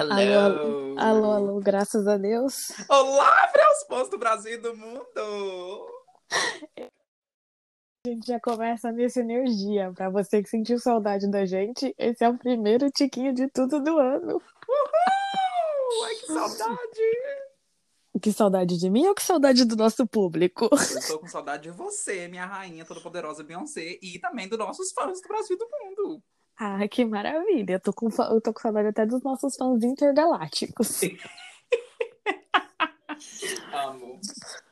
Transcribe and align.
Hello. 0.00 0.14
Alô, 0.14 0.94
alô, 0.96 1.32
alô, 1.32 1.60
graças 1.60 2.06
a 2.06 2.16
Deus. 2.16 2.70
Olá, 2.88 3.48
Freus 3.48 4.08
do 4.08 4.16
Brasil 4.16 4.52
e 4.52 4.58
do 4.58 4.76
mundo. 4.76 5.90
A 8.06 8.08
gente 8.08 8.28
já 8.28 8.38
começa 8.38 8.92
nessa 8.92 9.18
energia. 9.18 9.92
Para 9.92 10.08
você 10.08 10.40
que 10.40 10.48
sentiu 10.48 10.78
saudade 10.78 11.28
da 11.28 11.44
gente, 11.44 11.92
esse 11.98 12.24
é 12.24 12.28
o 12.28 12.38
primeiro 12.38 12.88
tiquinho 12.92 13.34
de 13.34 13.48
tudo 13.48 13.82
do 13.82 13.98
ano. 13.98 14.40
Uhul! 14.68 16.04
Ai, 16.04 16.14
que 16.14 16.26
saudade! 16.26 17.02
Que 18.22 18.32
saudade 18.32 18.78
de 18.78 18.88
mim 18.88 19.04
ou 19.08 19.16
que 19.16 19.22
saudade 19.24 19.64
do 19.64 19.74
nosso 19.74 20.06
público? 20.06 20.66
Eu 20.70 21.08
tô 21.08 21.18
com 21.18 21.26
saudade 21.26 21.64
de 21.64 21.70
você, 21.70 22.28
minha 22.28 22.46
rainha 22.46 22.84
toda-poderosa 22.84 23.42
Beyoncé, 23.42 23.98
e 24.00 24.20
também 24.20 24.48
dos 24.48 24.58
nossos 24.58 24.92
fãs 24.92 25.20
do 25.20 25.26
Brasil 25.26 25.56
e 25.56 25.58
do 25.58 25.68
mundo. 25.68 26.22
Ah, 26.58 26.88
que 26.88 27.04
maravilha. 27.04 27.74
Eu 27.74 27.80
tô 27.80 27.92
com, 27.92 28.08
eu 28.08 28.40
tô 28.40 28.52
com 28.52 28.60
saudade 28.60 28.88
até 28.88 29.06
dos 29.06 29.22
nossos 29.22 29.54
fãs 29.54 29.82
intergalácticos. 29.84 31.02
Amo. 33.72 34.20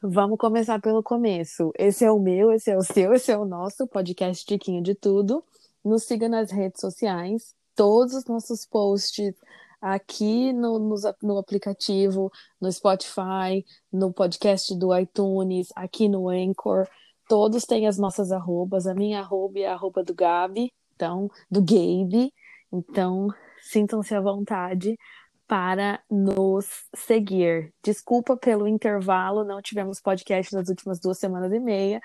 Vamos 0.03 0.37
começar 0.37 0.81
pelo 0.81 1.01
começo. 1.03 1.73
Esse 1.79 2.05
é 2.05 2.11
o 2.11 2.19
meu, 2.19 2.51
esse 2.53 2.71
é 2.71 2.77
o 2.77 2.83
seu, 2.83 3.15
esse 3.15 3.31
é 3.31 3.39
o 3.39 3.45
nosso 3.45 3.87
podcast 3.87 4.45
Tiquinho 4.45 4.83
de 4.83 4.97
Tudo. 4.97 5.45
Nos 5.85 6.03
siga 6.03 6.29
nas 6.29 6.51
redes 6.51 6.81
sociais. 6.81 7.55
Todos 7.77 8.15
os 8.15 8.25
nossos 8.25 8.67
posts 8.67 9.35
aqui 9.81 10.53
no, 10.53 10.81
no, 10.81 10.97
no, 11.23 11.39
aplicativo, 11.39 12.33
no 12.61 12.71
Spotify, 12.73 13.65
no 13.93 14.13
podcast 14.13 14.75
do 14.75 14.97
iTunes, 14.97 15.69
aqui 15.77 16.09
no 16.09 16.29
Anchor. 16.29 16.89
Todos 17.29 17.65
têm 17.65 17.87
as 17.87 17.97
nossas 17.97 18.33
arrobas. 18.33 18.89
A 18.89 18.95
minha 18.95 19.21
arroba 19.21 19.61
é 19.61 19.67
a 19.67 19.75
arroba 19.75 20.03
do 20.03 20.15
Gabi, 20.15 20.73
então, 20.97 21.31
do 21.51 21.61
Gabe. 21.61 22.33
Então, 22.73 23.29
sintam-se 23.61 24.15
à 24.15 24.21
vontade 24.21 24.99
para 25.47 26.01
nos 26.11 26.67
seguir. 26.95 27.73
Desculpa 27.83 28.37
pelo 28.37 28.67
intervalo, 28.67 29.45
não 29.45 29.63
tivemos 29.63 30.01
podcast 30.01 30.53
nas 30.53 30.69
últimas 30.69 30.99
duas 30.99 31.19
semanas 31.19 31.53
e 31.53 31.61
meia, 31.61 32.01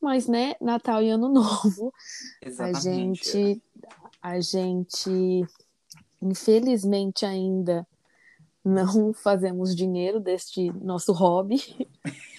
mas 0.00 0.26
né, 0.26 0.54
Natal 0.60 1.00
e 1.02 1.10
Ano 1.10 1.28
Novo, 1.28 1.92
Exatamente. 2.42 2.80
a 2.80 2.80
gente, 2.80 3.62
a 4.20 4.40
gente, 4.40 5.46
infelizmente 6.20 7.24
ainda 7.24 7.86
não 8.64 9.12
fazemos 9.12 9.76
dinheiro 9.76 10.18
deste 10.18 10.72
nosso 10.72 11.12
hobby. 11.12 11.60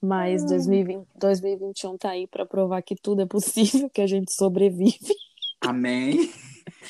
Mas 0.00 0.44
2020, 0.44 1.06
2021 1.16 1.96
tá 1.98 2.10
aí 2.10 2.26
para 2.26 2.44
provar 2.46 2.82
que 2.82 2.94
tudo 2.94 3.22
é 3.22 3.26
possível, 3.26 3.88
que 3.90 4.00
a 4.00 4.06
gente 4.06 4.32
sobrevive. 4.32 5.14
Amém. 5.60 6.30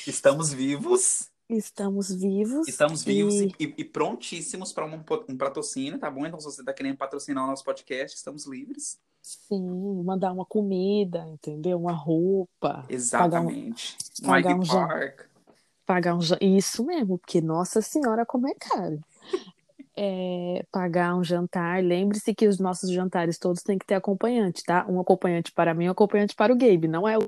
Estamos 0.07 0.53
vivos. 0.53 1.31
Estamos 1.49 2.13
vivos. 2.13 2.67
Estamos 2.67 3.05
vivos 3.05 3.35
e, 3.35 3.55
e, 3.61 3.75
e 3.79 3.85
prontíssimos 3.85 4.73
para 4.73 4.85
um, 4.85 5.03
um 5.29 5.37
patrocínio, 5.37 5.99
tá 5.99 6.11
bom? 6.11 6.27
Então, 6.27 6.41
se 6.41 6.47
você 6.47 6.61
está 6.61 6.73
querendo 6.73 6.97
patrocinar 6.97 7.45
o 7.45 7.47
nosso 7.47 7.63
podcast, 7.63 8.17
estamos 8.17 8.47
livres. 8.47 8.99
Sim, 9.23 10.03
mandar 10.05 10.33
uma 10.33 10.45
comida, 10.45 11.27
entendeu? 11.29 11.79
Uma 11.79 11.93
roupa. 11.93 12.85
Exatamente. 12.89 13.97
Pagar 14.23 14.55
um, 14.55 14.61
pagar 14.61 14.85
um 14.85 14.89
Park. 14.89 15.21
Pagar 15.85 16.15
um 16.17 16.21
Isso 16.41 16.85
mesmo, 16.85 17.19
porque, 17.19 17.41
nossa 17.41 17.81
senhora, 17.81 18.27
como 18.27 18.49
é 18.49 18.55
caro. 18.55 19.01
É, 19.99 20.65
pagar 20.71 21.17
um 21.17 21.25
jantar. 21.25 21.83
Lembre-se 21.83 22.35
que 22.35 22.47
os 22.47 22.59
nossos 22.59 22.91
jantares 22.91 23.39
todos 23.39 23.63
têm 23.63 23.79
que 23.79 23.87
ter 23.87 23.95
acompanhante, 23.95 24.63
tá? 24.63 24.87
Um 24.89 25.01
acompanhante 25.01 25.53
para 25.53 25.73
mim, 25.73 25.89
um 25.89 25.93
acompanhante 25.93 26.35
para 26.35 26.53
o 26.53 26.57
Gabe. 26.57 26.87
Não 26.87 27.09
é 27.09 27.17
o 27.17 27.25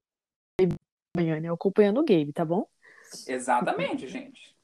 Gabe 0.61 0.77
é 1.17 1.51
o 1.51 1.55
acompanhando 1.55 2.01
o 2.01 2.05
Gabe, 2.05 2.33
tá 2.33 2.45
bom? 2.45 2.67
Exatamente, 3.27 4.07
gente. 4.07 4.55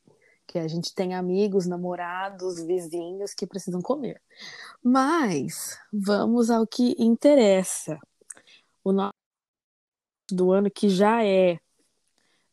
Que 0.46 0.58
a 0.58 0.68
gente 0.68 0.94
tem 0.94 1.14
amigos, 1.14 1.66
namorados, 1.66 2.62
vizinhos 2.62 3.32
que 3.32 3.46
precisam 3.46 3.80
comer. 3.80 4.20
Mas 4.82 5.78
vamos 5.92 6.50
ao 6.50 6.66
que 6.66 6.94
interessa. 6.98 7.98
O 8.84 8.92
nosso 8.92 9.14
do 10.30 10.52
ano 10.52 10.70
que 10.70 10.88
já 10.88 11.24
é 11.24 11.58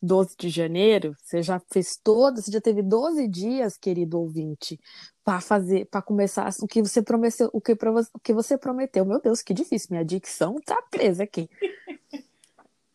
12 0.01 0.35
de 0.38 0.50
janeiro, 0.50 1.16
você 1.19 1.44
já 1.44 1.59
fez 1.72 1.95
toda, 2.03 2.41
você 2.41 2.51
já 2.51 2.59
teve 2.59 2.81
12 2.81 3.28
dias, 3.28 3.78
querido 3.78 4.19
ouvinte, 4.19 4.79
para 5.23 5.39
fazer, 5.39 5.85
para 5.85 6.01
começar 6.01 6.50
o 6.62 6.67
que 6.67 6.81
você 6.81 7.01
prometeu, 7.01 7.50
o 7.53 7.62
que, 7.62 7.73
o 7.73 8.19
que 8.19 8.34
você 8.34 8.57
prometeu. 8.57 9.06
Meu 9.06 9.22
Deus, 9.22 9.41
que 9.41 9.53
difícil, 9.53 9.89
minha 9.91 10.03
dicção 10.03 10.56
tá 10.66 10.81
presa 10.89 11.23
aqui. 11.23 11.50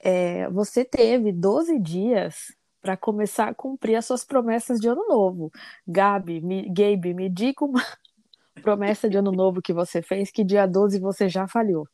É, 0.00 0.48
você 0.50 0.84
teve 0.84 1.32
12 1.32 1.78
dias 1.78 2.52
para 2.80 2.96
começar 2.96 3.48
a 3.48 3.54
cumprir 3.54 3.96
as 3.96 4.06
suas 4.06 4.24
promessas 4.24 4.80
de 4.80 4.88
ano 4.88 5.04
novo. 5.08 5.50
Gabi, 5.86 6.40
me, 6.40 6.68
Gabe, 6.68 7.14
me 7.14 7.28
diga 7.28 7.64
uma 7.64 7.82
promessa 8.62 9.08
de 9.08 9.16
ano 9.16 9.32
novo 9.32 9.62
que 9.62 9.72
você 9.72 10.02
fez 10.02 10.30
que 10.30 10.44
dia 10.44 10.66
12 10.66 10.98
você 11.00 11.28
já 11.28 11.48
falhou. 11.48 11.88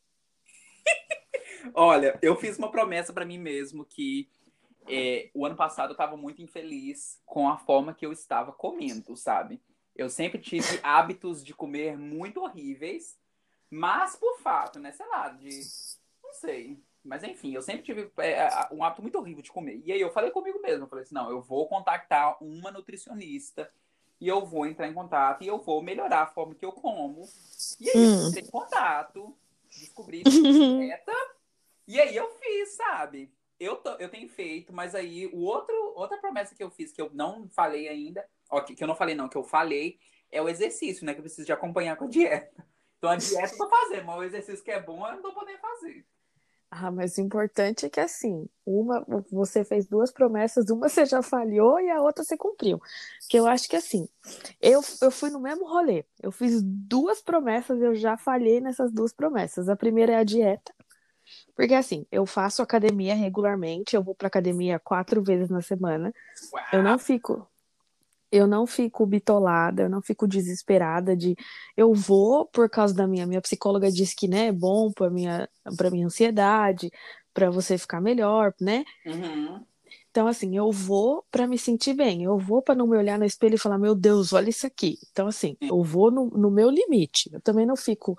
Olha, 1.73 2.17
eu 2.21 2.35
fiz 2.35 2.57
uma 2.57 2.69
promessa 2.69 3.13
para 3.13 3.25
mim 3.25 3.37
mesmo 3.37 3.85
que 3.85 4.27
é, 4.87 5.29
o 5.33 5.45
ano 5.45 5.55
passado 5.55 5.89
eu 5.89 5.93
estava 5.93 6.17
muito 6.17 6.41
infeliz 6.41 7.21
com 7.25 7.49
a 7.49 7.57
forma 7.57 7.93
que 7.93 8.05
eu 8.05 8.11
estava 8.11 8.51
comendo, 8.51 9.15
sabe? 9.15 9.61
Eu 9.95 10.09
sempre 10.09 10.39
tive 10.39 10.79
hábitos 10.81 11.43
de 11.43 11.53
comer 11.53 11.97
muito 11.97 12.41
horríveis, 12.41 13.17
mas 13.69 14.15
por 14.15 14.39
fato, 14.39 14.79
né? 14.79 14.91
Sei 14.91 15.05
lá, 15.07 15.29
de. 15.29 15.49
Não 16.23 16.33
sei. 16.33 16.79
Mas 17.03 17.23
enfim, 17.23 17.53
eu 17.53 17.61
sempre 17.61 17.83
tive 17.83 18.09
é, 18.17 18.47
um 18.71 18.83
hábito 18.83 19.01
muito 19.01 19.17
horrível 19.17 19.43
de 19.43 19.51
comer. 19.51 19.81
E 19.85 19.91
aí 19.91 19.99
eu 19.99 20.11
falei 20.11 20.31
comigo 20.31 20.61
mesmo, 20.61 20.85
eu 20.85 20.87
falei 20.87 21.03
assim, 21.03 21.13
não, 21.13 21.29
eu 21.29 21.41
vou 21.41 21.67
contactar 21.67 22.41
uma 22.41 22.71
nutricionista 22.71 23.69
e 24.21 24.27
eu 24.27 24.45
vou 24.45 24.65
entrar 24.65 24.87
em 24.87 24.93
contato 24.93 25.43
e 25.43 25.47
eu 25.47 25.59
vou 25.59 25.81
melhorar 25.81 26.21
a 26.21 26.27
forma 26.27 26.55
que 26.55 26.63
eu 26.63 26.71
como. 26.71 27.27
E 27.79 27.89
aí 27.89 27.97
hum. 27.97 28.21
eu 28.21 28.27
entrei 28.29 28.43
em 28.43 28.49
contato, 28.49 29.35
descobri 29.69 30.23
dieta, 30.23 31.13
e 31.85 31.99
aí 31.99 32.15
eu 32.15 32.29
fiz, 32.39 32.75
sabe? 32.75 33.29
Eu, 33.59 33.77
tô, 33.77 33.91
eu 33.91 34.09
tenho 34.09 34.27
feito, 34.29 34.73
mas 34.73 34.95
aí 34.95 35.27
o 35.27 35.39
outro, 35.39 35.75
outra 35.95 36.17
promessa 36.17 36.55
que 36.55 36.63
eu 36.63 36.69
fiz, 36.69 36.91
que 36.91 37.01
eu 37.01 37.09
não 37.13 37.47
falei 37.49 37.87
ainda, 37.87 38.25
ó, 38.49 38.61
que, 38.61 38.75
que 38.75 38.83
eu 38.83 38.87
não 38.87 38.95
falei 38.95 39.15
não, 39.15 39.29
que 39.29 39.37
eu 39.37 39.43
falei, 39.43 39.99
é 40.31 40.41
o 40.41 40.49
exercício, 40.49 41.05
né? 41.05 41.13
Que 41.13 41.19
eu 41.19 41.23
preciso 41.23 41.45
de 41.45 41.53
acompanhar 41.53 41.95
com 41.95 42.05
a 42.05 42.09
dieta. 42.09 42.65
Então 42.97 43.09
a 43.09 43.15
dieta 43.15 43.53
eu 43.53 43.57
tô 43.57 43.69
fazendo, 43.69 44.05
mas 44.05 44.17
o 44.17 44.23
exercício 44.23 44.63
que 44.63 44.71
é 44.71 44.81
bom 44.81 45.05
eu 45.07 45.15
não 45.15 45.21
tô 45.21 45.33
podendo 45.33 45.59
fazer. 45.59 46.05
Ah, 46.75 46.89
mas 46.89 47.17
o 47.17 47.21
importante 47.21 47.85
é 47.85 47.89
que 47.89 47.99
assim, 47.99 48.49
uma 48.65 49.05
você 49.31 49.63
fez 49.63 49.85
duas 49.85 50.11
promessas, 50.11 50.71
uma 50.71 50.89
você 50.89 51.05
já 51.05 51.21
falhou 51.21 51.79
e 51.79 51.91
a 51.91 52.01
outra 52.01 52.23
você 52.23 52.35
cumpriu. 52.35 52.81
Que 53.29 53.37
eu 53.37 53.45
acho 53.45 53.69
que 53.69 53.75
assim, 53.75 54.09
eu, 54.59 54.81
eu 54.99 55.11
fui 55.11 55.29
no 55.29 55.39
mesmo 55.39 55.67
rolê. 55.67 56.03
Eu 56.19 56.31
fiz 56.31 56.63
duas 56.63 57.21
promessas, 57.21 57.79
eu 57.79 57.93
já 57.93 58.17
falhei 58.17 58.59
nessas 58.59 58.91
duas 58.91 59.13
promessas. 59.13 59.69
A 59.69 59.75
primeira 59.75 60.13
é 60.13 60.15
a 60.15 60.23
dieta. 60.23 60.73
Porque 61.55 61.73
assim, 61.73 62.05
eu 62.11 62.25
faço 62.25 62.61
academia 62.61 63.15
regularmente, 63.15 63.95
eu 63.95 64.03
vou 64.03 64.15
para 64.15 64.27
academia 64.27 64.79
quatro 64.79 65.21
vezes 65.21 65.49
na 65.49 65.61
semana. 65.61 66.13
Uau. 66.51 66.63
Eu 66.73 66.83
não 66.83 66.97
fico 66.97 67.47
eu 68.31 68.47
não 68.47 68.65
fico 68.65 69.05
bitolada, 69.05 69.83
eu 69.83 69.89
não 69.89 70.01
fico 70.01 70.27
desesperada 70.27 71.15
de 71.15 71.35
eu 71.77 71.93
vou 71.93 72.47
por 72.47 72.67
causa 72.67 72.91
da 72.91 73.05
minha 73.05 73.27
minha 73.27 73.39
psicóloga 73.39 73.91
diz 73.91 74.11
que 74.15 74.27
né 74.27 74.47
é 74.47 74.51
bom 74.51 74.91
para 74.91 75.11
minha 75.11 75.47
para 75.77 75.91
minha 75.91 76.07
ansiedade, 76.07 76.91
para 77.31 77.51
você 77.51 77.77
ficar 77.77 78.01
melhor, 78.01 78.51
né? 78.59 78.83
Uhum. 79.05 79.63
Então 80.09 80.27
assim, 80.27 80.57
eu 80.57 80.71
vou 80.71 81.23
para 81.29 81.45
me 81.45 81.59
sentir 81.59 81.93
bem, 81.93 82.23
eu 82.23 82.37
vou 82.39 82.59
para 82.59 82.73
não 82.73 82.87
me 82.87 82.97
olhar 82.97 83.19
no 83.19 83.25
espelho 83.25 83.53
e 83.53 83.59
falar 83.59 83.77
meu 83.77 83.93
Deus, 83.93 84.33
olha 84.33 84.49
isso 84.49 84.65
aqui. 84.65 84.97
Então 85.11 85.27
assim, 85.27 85.55
eu 85.61 85.83
vou 85.83 86.09
no, 86.09 86.25
no 86.31 86.49
meu 86.49 86.71
limite. 86.71 87.29
Eu 87.31 87.39
também 87.39 87.67
não 87.67 87.75
fico 87.75 88.17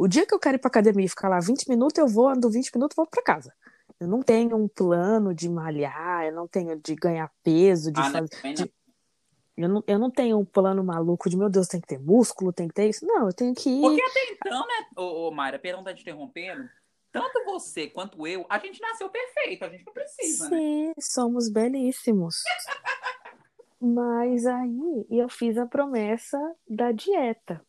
o 0.00 0.08
dia 0.08 0.24
que 0.24 0.32
eu 0.32 0.38
quero 0.38 0.56
ir 0.56 0.58
para 0.58 0.68
academia 0.68 1.04
e 1.04 1.08
ficar 1.10 1.28
lá 1.28 1.38
20 1.38 1.68
minutos, 1.68 1.98
eu 1.98 2.08
vou, 2.08 2.26
ando 2.26 2.48
20 2.48 2.74
minutos, 2.74 2.96
vou 2.96 3.06
para 3.06 3.22
casa. 3.22 3.52
Eu 4.00 4.08
não 4.08 4.22
tenho 4.22 4.56
um 4.56 4.66
plano 4.66 5.34
de 5.34 5.46
malhar, 5.46 6.24
eu 6.24 6.32
não 6.32 6.48
tenho 6.48 6.74
de 6.80 6.94
ganhar 6.94 7.30
peso, 7.42 7.92
de 7.92 8.00
ah, 8.00 8.04
fazer. 8.04 8.30
Não, 8.42 8.54
de, 8.54 8.72
eu 9.58 9.68
não, 9.68 9.84
eu 9.86 9.98
não 9.98 10.10
tenho 10.10 10.38
um 10.38 10.44
plano 10.44 10.82
maluco 10.82 11.28
de, 11.28 11.36
meu 11.36 11.50
Deus, 11.50 11.68
tem 11.68 11.82
que 11.82 11.86
ter 11.86 11.98
músculo, 11.98 12.50
tem 12.50 12.66
que 12.66 12.72
ter 12.72 12.88
isso. 12.88 13.04
Não, 13.04 13.26
eu 13.26 13.32
tenho 13.34 13.54
que 13.54 13.68
ir. 13.68 13.82
Porque 13.82 14.00
até 14.00 14.32
então, 14.32 14.66
né, 14.66 14.86
ô, 14.96 15.28
ô 15.28 15.30
Mayra, 15.30 15.58
perdão 15.58 15.84
tá 15.84 15.92
te 15.92 16.00
interrompendo, 16.00 16.66
tanto 17.12 17.44
você 17.44 17.86
quanto 17.88 18.26
eu, 18.26 18.46
a 18.48 18.58
gente 18.58 18.80
nasceu 18.80 19.10
perfeito, 19.10 19.66
a 19.66 19.68
gente 19.68 19.84
não 19.84 19.92
precisa, 19.92 20.48
Sim, 20.48 20.86
né? 20.86 20.94
somos 20.98 21.50
belíssimos. 21.50 22.42
Mas 23.78 24.46
aí 24.46 25.06
eu 25.10 25.28
fiz 25.28 25.58
a 25.58 25.66
promessa 25.66 26.38
da 26.66 26.90
dieta, 26.90 27.62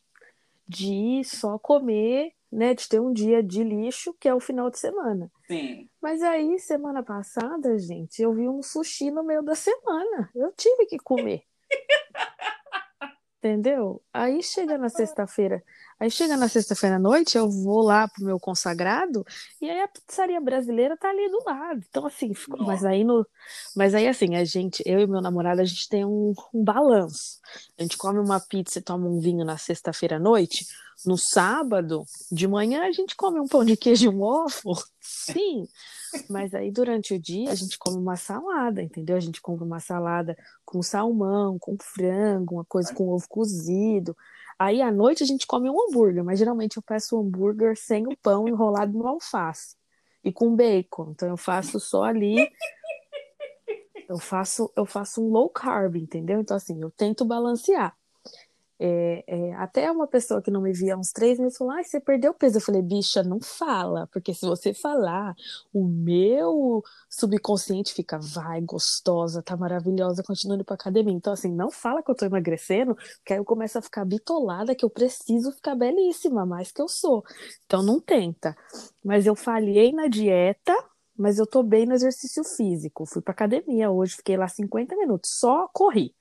de 0.72 1.22
só 1.24 1.58
comer, 1.58 2.32
né, 2.50 2.74
de 2.74 2.88
ter 2.88 3.00
um 3.00 3.12
dia 3.12 3.42
de 3.42 3.62
lixo, 3.62 4.14
que 4.18 4.28
é 4.28 4.34
o 4.34 4.40
final 4.40 4.70
de 4.70 4.78
semana. 4.78 5.30
Sim. 5.46 5.88
Mas 6.00 6.22
aí, 6.22 6.58
semana 6.58 7.02
passada, 7.02 7.78
gente, 7.78 8.20
eu 8.22 8.32
vi 8.32 8.48
um 8.48 8.62
sushi 8.62 9.10
no 9.10 9.22
meio 9.22 9.42
da 9.42 9.54
semana. 9.54 10.30
Eu 10.34 10.52
tive 10.52 10.86
que 10.86 10.98
comer. 10.98 11.42
Entendeu? 13.38 14.00
Aí 14.12 14.42
chega 14.42 14.78
na 14.78 14.88
sexta-feira, 14.88 15.64
Aí 16.02 16.10
chega 16.10 16.36
na 16.36 16.48
sexta-feira 16.48 16.96
à 16.96 16.98
noite, 16.98 17.38
eu 17.38 17.48
vou 17.48 17.80
lá 17.80 18.08
pro 18.08 18.24
meu 18.24 18.40
consagrado 18.40 19.24
e 19.60 19.70
aí 19.70 19.82
a 19.82 19.86
pizzaria 19.86 20.40
brasileira 20.40 20.96
tá 20.96 21.08
ali 21.08 21.30
do 21.30 21.44
lado. 21.46 21.80
Então, 21.88 22.04
assim, 22.04 22.34
ficou... 22.34 22.60
mas 22.66 22.84
aí 22.84 23.04
no. 23.04 23.24
Mas 23.76 23.94
aí, 23.94 24.08
assim, 24.08 24.34
a 24.34 24.44
gente, 24.44 24.82
eu 24.84 24.98
e 24.98 25.06
meu 25.06 25.20
namorado, 25.20 25.60
a 25.60 25.64
gente 25.64 25.88
tem 25.88 26.04
um, 26.04 26.32
um 26.52 26.64
balanço. 26.64 27.38
A 27.78 27.82
gente 27.82 27.96
come 27.96 28.18
uma 28.18 28.40
pizza 28.40 28.80
e 28.80 28.82
toma 28.82 29.06
um 29.06 29.20
vinho 29.20 29.44
na 29.44 29.56
sexta-feira 29.56 30.16
à 30.16 30.18
noite. 30.18 30.66
No 31.06 31.16
sábado, 31.16 32.04
de 32.32 32.48
manhã, 32.48 32.82
a 32.82 32.90
gente 32.90 33.14
come 33.14 33.38
um 33.38 33.46
pão 33.46 33.64
de 33.64 33.76
queijo 33.76 34.06
e 34.06 34.08
um 34.08 34.22
ovo. 34.22 34.74
Sim. 35.00 35.68
Mas 36.28 36.52
aí 36.52 36.72
durante 36.72 37.14
o 37.14 37.18
dia 37.18 37.52
a 37.52 37.54
gente 37.54 37.78
come 37.78 37.98
uma 37.98 38.16
salada, 38.16 38.82
entendeu? 38.82 39.16
A 39.16 39.20
gente 39.20 39.40
compra 39.40 39.64
uma 39.64 39.78
salada 39.78 40.36
com 40.64 40.82
salmão, 40.82 41.60
com 41.60 41.76
frango, 41.80 42.56
uma 42.56 42.64
coisa 42.64 42.92
com 42.92 43.08
ovo 43.08 43.28
cozido. 43.28 44.16
Aí 44.62 44.80
à 44.80 44.92
noite 44.92 45.24
a 45.24 45.26
gente 45.26 45.44
come 45.44 45.68
um 45.68 45.76
hambúrguer, 45.88 46.22
mas 46.22 46.38
geralmente 46.38 46.76
eu 46.76 46.82
peço 46.84 47.16
um 47.16 47.20
hambúrguer 47.20 47.76
sem 47.76 48.06
o 48.06 48.16
pão 48.16 48.46
enrolado 48.46 48.96
no 48.96 49.08
alface 49.08 49.74
e 50.22 50.32
com 50.32 50.54
bacon. 50.54 51.10
Então 51.10 51.28
eu 51.28 51.36
faço 51.36 51.80
só 51.80 52.04
ali 52.04 52.48
eu 54.08 54.18
faço 54.18 54.72
eu 54.76 54.86
faço 54.86 55.20
um 55.20 55.32
low 55.32 55.50
carb, 55.50 55.96
entendeu? 55.96 56.40
Então 56.40 56.56
assim, 56.56 56.80
eu 56.80 56.92
tento 56.92 57.24
balancear. 57.24 57.92
É, 58.84 59.22
é, 59.28 59.54
até 59.54 59.88
uma 59.92 60.08
pessoa 60.08 60.42
que 60.42 60.50
não 60.50 60.60
me 60.60 60.72
via 60.72 60.94
há 60.94 60.98
uns 60.98 61.12
três 61.12 61.38
meses 61.38 61.56
falou: 61.56 61.72
ah, 61.72 61.84
você 61.84 62.00
perdeu 62.00 62.34
peso. 62.34 62.56
Eu 62.56 62.60
falei, 62.60 62.82
bicha, 62.82 63.22
não 63.22 63.40
fala, 63.40 64.08
porque 64.08 64.34
se 64.34 64.44
você 64.44 64.74
falar, 64.74 65.36
o 65.72 65.86
meu 65.86 66.82
subconsciente 67.08 67.94
fica, 67.94 68.18
vai, 68.18 68.60
gostosa, 68.60 69.40
tá 69.40 69.56
maravilhosa, 69.56 70.24
continua 70.24 70.56
indo 70.56 70.64
pra 70.64 70.74
academia. 70.74 71.14
Então, 71.14 71.32
assim, 71.32 71.52
não 71.54 71.70
fala 71.70 72.02
que 72.02 72.10
eu 72.10 72.14
tô 72.16 72.24
emagrecendo, 72.24 72.96
porque 72.96 73.32
aí 73.34 73.38
eu 73.38 73.44
começo 73.44 73.78
a 73.78 73.82
ficar 73.82 74.04
bitolada 74.04 74.74
que 74.74 74.84
eu 74.84 74.90
preciso 74.90 75.52
ficar 75.52 75.76
belíssima, 75.76 76.44
mais 76.44 76.72
que 76.72 76.82
eu 76.82 76.88
sou. 76.88 77.22
Então, 77.64 77.84
não 77.84 78.00
tenta. 78.00 78.56
Mas 79.04 79.26
eu 79.26 79.36
falhei 79.36 79.92
na 79.92 80.08
dieta, 80.08 80.74
mas 81.16 81.38
eu 81.38 81.46
tô 81.46 81.62
bem 81.62 81.86
no 81.86 81.94
exercício 81.94 82.42
físico. 82.42 83.06
Fui 83.06 83.22
pra 83.22 83.32
academia 83.32 83.92
hoje, 83.92 84.16
fiquei 84.16 84.36
lá 84.36 84.48
50 84.48 84.96
minutos, 84.96 85.30
só 85.38 85.68
corri. 85.72 86.12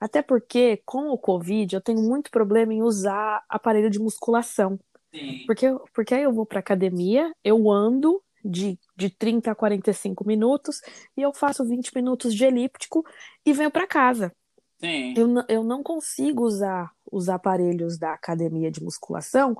Até 0.00 0.22
porque, 0.22 0.80
com 0.84 1.10
o 1.10 1.18
Covid, 1.18 1.74
eu 1.74 1.80
tenho 1.80 2.00
muito 2.00 2.30
problema 2.30 2.72
em 2.72 2.82
usar 2.82 3.44
aparelho 3.48 3.90
de 3.90 3.98
musculação. 3.98 4.78
Sim. 5.12 5.44
Porque, 5.46 5.66
porque 5.94 6.14
aí 6.14 6.22
eu 6.22 6.32
vou 6.32 6.46
para 6.46 6.60
academia, 6.60 7.32
eu 7.42 7.70
ando 7.70 8.22
de, 8.44 8.78
de 8.96 9.10
30 9.10 9.50
a 9.50 9.54
45 9.54 10.26
minutos 10.26 10.80
e 11.16 11.22
eu 11.22 11.32
faço 11.32 11.64
20 11.64 11.94
minutos 11.94 12.34
de 12.34 12.44
elíptico 12.44 13.04
e 13.44 13.52
venho 13.52 13.70
para 13.70 13.86
casa. 13.86 14.32
Sim. 14.80 15.14
Eu, 15.16 15.28
eu 15.48 15.64
não 15.64 15.82
consigo 15.82 16.44
usar 16.44 16.92
os 17.10 17.28
aparelhos 17.28 17.98
da 17.98 18.12
academia 18.12 18.70
de 18.70 18.82
musculação 18.82 19.56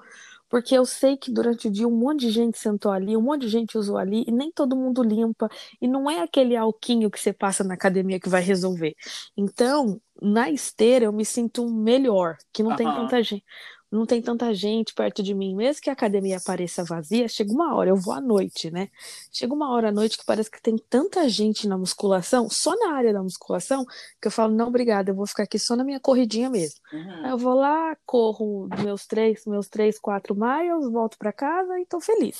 porque 0.48 0.74
eu 0.74 0.84
sei 0.86 1.16
que 1.16 1.30
durante 1.32 1.68
o 1.68 1.70
dia 1.70 1.86
um 1.86 1.96
monte 1.96 2.20
de 2.20 2.30
gente 2.30 2.58
sentou 2.58 2.90
ali, 2.92 3.16
um 3.16 3.22
monte 3.22 3.42
de 3.42 3.48
gente 3.48 3.76
usou 3.76 3.98
ali, 3.98 4.24
e 4.26 4.32
nem 4.32 4.50
todo 4.52 4.76
mundo 4.76 5.02
limpa, 5.02 5.48
e 5.80 5.86
não 5.88 6.10
é 6.10 6.22
aquele 6.22 6.56
alquinho 6.56 7.10
que 7.10 7.20
você 7.20 7.32
passa 7.32 7.62
na 7.64 7.74
academia 7.74 8.20
que 8.20 8.28
vai 8.28 8.42
resolver. 8.42 8.94
Então, 9.36 10.00
na 10.20 10.50
esteira 10.50 11.04
eu 11.06 11.12
me 11.12 11.24
sinto 11.24 11.68
melhor, 11.68 12.36
que 12.52 12.62
não 12.62 12.70
uhum. 12.70 12.76
tem 12.76 12.86
tanta 12.86 13.22
gente 13.22 13.44
não 13.90 14.04
tem 14.04 14.20
tanta 14.20 14.52
gente 14.52 14.92
perto 14.92 15.22
de 15.22 15.34
mim, 15.34 15.54
mesmo 15.54 15.82
que 15.82 15.88
a 15.88 15.94
academia 15.94 16.38
pareça 16.44 16.84
vazia, 16.84 17.26
chega 17.26 17.52
uma 17.52 17.74
hora, 17.74 17.90
eu 17.90 17.96
vou 17.96 18.12
à 18.12 18.20
noite, 18.20 18.70
né? 18.70 18.88
Chega 19.32 19.52
uma 19.54 19.72
hora 19.72 19.88
à 19.88 19.92
noite 19.92 20.18
que 20.18 20.24
parece 20.26 20.50
que 20.50 20.60
tem 20.60 20.76
tanta 20.76 21.28
gente 21.28 21.66
na 21.66 21.78
musculação, 21.78 22.48
só 22.50 22.76
na 22.76 22.94
área 22.94 23.12
da 23.12 23.22
musculação, 23.22 23.86
que 24.20 24.28
eu 24.28 24.32
falo, 24.32 24.54
não, 24.54 24.68
obrigada, 24.68 25.10
eu 25.10 25.14
vou 25.14 25.26
ficar 25.26 25.44
aqui 25.44 25.58
só 25.58 25.74
na 25.74 25.84
minha 25.84 25.98
corridinha 25.98 26.50
mesmo. 26.50 26.78
Uhum. 26.92 27.24
Aí 27.24 27.30
eu 27.30 27.38
vou 27.38 27.54
lá, 27.54 27.96
corro 28.04 28.68
meus 28.82 29.06
três, 29.06 29.44
meus 29.46 29.68
três, 29.68 29.98
quatro 29.98 30.34
miles, 30.34 30.90
volto 30.90 31.16
para 31.18 31.32
casa 31.32 31.78
e 31.80 31.86
tô 31.86 32.00
feliz. 32.00 32.36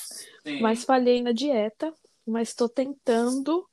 Sim. 0.47 0.61
Mas 0.61 0.85
falhei 0.85 1.23
na 1.23 1.33
dieta, 1.33 1.93
mas 2.27 2.49
estou 2.49 2.69
tentando 2.69 3.67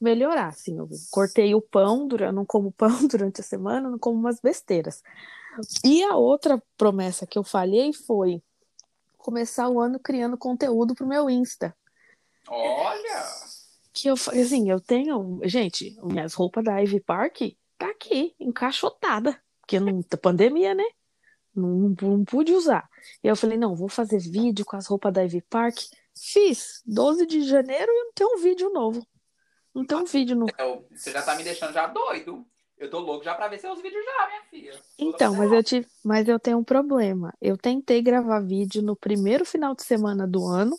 melhorar, 0.00 0.48
assim, 0.48 0.76
eu 0.76 0.88
cortei 1.12 1.54
o 1.54 1.62
pão, 1.62 2.08
eu 2.18 2.32
não 2.32 2.44
como 2.44 2.72
pão 2.76 3.06
durante 3.06 3.40
a 3.40 3.44
semana, 3.44 3.88
não 3.88 3.98
como 3.98 4.18
umas 4.18 4.40
besteiras. 4.40 5.00
E 5.84 6.02
a 6.02 6.16
outra 6.16 6.62
promessa 6.76 7.26
que 7.26 7.38
eu 7.38 7.44
falhei 7.44 7.92
foi 7.92 8.42
começar 9.18 9.68
o 9.68 9.80
ano 9.80 9.98
criando 9.98 10.36
conteúdo 10.36 10.94
pro 10.94 11.06
meu 11.06 11.28
Insta. 11.30 11.76
Olha! 12.48 13.24
Que 13.92 14.08
eu 14.08 14.14
assim, 14.14 14.70
eu 14.70 14.80
tenho, 14.80 15.40
gente, 15.44 15.96
minhas 16.02 16.34
roupas 16.34 16.64
da 16.64 16.78
Ivy 16.78 17.00
Park 17.00 17.40
tá 17.76 17.90
aqui, 17.90 18.34
encaixotada, 18.40 19.40
porque 19.60 19.78
não 19.78 20.02
pandemia, 20.02 20.74
né? 20.74 20.84
Não, 21.54 21.94
não 22.00 22.24
pude 22.24 22.52
usar. 22.52 22.88
E 23.22 23.28
eu 23.28 23.36
falei, 23.36 23.58
não, 23.58 23.76
vou 23.76 23.88
fazer 23.88 24.18
vídeo 24.18 24.64
com 24.64 24.76
as 24.76 24.86
roupas 24.86 25.12
da 25.12 25.22
Ivy 25.22 25.42
Park. 25.42 25.78
Fiz, 26.16 26.82
12 26.86 27.26
de 27.26 27.42
janeiro 27.42 27.90
e 27.90 28.04
não 28.04 28.12
tem 28.12 28.26
um 28.26 28.38
vídeo 28.38 28.70
novo. 28.70 29.06
Não 29.74 29.84
tem 29.84 29.96
um 29.96 30.04
vídeo 30.04 30.36
novo. 30.36 30.52
Você 30.90 31.10
já 31.10 31.22
tá 31.22 31.34
me 31.34 31.44
deixando 31.44 31.72
já 31.72 31.86
doido. 31.86 32.46
Eu 32.82 32.90
tô 32.90 32.98
louco 32.98 33.24
já 33.24 33.32
pra 33.32 33.46
ver 33.46 33.60
seus 33.60 33.80
vídeos 33.80 34.04
já, 34.04 34.26
minha 34.26 34.42
filha. 34.50 34.82
Então, 34.98 35.36
mas 35.36 35.52
eu, 35.52 35.62
tive, 35.62 35.86
mas 36.04 36.28
eu 36.28 36.36
tenho 36.36 36.58
um 36.58 36.64
problema. 36.64 37.32
Eu 37.40 37.56
tentei 37.56 38.02
gravar 38.02 38.40
vídeo 38.40 38.82
no 38.82 38.96
primeiro 38.96 39.44
final 39.44 39.72
de 39.72 39.84
semana 39.84 40.26
do 40.26 40.44
ano, 40.44 40.76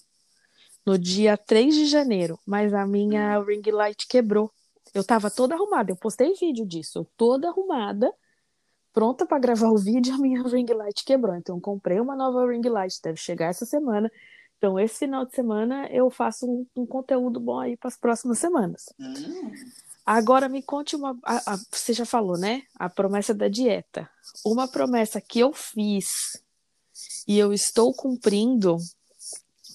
no 0.86 1.00
dia 1.00 1.38
3 1.38 1.74
de 1.74 1.86
janeiro, 1.86 2.38
mas 2.46 2.74
a 2.74 2.86
minha 2.86 3.40
hum. 3.40 3.44
ring 3.44 3.62
light 3.72 4.06
quebrou. 4.06 4.52
Eu 4.94 5.02
tava 5.02 5.32
toda 5.32 5.56
arrumada, 5.56 5.94
eu 5.94 5.96
postei 5.96 6.34
vídeo 6.34 6.66
disso, 6.66 7.08
toda 7.16 7.48
arrumada, 7.48 8.14
pronta 8.92 9.26
para 9.26 9.40
gravar 9.40 9.70
o 9.70 9.78
vídeo, 9.78 10.14
a 10.14 10.18
minha 10.18 10.44
ring 10.44 10.66
light 10.74 11.06
quebrou. 11.06 11.38
Então, 11.38 11.56
eu 11.56 11.62
comprei 11.62 12.02
uma 12.02 12.18
nova 12.18 12.46
ring 12.46 12.68
light, 12.68 13.02
deve 13.02 13.18
chegar 13.18 13.46
essa 13.46 13.66
semana. 13.66 14.12
Então, 14.58 14.78
esse 14.78 15.00
final 15.00 15.26
de 15.26 15.34
semana 15.34 15.88
eu 15.88 16.10
faço 16.10 16.46
um, 16.46 16.68
um 16.76 16.86
conteúdo 16.86 17.40
bom 17.40 17.62
aí 17.62 17.78
para 17.78 17.88
as 17.88 17.96
próximas 17.96 18.40
semanas. 18.40 18.94
Hum. 19.00 19.54
Agora 20.06 20.50
me 20.50 20.62
conte 20.62 20.96
uma. 20.96 21.18
A, 21.24 21.54
a, 21.54 21.58
você 21.72 21.94
já 21.94 22.06
falou, 22.06 22.38
né? 22.38 22.64
A 22.76 22.90
promessa 22.90 23.34
da 23.34 23.48
dieta. 23.48 24.10
Uma 24.46 24.68
promessa 24.68 25.22
que 25.22 25.40
eu 25.40 25.54
fiz 25.54 26.08
e 27.28 27.40
eu 27.40 27.54
estou 27.54 27.94
cumprindo 27.94 28.78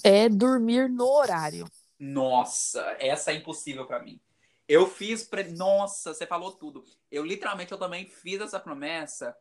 é 0.04 0.28
dormir 0.28 0.88
no 0.88 1.06
horário. 1.06 1.66
Nossa, 1.98 2.80
essa 3.00 3.32
é 3.32 3.36
impossível 3.36 3.86
para 3.86 4.02
mim. 4.02 4.20
Eu 4.68 4.86
fiz. 4.86 5.24
Pre... 5.24 5.44
Nossa, 5.44 6.12
você 6.12 6.26
falou 6.26 6.52
tudo. 6.52 6.84
Eu 7.10 7.24
literalmente 7.24 7.72
eu 7.72 7.78
também 7.78 8.06
fiz 8.06 8.40
essa 8.40 8.60
promessa, 8.60 9.34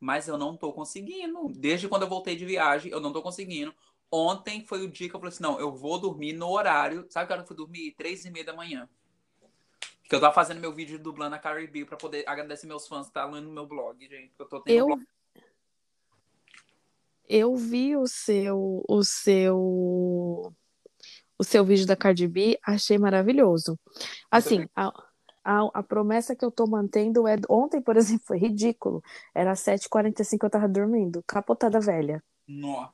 mas 0.00 0.26
eu 0.26 0.36
não 0.36 0.56
tô 0.56 0.72
conseguindo. 0.72 1.48
Desde 1.54 1.88
quando 1.88 2.02
eu 2.02 2.08
voltei 2.08 2.34
de 2.34 2.44
viagem, 2.44 2.90
eu 2.90 3.00
não 3.00 3.12
tô 3.12 3.22
conseguindo. 3.22 3.72
Ontem 4.10 4.64
foi 4.66 4.84
o 4.84 4.90
dia 4.90 5.08
que 5.08 5.14
eu 5.14 5.20
falei 5.20 5.32
assim: 5.32 5.42
não, 5.42 5.60
eu 5.60 5.72
vou 5.72 6.00
dormir 6.00 6.32
no 6.32 6.50
horário. 6.50 7.06
Sabe 7.08 7.28
que 7.28 7.32
hora 7.32 7.42
eu 7.42 7.46
fui 7.46 7.56
dormir? 7.56 7.92
Três 7.92 8.24
e 8.24 8.30
meia 8.30 8.44
da 8.44 8.52
manhã. 8.52 8.88
Que 10.12 10.16
eu 10.16 10.20
tava 10.20 10.34
fazendo 10.34 10.60
meu 10.60 10.74
vídeo 10.74 10.98
dublando 10.98 11.36
a 11.36 11.38
Carrie 11.38 11.66
B 11.66 11.86
pra 11.86 11.96
poder 11.96 12.22
agradecer 12.28 12.66
meus 12.66 12.86
fãs 12.86 13.06
que 13.06 13.14
tá 13.14 13.24
lendo 13.24 13.46
no 13.46 13.54
meu 13.54 13.66
blog, 13.66 13.98
gente. 14.06 14.30
Eu 14.38 14.44
tô 14.44 14.60
tendo 14.60 14.76
eu... 14.76 14.86
blog. 14.88 15.06
Eu 17.26 17.56
vi 17.56 17.96
o 17.96 18.06
seu 18.06 18.84
o 18.86 19.02
seu 19.02 20.52
o 21.38 21.42
seu 21.42 21.64
vídeo 21.64 21.86
da 21.86 21.96
Cardi 21.96 22.28
B, 22.28 22.58
achei 22.62 22.98
maravilhoso. 22.98 23.80
Assim, 24.30 24.68
a, 24.76 24.92
a, 25.42 25.70
a, 25.72 25.82
promessa 25.82 26.36
que 26.36 26.44
eu 26.44 26.50
tô 26.50 26.66
mantendo 26.66 27.26
é. 27.26 27.36
Ontem, 27.48 27.80
por 27.80 27.96
exemplo, 27.96 28.26
foi 28.26 28.36
ridículo. 28.36 29.02
Era 29.34 29.54
7h45 29.54 30.44
eu 30.44 30.50
tava 30.50 30.68
dormindo. 30.68 31.24
Capotada 31.26 31.80
velha. 31.80 32.22
Nossa. 32.46 32.92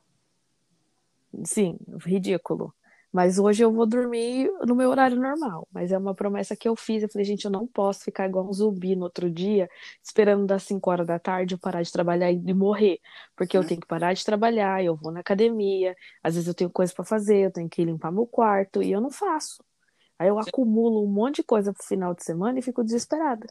Sim, 1.42 1.80
ridículo. 2.00 2.72
Mas 3.12 3.38
hoje 3.38 3.64
eu 3.64 3.72
vou 3.72 3.86
dormir 3.86 4.50
no 4.66 4.74
meu 4.74 4.90
horário 4.90 5.16
normal. 5.16 5.66
Mas 5.72 5.90
é 5.90 5.98
uma 5.98 6.14
promessa 6.14 6.54
que 6.54 6.68
eu 6.68 6.76
fiz. 6.76 7.02
Eu 7.02 7.08
falei, 7.08 7.24
gente, 7.24 7.44
eu 7.44 7.50
não 7.50 7.66
posso 7.66 8.04
ficar 8.04 8.28
igual 8.28 8.46
um 8.46 8.52
zumbi 8.52 8.94
no 8.94 9.04
outro 9.04 9.30
dia, 9.30 9.68
esperando 10.02 10.46
das 10.46 10.62
5 10.64 10.90
horas 10.90 11.06
da 11.06 11.18
tarde 11.18 11.54
eu 11.54 11.58
parar 11.58 11.82
de 11.82 11.90
trabalhar 11.90 12.30
e 12.30 12.54
morrer. 12.54 13.00
Porque 13.34 13.56
eu 13.56 13.66
tenho 13.66 13.80
que 13.80 13.86
parar 13.86 14.12
de 14.12 14.24
trabalhar, 14.24 14.84
eu 14.84 14.94
vou 14.94 15.10
na 15.10 15.20
academia, 15.20 15.96
às 16.22 16.34
vezes 16.34 16.48
eu 16.48 16.54
tenho 16.54 16.70
coisa 16.70 16.92
para 16.92 17.04
fazer, 17.04 17.46
eu 17.46 17.50
tenho 17.50 17.68
que 17.68 17.84
limpar 17.84 18.12
meu 18.12 18.26
quarto 18.26 18.82
e 18.82 18.92
eu 18.92 19.00
não 19.00 19.10
faço. 19.10 19.64
Aí 20.18 20.28
eu 20.28 20.38
acumulo 20.38 21.02
um 21.04 21.10
monte 21.10 21.36
de 21.36 21.44
coisa 21.44 21.72
pro 21.72 21.86
final 21.86 22.14
de 22.14 22.24
semana 22.24 22.58
e 22.58 22.62
fico 22.62 22.84
desesperada. 22.84 23.46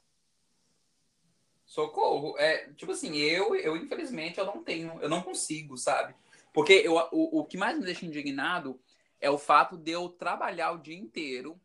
Socorro. 1.65 2.37
É, 2.37 2.69
tipo 2.75 2.91
assim, 2.91 3.15
eu, 3.17 3.55
eu 3.55 3.75
infelizmente 3.75 4.37
eu 4.37 4.45
não 4.45 4.63
tenho, 4.63 4.99
eu 5.01 5.09
não 5.09 5.21
consigo, 5.21 5.77
sabe? 5.77 6.13
Porque 6.53 6.73
eu, 6.73 6.95
o, 7.11 7.39
o 7.39 7.45
que 7.45 7.57
mais 7.57 7.77
me 7.77 7.85
deixa 7.85 8.05
indignado 8.05 8.79
é 9.19 9.29
o 9.29 9.37
fato 9.37 9.77
de 9.77 9.91
eu 9.91 10.09
trabalhar 10.09 10.71
o 10.71 10.77
dia 10.77 10.97
inteiro. 10.97 11.59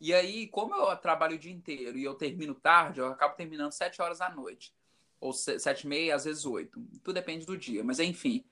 E 0.00 0.12
aí, 0.12 0.46
como 0.48 0.74
eu 0.74 0.96
trabalho 0.96 1.36
o 1.36 1.38
dia 1.38 1.52
inteiro 1.52 1.96
e 1.98 2.04
eu 2.04 2.14
termino 2.14 2.54
tarde, 2.54 3.00
eu 3.00 3.06
acabo 3.06 3.34
terminando 3.34 3.72
sete 3.72 4.00
horas 4.00 4.18
da 4.18 4.28
noite. 4.28 4.74
Ou 5.20 5.32
sete 5.32 5.82
e 5.82 5.86
meia, 5.86 6.14
às 6.14 6.24
vezes 6.24 6.44
oito. 6.44 6.80
Tudo 7.02 7.14
depende 7.14 7.46
do 7.46 7.56
dia. 7.56 7.82
Mas 7.82 7.98
enfim. 7.98 8.44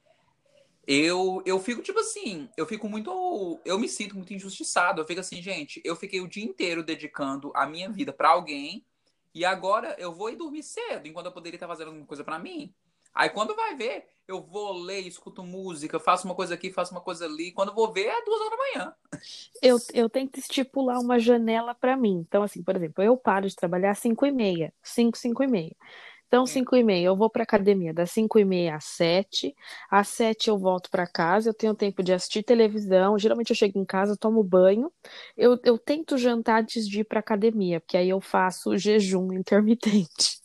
Eu, 0.86 1.42
eu 1.46 1.58
fico, 1.60 1.82
tipo 1.82 1.98
assim, 1.98 2.48
eu 2.56 2.66
fico 2.66 2.88
muito. 2.88 3.60
Eu 3.64 3.78
me 3.78 3.88
sinto 3.88 4.16
muito 4.16 4.32
injustiçado. 4.34 5.00
Eu 5.00 5.06
fico 5.06 5.20
assim, 5.20 5.42
gente, 5.42 5.80
eu 5.84 5.96
fiquei 5.96 6.20
o 6.20 6.28
dia 6.28 6.44
inteiro 6.44 6.82
dedicando 6.82 7.52
a 7.54 7.66
minha 7.66 7.90
vida 7.90 8.12
para 8.12 8.30
alguém. 8.30 8.84
E 9.34 9.44
agora 9.44 9.96
eu 9.98 10.14
vou 10.14 10.30
ir 10.30 10.36
dormir 10.36 10.62
cedo, 10.62 11.08
enquanto 11.08 11.26
eu 11.26 11.32
poderia 11.32 11.56
estar 11.56 11.66
fazendo 11.66 11.88
alguma 11.88 12.06
coisa 12.06 12.22
para 12.22 12.38
mim. 12.38 12.72
Aí 13.12 13.28
quando 13.28 13.54
vai 13.54 13.74
ver, 13.74 14.06
eu 14.26 14.42
vou 14.42 14.72
ler, 14.72 15.06
escuto 15.06 15.42
música, 15.42 16.00
faço 16.00 16.26
uma 16.26 16.34
coisa 16.34 16.54
aqui, 16.54 16.72
faço 16.72 16.92
uma 16.92 17.00
coisa 17.00 17.26
ali. 17.26 17.52
Quando 17.52 17.68
eu 17.68 17.74
vou 17.74 17.92
ver, 17.92 18.06
é 18.06 18.24
duas 18.24 18.40
horas 18.40 18.50
da 18.50 18.56
manhã. 18.56 18.94
Eu, 19.62 19.78
eu 19.92 20.08
tento 20.08 20.38
estipular 20.38 20.98
uma 20.98 21.18
janela 21.18 21.74
para 21.74 21.96
mim. 21.96 22.24
Então, 22.26 22.42
assim, 22.42 22.62
por 22.62 22.76
exemplo, 22.76 23.04
eu 23.04 23.16
paro 23.16 23.48
de 23.48 23.54
trabalhar 23.54 23.90
às 23.90 23.98
5 23.98 24.24
e 24.24 24.32
meia, 24.32 24.72
5, 24.82 25.18
5 25.18 25.42
e 25.42 25.46
meia. 25.46 25.76
Então, 26.26 26.46
5 26.46 26.74
e 26.74 26.82
meia, 26.82 27.06
eu 27.06 27.16
vou 27.16 27.30
para 27.30 27.44
academia 27.44 27.94
das 27.94 28.10
5 28.10 28.38
e 28.38 28.44
meia 28.44 28.76
às 28.76 28.84
7. 28.84 29.54
Às 29.90 30.08
7 30.08 30.48
eu 30.48 30.58
volto 30.58 30.90
para 30.90 31.06
casa, 31.06 31.50
eu 31.50 31.54
tenho 31.54 31.74
tempo 31.74 32.02
de 32.02 32.12
assistir 32.12 32.42
televisão. 32.42 33.18
Geralmente 33.18 33.50
eu 33.50 33.56
chego 33.56 33.78
em 33.78 33.84
casa, 33.84 34.16
tomo 34.16 34.42
banho. 34.42 34.90
Eu, 35.36 35.58
eu 35.62 35.78
tento 35.78 36.18
jantar 36.18 36.62
antes 36.62 36.88
de 36.88 37.00
ir 37.00 37.04
para 37.04 37.20
academia, 37.20 37.78
porque 37.80 37.96
aí 37.96 38.08
eu 38.08 38.20
faço 38.20 38.76
jejum 38.76 39.30
intermitente. 39.38 40.42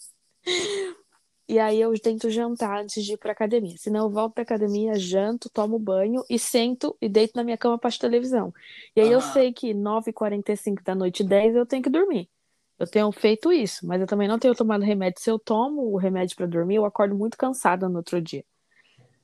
E 1.49 1.57
aí 1.57 1.81
eu 1.81 1.91
tento 1.99 2.29
jantar 2.29 2.79
antes 2.79 3.03
de 3.03 3.13
ir 3.13 3.17
pra 3.17 3.31
academia. 3.31 3.75
Senão 3.75 4.05
eu 4.05 4.09
volto 4.11 4.35
pra 4.35 4.43
academia, 4.43 4.93
janto, 4.93 5.49
tomo 5.49 5.79
banho 5.79 6.23
e 6.29 6.37
sento 6.37 6.95
e 7.01 7.09
deito 7.09 7.33
na 7.35 7.43
minha 7.43 7.57
cama 7.57 7.75
pra 7.75 7.87
assistir 7.87 8.01
televisão. 8.01 8.53
E 8.95 9.01
aí 9.01 9.07
uhum. 9.07 9.13
eu 9.13 9.21
sei 9.21 9.51
que 9.51 9.73
9h45 9.73 10.83
da 10.83 10.93
noite, 10.93 11.23
10 11.23 11.55
eu 11.55 11.65
tenho 11.65 11.81
que 11.81 11.89
dormir. 11.89 12.29
Eu 12.77 12.85
tenho 12.85 13.11
feito 13.11 13.51
isso, 13.51 13.83
mas 13.87 13.99
eu 13.99 14.05
também 14.05 14.27
não 14.27 14.37
tenho 14.37 14.53
tomado 14.53 14.83
remédio. 14.83 15.19
Se 15.19 15.31
eu 15.31 15.39
tomo 15.39 15.91
o 15.91 15.97
remédio 15.97 16.35
para 16.35 16.45
dormir, 16.45 16.75
eu 16.75 16.85
acordo 16.85 17.15
muito 17.15 17.35
cansada 17.35 17.89
no 17.89 17.97
outro 17.97 18.21
dia. 18.21 18.45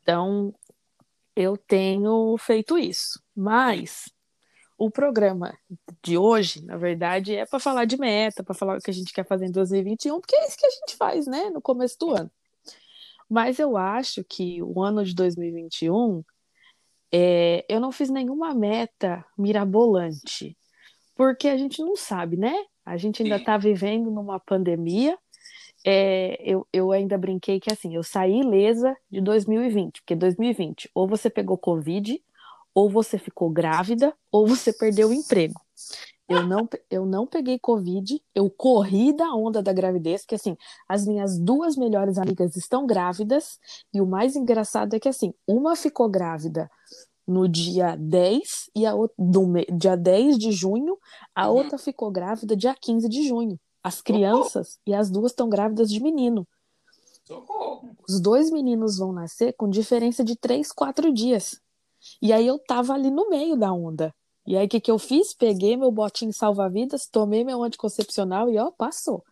Então, 0.01 0.51
eu 1.35 1.55
tenho 1.55 2.35
feito 2.39 2.75
isso. 2.75 3.21
Mas 3.35 4.11
o 4.77 4.91
programa 4.91 5.57
de 6.03 6.17
hoje, 6.17 6.63
na 6.63 6.77
verdade, 6.77 7.35
é 7.35 7.45
para 7.45 7.59
falar 7.59 7.85
de 7.85 7.97
meta, 7.97 8.43
para 8.43 8.53
falar 8.53 8.77
o 8.77 8.81
que 8.81 8.91
a 8.91 8.93
gente 8.93 9.13
quer 9.13 9.25
fazer 9.25 9.45
em 9.45 9.51
2021, 9.51 10.19
porque 10.19 10.35
é 10.35 10.47
isso 10.47 10.57
que 10.57 10.65
a 10.65 10.69
gente 10.69 10.95
faz, 10.97 11.27
né, 11.27 11.49
no 11.49 11.61
começo 11.61 11.97
do 11.99 12.11
ano. 12.11 12.31
Mas 13.29 13.57
eu 13.57 13.77
acho 13.77 14.23
que 14.23 14.61
o 14.61 14.81
ano 14.81 15.03
de 15.03 15.15
2021, 15.15 16.23
é, 17.11 17.65
eu 17.69 17.79
não 17.79 17.91
fiz 17.91 18.09
nenhuma 18.09 18.53
meta 18.53 19.25
mirabolante, 19.37 20.57
porque 21.15 21.47
a 21.47 21.57
gente 21.57 21.81
não 21.81 21.95
sabe, 21.95 22.37
né? 22.37 22.53
A 22.85 22.97
gente 22.97 23.23
ainda 23.23 23.37
está 23.37 23.57
vivendo 23.57 24.11
numa 24.11 24.39
pandemia. 24.39 25.17
É, 25.83 26.37
eu, 26.43 26.67
eu 26.73 26.91
ainda 26.91 27.17
brinquei 27.17 27.59
que 27.59 27.71
assim, 27.71 27.95
eu 27.95 28.03
saí 28.03 28.39
ilesa 28.41 28.95
de 29.09 29.21
2020, 29.21 30.01
porque 30.01 30.15
2020 30.15 30.89
ou 30.93 31.07
você 31.07 31.29
pegou 31.29 31.57
Covid, 31.57 32.21
ou 32.75 32.89
você 32.89 33.17
ficou 33.17 33.49
grávida, 33.49 34.13
ou 34.29 34.45
você 34.45 34.73
perdeu 34.73 35.09
o 35.09 35.13
emprego. 35.13 35.59
Eu 36.27 36.45
não, 36.45 36.67
eu 36.89 37.05
não 37.05 37.25
peguei 37.25 37.57
Covid, 37.57 38.21
eu 38.33 38.49
corri 38.49 39.13
da 39.13 39.31
onda 39.33 39.61
da 39.61 39.71
gravidez, 39.71 40.25
que 40.25 40.35
assim, 40.35 40.57
as 40.89 41.05
minhas 41.05 41.39
duas 41.39 41.77
melhores 41.77 42.17
amigas 42.17 42.55
estão 42.57 42.85
grávidas, 42.85 43.59
e 43.93 44.01
o 44.01 44.07
mais 44.07 44.35
engraçado 44.35 44.95
é 44.95 44.99
que 44.99 45.07
assim, 45.07 45.33
uma 45.47 45.75
ficou 45.75 46.09
grávida 46.09 46.69
no 47.27 47.47
dia 47.47 47.95
10 47.95 48.69
e 48.75 48.85
a 48.85 48.93
outra, 48.93 49.15
do 49.17 49.45
dia 49.77 49.95
10 49.95 50.37
de 50.37 50.51
junho, 50.51 50.97
a 51.33 51.49
uhum. 51.49 51.57
outra 51.57 51.77
ficou 51.77 52.11
grávida 52.11 52.55
dia 52.55 52.75
15 52.79 53.07
de 53.07 53.27
junho. 53.27 53.59
As 53.83 54.01
crianças 54.01 54.79
e 54.85 54.93
as 54.95 55.11
duas 55.11 55.31
estão 55.31 55.47
grávidas 55.47 55.89
de 55.91 56.01
menino. 56.01 56.47
Socorro. 57.23 57.95
Os 58.07 58.19
dois 58.19 58.51
meninos 58.51 58.97
vão 58.97 59.11
nascer 59.11 59.53
com 59.53 59.69
diferença 59.69 60.23
de 60.23 60.35
3, 60.35 60.71
4 60.71 61.13
dias. 61.13 61.59
E 62.21 62.31
aí 62.33 62.45
eu 62.45 62.59
tava 62.59 62.93
ali 62.93 63.09
no 63.09 63.29
meio 63.29 63.55
da 63.55 63.71
onda. 63.71 64.13
E 64.45 64.55
aí 64.55 64.65
o 64.65 64.69
que, 64.69 64.79
que 64.79 64.91
eu 64.91 64.99
fiz? 64.99 65.33
Peguei 65.33 65.75
meu 65.75 65.91
botinho 65.91 66.31
salva-vidas, 66.31 67.07
tomei 67.07 67.43
meu 67.43 67.63
anticoncepcional 67.63 68.49
e 68.49 68.57
ó, 68.57 68.71
passou. 68.71 69.23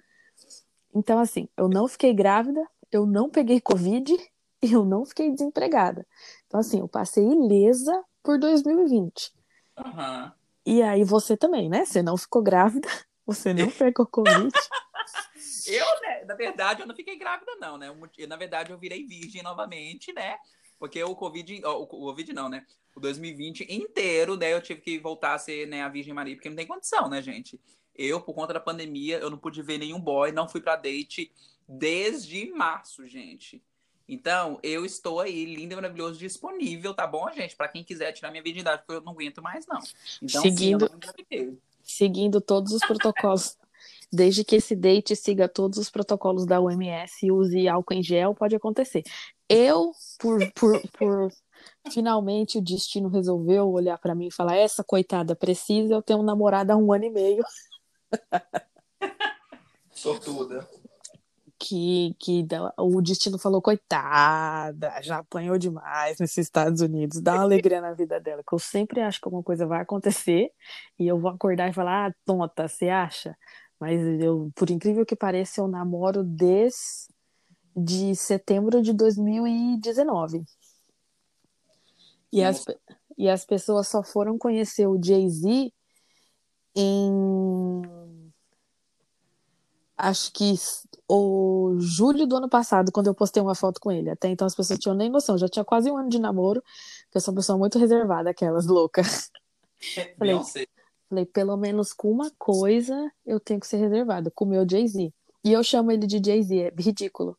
Então, 0.93 1.19
assim, 1.19 1.47
eu 1.57 1.67
não 1.67 1.87
fiquei 1.87 2.13
grávida, 2.13 2.65
eu 2.91 3.05
não 3.05 3.29
peguei 3.29 3.59
Covid 3.59 4.15
e 4.61 4.71
eu 4.71 4.85
não 4.85 5.05
fiquei 5.05 5.31
desempregada. 5.31 6.05
Então, 6.47 6.59
assim, 6.59 6.79
eu 6.79 6.87
passei 6.87 7.23
ilesa 7.23 8.03
por 8.21 8.39
2020. 8.39 9.33
Uhum. 9.77 10.31
E 10.65 10.81
aí 10.81 11.03
você 11.03 11.35
também, 11.35 11.67
né? 11.67 11.85
Você 11.85 12.01
não 12.01 12.15
ficou 12.15 12.41
grávida, 12.41 12.87
você 13.25 13.53
não 13.53 13.69
pegou 13.69 14.05
Covid. 14.05 14.49
eu, 15.67 16.01
né, 16.01 16.23
na 16.25 16.35
verdade, 16.35 16.81
eu 16.81 16.87
não 16.87 16.95
fiquei 16.95 17.17
grávida, 17.17 17.55
não, 17.59 17.77
né? 17.77 17.89
Eu, 17.89 18.27
na 18.27 18.37
verdade, 18.37 18.71
eu 18.71 18.77
virei 18.77 19.05
virgem 19.05 19.43
novamente, 19.43 20.13
né? 20.13 20.37
Porque 20.79 21.03
o 21.03 21.15
Covid, 21.15 21.65
o 21.65 21.87
Covid 21.87 22.33
não, 22.33 22.49
né? 22.49 22.65
O 22.95 22.99
2020 22.99 23.65
inteiro, 23.69 24.37
né, 24.37 24.53
eu 24.53 24.61
tive 24.61 24.81
que 24.81 24.99
voltar 24.99 25.33
a 25.33 25.39
ser 25.39 25.67
né, 25.67 25.81
a 25.81 25.89
Virgem 25.89 26.13
Maria, 26.13 26.35
porque 26.35 26.49
não 26.49 26.55
tem 26.55 26.67
condição, 26.67 27.09
né, 27.09 27.21
gente? 27.21 27.59
Eu, 27.95 28.21
por 28.21 28.33
conta 28.33 28.53
da 28.53 28.59
pandemia, 28.59 29.17
eu 29.17 29.29
não 29.29 29.37
pude 29.37 29.61
ver 29.61 29.77
nenhum 29.77 29.99
boy, 29.99 30.31
não 30.31 30.47
fui 30.47 30.61
pra 30.61 30.75
date 30.75 31.31
desde 31.67 32.51
março, 32.51 33.07
gente. 33.07 33.63
Então, 34.07 34.59
eu 34.61 34.85
estou 34.85 35.21
aí, 35.21 35.45
lindo 35.45 35.73
e 35.73 35.75
maravilhoso, 35.75 36.19
disponível, 36.19 36.93
tá 36.93 37.07
bom, 37.07 37.29
gente? 37.31 37.55
Para 37.55 37.69
quem 37.69 37.83
quiser 37.83 38.11
tirar 38.11 38.31
minha 38.31 38.43
virgindade, 38.43 38.83
porque 38.85 38.99
eu 38.99 39.01
não 39.01 39.13
aguento 39.13 39.41
mais, 39.41 39.65
não. 39.65 39.79
Então, 40.21 40.41
seguindo, 40.41 40.91
sim, 41.31 41.57
seguindo 41.81 42.41
todos 42.41 42.73
os 42.73 42.81
protocolos. 42.81 43.57
Desde 44.11 44.43
que 44.43 44.57
esse 44.57 44.75
date 44.75 45.15
siga 45.15 45.49
todos 45.49 45.79
os 45.79 45.89
protocolos 45.89 46.45
da 46.45 46.61
OMS 46.61 47.25
e 47.25 47.31
use 47.31 47.67
álcool 47.67 47.95
em 47.95 48.03
gel, 48.03 48.35
pode 48.35 48.55
acontecer. 48.55 49.03
Eu, 49.53 49.91
por, 50.19 50.51
por, 50.53 50.81
por 50.97 51.31
finalmente 51.91 52.57
o 52.57 52.61
destino 52.61 53.09
resolveu 53.09 53.69
olhar 53.69 53.97
para 53.97 54.15
mim 54.15 54.27
e 54.27 54.33
falar: 54.33 54.55
essa 54.55 54.83
coitada 54.83 55.35
precisa, 55.35 55.93
eu 55.93 56.01
tenho 56.01 56.19
um 56.19 56.23
namorado 56.23 56.71
há 56.71 56.75
um 56.75 56.91
ano 56.91 57.05
e 57.05 57.09
meio. 57.09 57.43
Sortuda. 59.91 60.67
Que, 61.59 62.13
que 62.19 62.45
o 62.77 63.01
destino 63.01 63.39
falou, 63.39 63.61
coitada, 63.61 65.01
já 65.01 65.19
apanhou 65.19 65.57
demais 65.57 66.17
nesses 66.19 66.39
Estados 66.39 66.81
Unidos, 66.81 67.21
dá 67.21 67.35
uma 67.35 67.43
alegria 67.43 67.79
na 67.79 67.93
vida 67.93 68.19
dela, 68.19 68.43
que 68.45 68.53
eu 68.53 68.59
sempre 68.59 68.99
acho 68.99 69.21
que 69.21 69.27
alguma 69.27 69.43
coisa 69.43 69.65
vai 69.65 69.79
acontecer 69.79 70.51
e 70.99 71.07
eu 71.07 71.17
vou 71.17 71.31
acordar 71.31 71.69
e 71.69 71.73
falar, 71.73 72.09
ah, 72.09 72.13
tonta, 72.25 72.67
você 72.67 72.89
acha? 72.89 73.33
Mas 73.79 73.97
eu, 74.19 74.51
por 74.55 74.69
incrível 74.69 75.05
que 75.05 75.15
pareça, 75.15 75.61
eu 75.61 75.67
namoro 75.69 76.21
desde 76.21 77.12
de 77.75 78.15
setembro 78.15 78.81
de 78.81 78.93
2019. 78.93 80.43
E 82.31 82.43
as, 82.43 82.65
e 83.17 83.29
as 83.29 83.45
pessoas 83.45 83.87
só 83.87 84.03
foram 84.03 84.37
conhecer 84.37 84.87
o 84.87 84.99
Jay-Z 85.01 85.71
em. 86.75 87.81
Acho 89.95 90.31
que 90.33 90.55
o 91.07 91.75
julho 91.79 92.25
do 92.25 92.35
ano 92.35 92.49
passado, 92.49 92.91
quando 92.91 93.07
eu 93.07 93.13
postei 93.13 93.41
uma 93.41 93.53
foto 93.53 93.79
com 93.79 93.91
ele. 93.91 94.09
Até 94.09 94.29
então 94.29 94.47
as 94.47 94.55
pessoas 94.55 94.79
tinham 94.79 94.95
nem 94.95 95.09
noção. 95.09 95.37
Já 95.37 95.47
tinha 95.47 95.63
quase 95.63 95.91
um 95.91 95.97
ano 95.97 96.09
de 96.09 96.19
namoro, 96.19 96.61
porque 97.03 97.17
eu 97.17 97.21
sou 97.21 97.31
uma 97.31 97.39
pessoa 97.39 97.57
muito 97.57 97.77
reservada, 97.77 98.31
aquelas 98.31 98.65
loucas. 98.65 99.29
falei, 100.17 100.35
falei, 101.07 101.25
pelo 101.25 101.55
menos 101.55 101.93
com 101.93 102.11
uma 102.11 102.31
coisa 102.37 103.11
eu 103.25 103.39
tenho 103.39 103.59
que 103.59 103.67
ser 103.67 103.77
reservada, 103.77 104.31
com 104.31 104.45
o 104.45 104.47
meu 104.47 104.67
Jay-Z. 104.67 105.13
E 105.45 105.51
eu 105.51 105.63
chamo 105.63 105.91
ele 105.91 106.07
de 106.07 106.21
Jay-Z, 106.25 106.57
é 106.57 106.73
ridículo. 106.75 107.37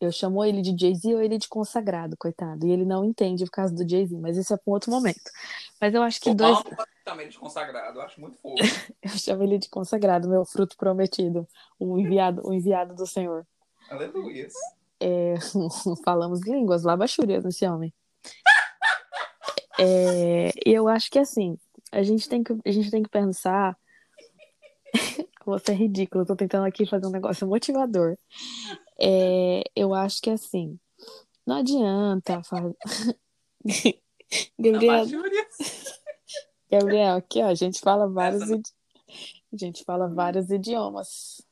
Eu 0.00 0.10
chamo 0.10 0.42
ele 0.42 0.62
de 0.62 0.74
Jay-Z 0.76 1.14
ou 1.14 1.20
ele 1.20 1.36
de 1.36 1.46
consagrado, 1.46 2.16
coitado. 2.16 2.66
E 2.66 2.70
ele 2.70 2.86
não 2.86 3.04
entende 3.04 3.44
por 3.44 3.50
causa 3.50 3.74
do 3.74 3.88
Jay-Z, 3.88 4.16
mas 4.18 4.36
isso 4.38 4.54
é 4.54 4.56
para 4.56 4.70
um 4.70 4.72
outro 4.72 4.90
momento. 4.90 5.30
Mas 5.78 5.92
eu 5.94 6.02
acho 6.02 6.18
que 6.20 6.30
o 6.30 6.34
dois. 6.34 6.58
Ele 7.06 7.28
de 7.28 7.38
consagrado, 7.38 7.98
eu 7.98 8.02
acho 8.02 8.20
muito 8.20 8.38
fofo. 8.38 8.56
eu 9.02 9.10
chamo 9.10 9.42
ele 9.42 9.58
de 9.58 9.68
consagrado, 9.68 10.28
meu 10.28 10.44
fruto 10.44 10.76
prometido, 10.76 11.46
o 11.78 11.98
enviado, 11.98 12.40
o 12.46 12.54
enviado 12.54 12.94
do 12.94 13.06
Senhor. 13.06 13.46
Aleluia. 13.90 14.48
É... 14.98 15.34
Falamos 16.04 16.40
línguas 16.42 16.82
labachúrias 16.82 17.44
nesse 17.44 17.66
homem. 17.66 17.92
É... 19.78 20.50
Eu 20.64 20.88
acho 20.88 21.10
que 21.10 21.18
assim, 21.18 21.58
a 21.92 22.02
gente 22.02 22.28
tem 22.28 22.42
que, 22.42 22.52
a 22.64 22.70
gente 22.70 22.90
tem 22.90 23.02
que 23.02 23.10
pensar. 23.10 23.76
Você 25.44 25.72
é 25.72 25.74
ridículo, 25.74 26.22
eu 26.22 26.26
tô 26.26 26.36
tentando 26.36 26.66
aqui 26.66 26.86
fazer 26.86 27.06
um 27.06 27.10
negócio 27.10 27.46
motivador. 27.46 28.16
É, 29.00 29.62
eu 29.74 29.94
acho 29.94 30.20
que 30.20 30.30
assim, 30.30 30.78
não 31.46 31.56
adianta 31.56 32.42
fazer. 32.42 32.76
Gabriel. 34.58 35.06
Gabriel, 36.70 37.16
aqui, 37.16 37.42
ó, 37.42 37.48
a 37.48 37.54
gente 37.54 37.80
fala 37.80 38.08
vários 38.08 38.48
idi... 38.48 38.70
a 39.52 39.56
gente 39.56 39.84
fala 39.84 40.08
vários 40.08 40.50
idiomas. 40.50 41.42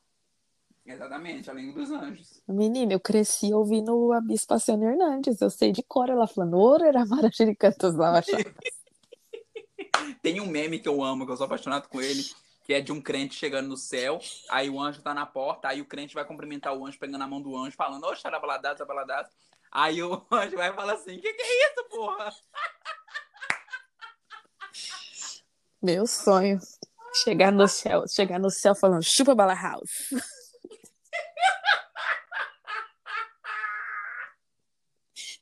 Exatamente, 0.87 1.51
a 1.51 1.53
língua 1.53 1.75
dos 1.75 1.91
anjos. 1.91 2.41
Menina, 2.49 2.95
eu 2.95 3.01
cresci 3.01 3.53
ouvindo 3.53 4.11
a 4.13 4.23
Bispa 4.23 4.59
Ciana 4.59 4.87
Hernandes. 4.87 5.39
Eu 5.41 5.51
sei 5.51 5.71
de 5.71 5.83
cor 5.83 6.09
ela 6.09 6.27
falando, 6.27 6.57
ouro 6.57 6.85
era 6.85 7.05
marajiricantos 7.05 7.95
lá, 7.95 8.23
Tem 10.23 10.41
um 10.41 10.47
meme 10.47 10.79
que 10.79 10.89
eu 10.89 11.03
amo, 11.03 11.27
que 11.27 11.33
eu 11.33 11.37
sou 11.37 11.45
apaixonado 11.45 11.89
com 11.89 12.01
ele, 12.01 12.25
que 12.69 12.75
é 12.75 12.83
de 12.83 12.93
um 12.93 13.01
crente 13.01 13.35
chegando 13.35 13.67
no 13.67 13.79
céu, 13.79 14.21
aí 14.51 14.69
o 14.69 14.79
anjo 14.79 15.01
tá 15.01 15.15
na 15.15 15.25
porta, 15.25 15.69
aí 15.69 15.81
o 15.81 15.87
crente 15.87 16.13
vai 16.13 16.23
cumprimentar 16.23 16.77
o 16.77 16.85
anjo, 16.85 16.99
pegando 16.99 17.25
a 17.25 17.27
mão 17.27 17.41
do 17.41 17.57
anjo, 17.57 17.75
falando, 17.75 18.05
ô, 18.05 18.15
xarabaladás, 18.15 18.77
xarabaladás. 18.77 19.27
Aí 19.73 20.03
o 20.03 20.23
anjo 20.31 20.55
vai 20.55 20.71
falar 20.75 20.93
assim, 20.93 21.19
que 21.19 21.33
que 21.33 21.43
é 21.43 21.67
isso, 21.67 21.85
porra? 21.89 22.31
Meu 25.81 26.07
sonho. 26.07 26.59
Chegar 27.25 27.51
no 27.51 27.67
céu, 27.67 28.07
chegar 28.07 28.39
no 28.39 28.51
céu 28.51 28.75
falando, 28.75 29.03
chupa 29.03 29.35
bala 29.35 29.55
house. 29.55 30.11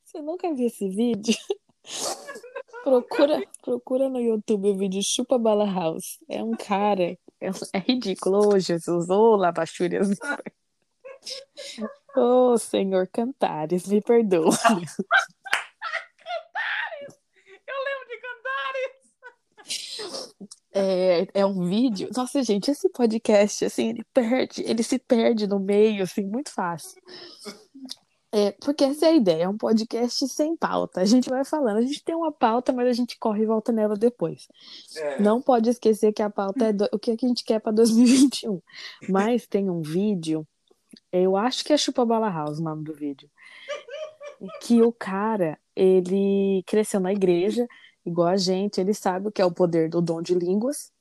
Você 0.05 0.23
nunca 0.23 0.55
viu 0.55 0.69
esse 0.69 0.89
vídeo? 0.89 1.35
Procura, 2.87 3.43
procura 3.63 4.09
no 4.09 4.21
YouTube 4.21 4.71
o 4.71 4.77
vídeo 4.77 5.03
Chupa 5.03 5.37
Bala 5.37 5.67
House. 5.67 6.21
É 6.29 6.41
um 6.41 6.53
cara, 6.53 7.03
é, 7.03 7.19
é 7.73 7.79
ridículo. 7.81 8.55
Ô, 8.55 8.59
Jesus, 8.61 9.11
ô, 9.11 9.33
oh, 9.33 9.37
Labachúrias. 9.37 10.11
Ô, 12.17 12.53
oh, 12.53 12.59
Senhor 12.59 13.09
Cantares, 13.09 13.89
me 13.89 14.01
perdoa. 14.01 14.57
Cantares! 14.57 14.97
Eu 17.67 17.75
lembro 17.85 18.07
de 18.09 18.17
Cantares! 18.23 18.97
É, 20.73 21.27
é 21.41 21.45
um 21.45 21.69
vídeo. 21.69 22.09
Nossa, 22.15 22.41
gente, 22.45 22.71
esse 22.71 22.89
podcast, 22.91 23.65
assim, 23.65 23.89
ele 23.89 24.05
perde, 24.15 24.63
ele 24.63 24.85
se 24.85 25.01
perde 25.01 25.49
no 25.49 25.59
meio, 25.59 26.05
assim, 26.05 26.23
muito 26.23 26.53
fácil. 26.53 27.03
É, 28.37 28.53
porque 28.61 28.85
essa 28.85 29.07
é 29.07 29.09
a 29.09 29.15
ideia, 29.15 29.45
é 29.45 29.49
um 29.49 29.57
podcast 29.57 30.29
sem 30.29 30.55
pauta. 30.55 31.01
A 31.01 31.07
gente 31.07 31.31
vai 31.31 31.43
falando, 31.43 31.79
a 31.79 31.81
gente 31.81 32.05
tem 32.05 32.15
uma 32.15 32.31
pauta, 32.31 32.71
mas 32.71 32.87
a 32.87 32.93
gente 32.93 33.19
corre 33.19 33.45
e 33.45 33.47
volta 33.47 33.73
nela 33.73 33.97
depois. 33.97 34.47
É. 34.95 35.23
Não 35.23 35.41
pode 35.41 35.71
esquecer 35.71 36.13
que 36.13 36.21
a 36.21 36.29
pauta 36.29 36.67
é 36.67 36.73
do, 36.75 36.87
o 36.93 36.99
que 36.99 37.13
a 37.13 37.17
gente 37.17 37.43
quer 37.43 37.61
para 37.61 37.73
2021. 37.73 38.61
Mas 39.09 39.47
tem 39.47 39.71
um 39.71 39.81
vídeo, 39.81 40.47
eu 41.11 41.35
acho 41.35 41.65
que 41.65 41.73
é 41.73 41.79
Chupa 41.79 42.05
Bala 42.05 42.29
House 42.29 42.59
o 42.59 42.63
nome 42.63 42.85
do 42.85 42.93
vídeo. 42.93 43.31
Que 44.61 44.83
o 44.83 44.93
cara, 44.93 45.59
ele 45.75 46.63
cresceu 46.67 47.01
na 47.01 47.15
igreja, 47.15 47.67
igual 48.05 48.29
a 48.29 48.37
gente, 48.37 48.79
ele 48.79 48.93
sabe 48.93 49.29
o 49.29 49.33
que 49.33 49.41
é 49.41 49.47
o 49.47 49.55
poder 49.55 49.89
do 49.89 50.03
dom 50.03 50.21
de 50.21 50.35
línguas. 50.35 50.93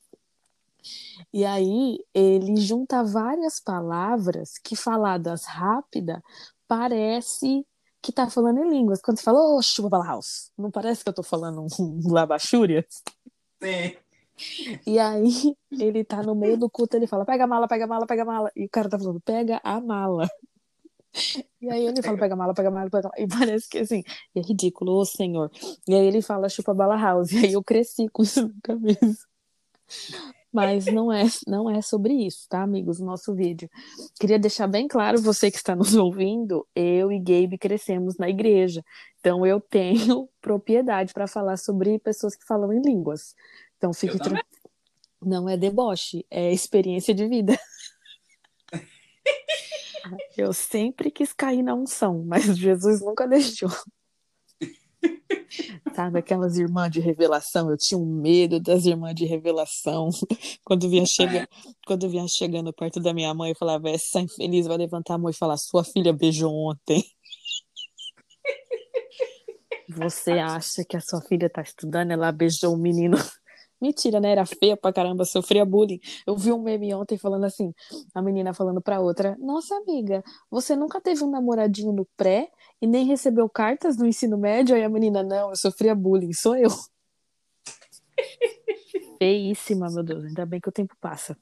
E 1.34 1.44
aí 1.44 1.98
ele 2.14 2.56
junta 2.56 3.04
várias 3.04 3.60
palavras 3.60 4.56
que 4.56 4.74
faladas 4.74 5.44
rápida 5.44 6.22
parece 6.66 7.66
que 8.02 8.12
tá 8.12 8.28
falando 8.30 8.60
em 8.60 8.70
línguas. 8.70 9.00
Quando 9.00 9.18
você 9.18 9.24
fala, 9.24 9.38
ô, 9.38 9.58
oh, 9.58 9.62
chupa 9.62 9.98
house, 9.98 10.52
não 10.56 10.70
parece 10.70 11.02
que 11.02 11.08
eu 11.08 11.14
tô 11.14 11.22
falando 11.22 11.66
um 11.80 12.00
labachúria? 12.12 12.86
Sim. 13.62 13.96
E 14.86 14.98
aí, 14.98 15.56
ele 15.72 16.04
tá 16.04 16.22
no 16.22 16.34
meio 16.34 16.58
do 16.58 16.68
culto, 16.68 16.96
ele 16.96 17.06
fala, 17.06 17.24
pega 17.24 17.44
a 17.44 17.46
mala, 17.46 17.66
pega 17.66 17.84
a 17.84 17.88
mala, 17.88 18.06
pega 18.06 18.22
a 18.22 18.24
mala. 18.24 18.50
E 18.54 18.66
o 18.66 18.68
cara 18.68 18.88
tá 18.88 18.98
falando, 18.98 19.20
pega 19.20 19.60
a 19.64 19.80
mala. 19.80 20.28
E 21.60 21.70
aí 21.70 21.86
ele 21.86 22.02
fala, 22.02 22.18
pega 22.18 22.34
a 22.34 22.36
mala, 22.36 22.54
pega 22.54 22.68
a 22.68 22.70
mala, 22.70 22.90
pega 22.90 23.08
a 23.08 23.10
mala. 23.10 23.14
E 23.16 23.26
parece 23.26 23.68
que 23.68 23.78
assim, 23.78 24.02
é 24.34 24.40
ridículo, 24.40 24.92
ô 24.92 25.04
senhor. 25.04 25.50
E 25.88 25.94
aí 25.94 26.06
ele 26.06 26.20
fala, 26.20 26.48
chupa 26.48 26.74
bala 26.74 26.96
house. 26.96 27.32
E 27.32 27.46
aí 27.46 27.52
eu 27.54 27.64
cresci 27.64 28.08
com 28.10 28.22
isso 28.22 28.42
na 28.42 28.54
cabeça. 28.62 29.26
Mas 30.56 30.86
não 30.86 31.12
é, 31.12 31.24
não 31.46 31.68
é 31.68 31.82
sobre 31.82 32.14
isso, 32.14 32.48
tá, 32.48 32.62
amigos? 32.62 32.98
O 32.98 33.04
nosso 33.04 33.34
vídeo. 33.34 33.68
Queria 34.18 34.38
deixar 34.38 34.66
bem 34.66 34.88
claro, 34.88 35.20
você 35.20 35.50
que 35.50 35.58
está 35.58 35.76
nos 35.76 35.94
ouvindo, 35.94 36.66
eu 36.74 37.12
e 37.12 37.18
Gabe 37.18 37.58
crescemos 37.58 38.16
na 38.16 38.30
igreja. 38.30 38.82
Então 39.20 39.44
eu 39.44 39.60
tenho 39.60 40.30
propriedade 40.40 41.12
para 41.12 41.26
falar 41.26 41.58
sobre 41.58 41.98
pessoas 41.98 42.34
que 42.34 42.46
falam 42.46 42.72
em 42.72 42.80
línguas. 42.80 43.34
Então 43.76 43.92
fique 43.92 44.16
tranquilo. 44.16 44.46
Não 45.22 45.46
é 45.46 45.58
deboche, 45.58 46.24
é 46.30 46.50
experiência 46.50 47.12
de 47.12 47.28
vida. 47.28 47.60
eu 50.38 50.54
sempre 50.54 51.10
quis 51.10 51.34
cair 51.34 51.62
na 51.62 51.74
unção, 51.74 52.24
mas 52.24 52.56
Jesus 52.56 53.02
nunca 53.02 53.28
deixou. 53.28 53.68
Sabe 55.94 56.18
aquelas 56.18 56.56
irmãs 56.56 56.90
de 56.90 57.00
revelação? 57.00 57.70
Eu 57.70 57.76
tinha 57.76 57.98
um 57.98 58.06
medo 58.06 58.60
das 58.60 58.84
irmãs 58.84 59.14
de 59.14 59.24
revelação. 59.24 60.10
Quando 60.64 60.88
vinha, 60.88 61.06
chega... 61.06 61.48
Quando 61.86 62.08
vinha 62.08 62.26
chegando 62.28 62.72
perto 62.72 63.00
da 63.00 63.14
minha 63.14 63.32
mãe, 63.34 63.50
eu 63.50 63.56
falava: 63.56 63.88
Essa 63.88 64.20
infeliz 64.20 64.66
vai 64.66 64.76
levantar 64.76 65.14
a 65.14 65.18
mão 65.18 65.30
e 65.30 65.34
falar: 65.34 65.56
Sua 65.56 65.84
filha 65.84 66.12
beijou 66.12 66.52
ontem. 66.52 67.04
Você 69.88 70.32
acha 70.32 70.84
que 70.84 70.96
a 70.96 71.00
sua 71.00 71.22
filha 71.22 71.48
tá 71.48 71.62
estudando? 71.62 72.10
Ela 72.10 72.32
beijou 72.32 72.74
o 72.74 72.78
menino 72.78 73.16
Mentira, 73.80 74.20
né? 74.20 74.30
Era 74.30 74.46
feia 74.46 74.76
pra 74.76 74.92
caramba, 74.92 75.24
sofria 75.24 75.64
bullying. 75.64 76.00
Eu 76.26 76.36
vi 76.36 76.52
um 76.52 76.62
meme 76.62 76.94
ontem 76.94 77.18
falando 77.18 77.44
assim, 77.44 77.74
a 78.14 78.22
menina 78.22 78.54
falando 78.54 78.80
pra 78.80 79.00
outra, 79.00 79.36
nossa 79.38 79.74
amiga, 79.76 80.22
você 80.50 80.74
nunca 80.74 81.00
teve 81.00 81.22
um 81.22 81.30
namoradinho 81.30 81.92
no 81.92 82.06
pré 82.16 82.50
e 82.80 82.86
nem 82.86 83.04
recebeu 83.04 83.48
cartas 83.48 83.96
no 83.96 84.06
ensino 84.06 84.38
médio? 84.38 84.74
Aí 84.74 84.82
a 84.82 84.88
menina, 84.88 85.22
não, 85.22 85.50
eu 85.50 85.56
sofria 85.56 85.94
bullying, 85.94 86.32
sou 86.32 86.56
eu. 86.56 86.70
Feíssima, 89.18 89.88
meu 89.90 90.02
Deus, 90.02 90.24
ainda 90.24 90.46
bem 90.46 90.60
que 90.60 90.68
o 90.68 90.72
tempo 90.72 90.94
passa. 91.00 91.36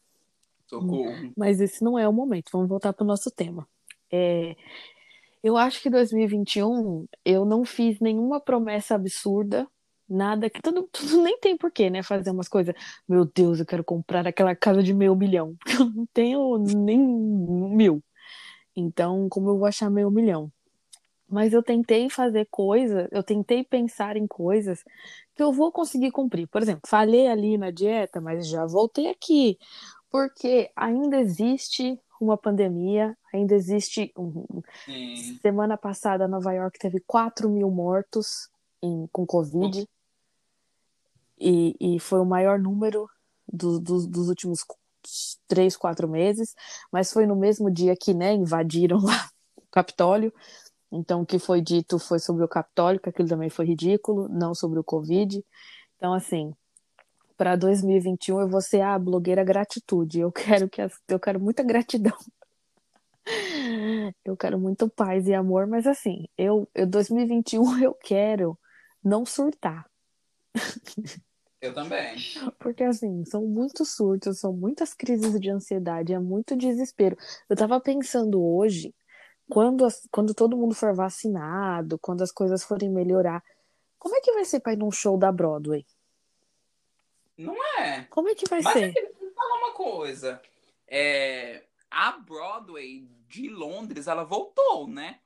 Socorro. 0.67 1.33
Mas 1.37 1.61
esse 1.61 1.85
não 1.85 1.99
é 1.99 2.09
o 2.09 2.13
momento, 2.13 2.51
vamos 2.53 2.69
voltar 2.69 2.93
pro 2.93 3.05
nosso 3.05 3.31
tema. 3.31 3.67
É, 4.11 4.57
eu 5.43 5.57
acho 5.57 5.83
que 5.83 5.91
2021 5.91 7.07
eu 7.25 7.45
não 7.45 7.65
fiz 7.65 8.01
nenhuma 8.01 8.41
promessa 8.41 8.95
absurda 8.95 9.69
Nada 10.09 10.51
que 10.51 10.61
tudo, 10.61 10.89
tudo 10.93 11.23
nem 11.23 11.39
tem 11.39 11.57
porquê, 11.57 11.89
né? 11.89 12.03
Fazer 12.03 12.31
umas 12.31 12.49
coisas. 12.49 12.75
Meu 13.09 13.25
Deus, 13.25 13.59
eu 13.59 13.67
quero 13.67 13.83
comprar 13.83 14.27
aquela 14.27 14.55
casa 14.55 14.83
de 14.83 14.93
meio 14.93 15.17
milhão. 15.17 15.57
Eu 15.81 15.91
não 15.91 16.07
tenho 16.13 16.59
nem 16.59 16.99
mil. 16.99 18.03
Então, 18.77 19.29
como 19.29 19.51
eu 19.51 19.59
vou 19.59 19.67
achar 19.67 19.89
meio 19.89 20.11
milhão? 20.11 20.51
Mas 21.29 21.53
eu 21.53 21.63
tentei 21.63 22.11
fazer 22.11 22.47
coisas, 22.51 23.09
eu 23.11 23.23
tentei 23.23 23.65
pensar 23.65 24.17
em 24.17 24.27
coisas 24.27 24.83
que 25.35 25.43
eu 25.43 25.53
vou 25.53 25.73
conseguir 25.73 26.11
cumprir. 26.11 26.47
Por 26.49 26.61
exemplo, 26.61 26.83
falhei 26.87 27.29
ali 27.29 27.57
na 27.57 27.71
dieta, 27.71 28.21
mas 28.21 28.49
já 28.49 28.67
voltei 28.67 29.09
aqui. 29.09 29.59
Porque 30.11 30.71
ainda 30.77 31.19
existe 31.19 31.99
uma 32.21 32.37
pandemia, 32.37 33.17
ainda 33.33 33.55
existe. 33.55 34.13
Semana 35.41 35.77
passada, 35.77 36.29
Nova 36.29 36.53
York 36.53 36.79
teve 36.79 37.01
4 37.01 37.49
mil 37.49 37.71
mortos 37.71 38.49
em, 38.85 39.09
com 39.13 39.27
Covid 39.27 39.89
e, 41.39 41.77
e 41.81 42.01
foi 42.01 42.21
o 42.21 42.25
maior 42.25 42.59
número 42.59 43.09
do, 43.51 43.79
do, 43.81 44.07
dos 44.07 44.29
últimos 44.29 44.65
três, 45.47 45.77
quatro 45.77 46.09
meses, 46.09 46.55
mas 46.91 47.13
foi 47.13 47.27
no 47.27 47.37
mesmo 47.37 47.71
dia 47.71 47.95
que 47.97 48.15
né, 48.15 48.33
invadiram 48.33 48.99
lá 49.03 49.29
o 49.57 49.63
Capitólio. 49.71 50.33
Então, 50.91 51.23
o 51.23 51.27
que 51.27 51.39
foi 51.39 51.61
dito 51.61 51.99
foi 51.99 52.19
sobre 52.19 52.45
o 52.45 52.49
Capitólio, 52.49 53.01
que 53.01 53.09
aquilo 53.09 53.29
também 53.29 53.51
foi 53.51 53.67
ridículo, 53.67 54.29
não 54.29 54.55
sobre 54.55 54.79
o 54.79 54.85
Covid. 54.85 55.45
Então, 55.97 56.15
assim, 56.15 56.55
para 57.37 57.57
2021 57.57 58.41
eu 58.41 58.49
vou 58.49 58.61
ser 58.61 58.81
a 58.81 58.99
blogueira 58.99 59.45
gratitude. 59.45 60.21
Eu 60.21 60.31
quero 60.33 60.69
que 60.69 60.81
as, 60.81 60.93
eu 61.09 61.19
quero 61.19 61.41
muita 61.41 61.63
gratidão. 61.63 62.17
Eu 64.23 64.37
quero 64.37 64.59
muito 64.59 64.87
paz 64.87 65.27
e 65.27 65.33
amor, 65.33 65.67
mas 65.67 65.87
assim, 65.87 66.29
eu, 66.37 66.69
eu 66.75 66.87
2021 66.87 67.79
eu 67.83 67.95
quero 67.95 68.59
não 69.05 69.27
surtar. 69.27 69.89
Eu 71.61 71.73
também. 71.73 72.17
Porque, 72.59 72.85
assim, 72.85 73.25
são 73.25 73.47
muitos 73.47 73.95
surtos, 73.95 74.41
são 74.41 74.53
muitas 74.53 74.93
crises 74.93 75.39
de 75.41 75.51
ansiedade, 75.51 76.13
é 76.13 76.19
muito 76.19 76.57
desespero. 76.57 77.17
Eu 77.49 77.57
tava 77.57 77.81
pensando 77.81 78.43
hoje, 78.43 78.95
quando, 79.49 79.85
as, 79.85 80.07
quando 80.11 80.35
todo 80.35 80.57
mundo 80.57 80.75
for 80.75 80.95
vacinado, 80.95 81.99
quando 81.99 82.23
as 82.23 82.31
coisas 82.31 82.63
forem 82.63 82.91
melhorar, 82.91 83.43
como 83.99 84.15
é 84.15 84.21
que 84.21 84.33
vai 84.33 84.45
ser 84.45 84.61
pra 84.61 84.75
ir 84.75 84.77
num 84.77 84.91
show 84.91 85.17
da 85.17 85.33
Broadway? 85.33 85.87
Não 87.37 87.57
é? 87.79 88.05
Como 88.11 88.29
é 88.29 88.35
que 88.35 88.49
vai 88.49 88.61
Mas 88.63 88.73
ser? 88.75 88.93
Mas 88.93 88.97
é 88.97 89.35
falar 89.35 89.59
uma 89.59 89.73
coisa. 89.73 90.43
É, 90.87 91.65
a 91.91 92.13
Broadway 92.13 93.09
de 93.27 93.49
Londres, 93.49 94.07
ela 94.07 94.25
voltou, 94.25 94.87
né? 94.87 95.21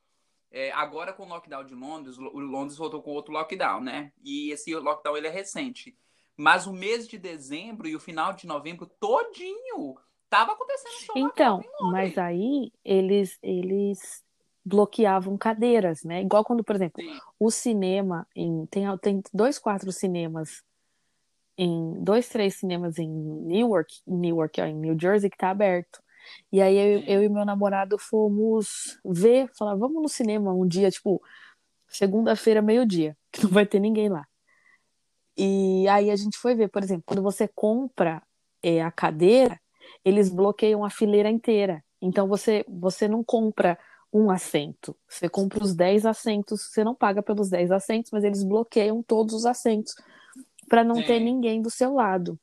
É, 0.51 0.71
agora 0.71 1.13
com 1.13 1.23
o 1.23 1.29
lockdown 1.29 1.63
de 1.63 1.75
Londres, 1.75 2.17
o 2.17 2.39
Londres 2.39 2.77
voltou 2.77 3.01
com 3.01 3.11
outro 3.11 3.31
lockdown, 3.31 3.81
né? 3.81 4.11
E 4.23 4.51
esse 4.51 4.73
lockdown 4.73 5.15
ele 5.15 5.27
é 5.27 5.31
recente. 5.31 5.95
Mas 6.35 6.65
o 6.65 6.73
mês 6.73 7.07
de 7.07 7.17
dezembro 7.17 7.87
e 7.87 7.95
o 7.95 7.99
final 7.99 8.33
de 8.33 8.47
novembro 8.47 8.85
todinho 8.99 9.95
tava 10.29 10.53
acontecendo 10.53 10.93
show 11.01 11.17
Então, 11.17 11.61
mas 11.91 12.17
aí 12.17 12.71
eles 12.83 13.37
eles 13.43 14.23
bloqueavam 14.65 15.37
cadeiras, 15.37 16.03
né? 16.03 16.21
Igual 16.21 16.43
quando, 16.43 16.63
por 16.63 16.75
exemplo, 16.75 17.03
Sim. 17.03 17.19
o 17.39 17.51
cinema 17.51 18.27
em 18.35 18.65
tem 18.67 18.85
tem 18.99 19.21
dois, 19.33 19.59
quatro 19.59 19.91
cinemas 19.91 20.63
em 21.57 22.01
dois, 22.01 22.29
três 22.29 22.55
cinemas 22.55 22.97
em 22.97 23.09
Newark, 23.09 23.93
Newark, 24.07 24.61
em 24.61 24.75
New 24.75 24.97
Jersey 24.99 25.29
que 25.29 25.37
tá 25.37 25.49
aberto. 25.49 26.01
E 26.51 26.61
aí 26.61 26.75
eu, 26.75 26.99
eu 27.01 27.23
e 27.23 27.29
meu 27.29 27.45
namorado 27.45 27.97
fomos 27.97 28.99
ver, 29.05 29.49
falar, 29.57 29.75
vamos 29.75 30.01
no 30.01 30.09
cinema 30.09 30.53
um 30.53 30.67
dia, 30.67 30.89
tipo, 30.89 31.21
segunda-feira, 31.87 32.61
meio-dia, 32.61 33.17
que 33.31 33.43
não 33.43 33.49
vai 33.49 33.65
ter 33.65 33.79
ninguém 33.79 34.09
lá. 34.09 34.25
E 35.37 35.87
aí 35.87 36.11
a 36.11 36.15
gente 36.15 36.37
foi 36.37 36.53
ver, 36.53 36.67
por 36.67 36.83
exemplo, 36.83 37.03
quando 37.05 37.21
você 37.21 37.47
compra 37.47 38.21
é, 38.61 38.81
a 38.81 38.91
cadeira, 38.91 39.59
eles 40.03 40.29
bloqueiam 40.29 40.83
a 40.83 40.89
fileira 40.89 41.29
inteira. 41.29 41.83
Então 42.01 42.27
você, 42.27 42.65
você 42.67 43.07
não 43.07 43.23
compra 43.23 43.77
um 44.11 44.31
assento, 44.31 44.95
você 45.07 45.29
compra 45.29 45.63
os 45.63 45.75
10 45.75 46.05
assentos, 46.05 46.61
você 46.63 46.83
não 46.83 46.95
paga 46.95 47.21
pelos 47.21 47.49
10 47.49 47.71
assentos, 47.71 48.11
mas 48.11 48.23
eles 48.23 48.43
bloqueiam 48.43 49.03
todos 49.03 49.33
os 49.33 49.45
assentos 49.45 49.93
para 50.67 50.83
não 50.83 51.01
ter 51.03 51.19
ninguém 51.19 51.61
do 51.61 51.69
seu 51.69 51.93
lado. 51.93 52.39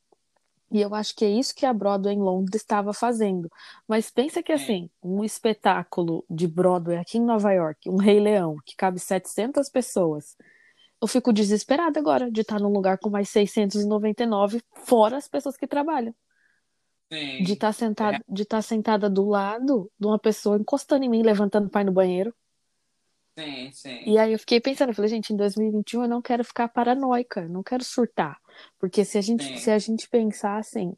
E 0.71 0.81
eu 0.81 0.95
acho 0.95 1.15
que 1.15 1.25
é 1.25 1.31
isso 1.31 1.55
que 1.55 1.65
a 1.65 1.73
Broadway 1.73 2.15
em 2.15 2.21
Londres 2.21 2.63
estava 2.63 2.93
fazendo. 2.93 3.51
Mas 3.87 4.11
pensa 4.11 4.43
que, 4.43 4.53
assim, 4.53 4.91
um 5.03 5.23
espetáculo 5.23 6.25
de 6.29 6.49
Broadway 6.49 6.99
aqui 6.99 7.19
em 7.19 7.25
Nova 7.25 7.53
York, 7.53 7.89
um 7.89 7.97
Rei 7.97 8.19
Leão, 8.19 8.57
que 8.65 8.75
cabe 8.75 8.99
700 8.99 9.69
pessoas, 9.69 10.37
eu 11.01 11.07
fico 11.07 11.33
desesperada 11.33 12.01
agora 12.01 12.31
de 12.31 12.41
estar 12.41 12.59
num 12.59 12.73
lugar 12.73 12.99
com 12.99 13.09
mais 13.09 13.29
699, 13.29 14.61
fora 14.85 15.17
as 15.17 15.29
pessoas 15.29 15.57
que 15.57 15.67
trabalham. 15.67 16.15
Sim. 17.13 17.45
De 17.45 17.53
estar 17.53 17.73
sentada, 17.73 18.19
de 18.29 18.43
estar 18.43 18.63
sentada 18.63 19.09
do 19.09 19.29
lado 19.29 19.91
de 19.99 20.07
uma 20.07 20.19
pessoa 20.19 20.57
encostando 20.57 21.05
em 21.05 21.09
mim, 21.09 21.23
levantando 21.23 21.69
o 21.69 21.71
pai 21.71 21.85
no 21.85 21.93
banheiro. 21.93 22.35
Sim, 23.39 23.71
sim. 23.73 23.99
E 24.07 24.19
aí 24.19 24.33
eu 24.33 24.39
fiquei 24.39 24.61
pensando, 24.61 24.91
eu 24.91 24.95
falei, 24.95 25.11
gente, 25.11 25.33
em 25.33 25.37
2021 25.37 26.03
eu 26.03 26.09
não 26.09 26.23
quero 26.23 26.43
ficar 26.45 26.69
paranoica, 26.69 27.47
não 27.49 27.63
quero 27.63 27.85
surtar. 27.85 28.39
Porque 28.79 29.05
se 29.05 29.19
a 29.19 29.21
gente, 29.21 29.45
Sim. 29.45 29.57
se 29.57 29.71
a 29.71 29.79
gente 29.79 30.09
pensar 30.09 30.57
assim, 30.59 30.97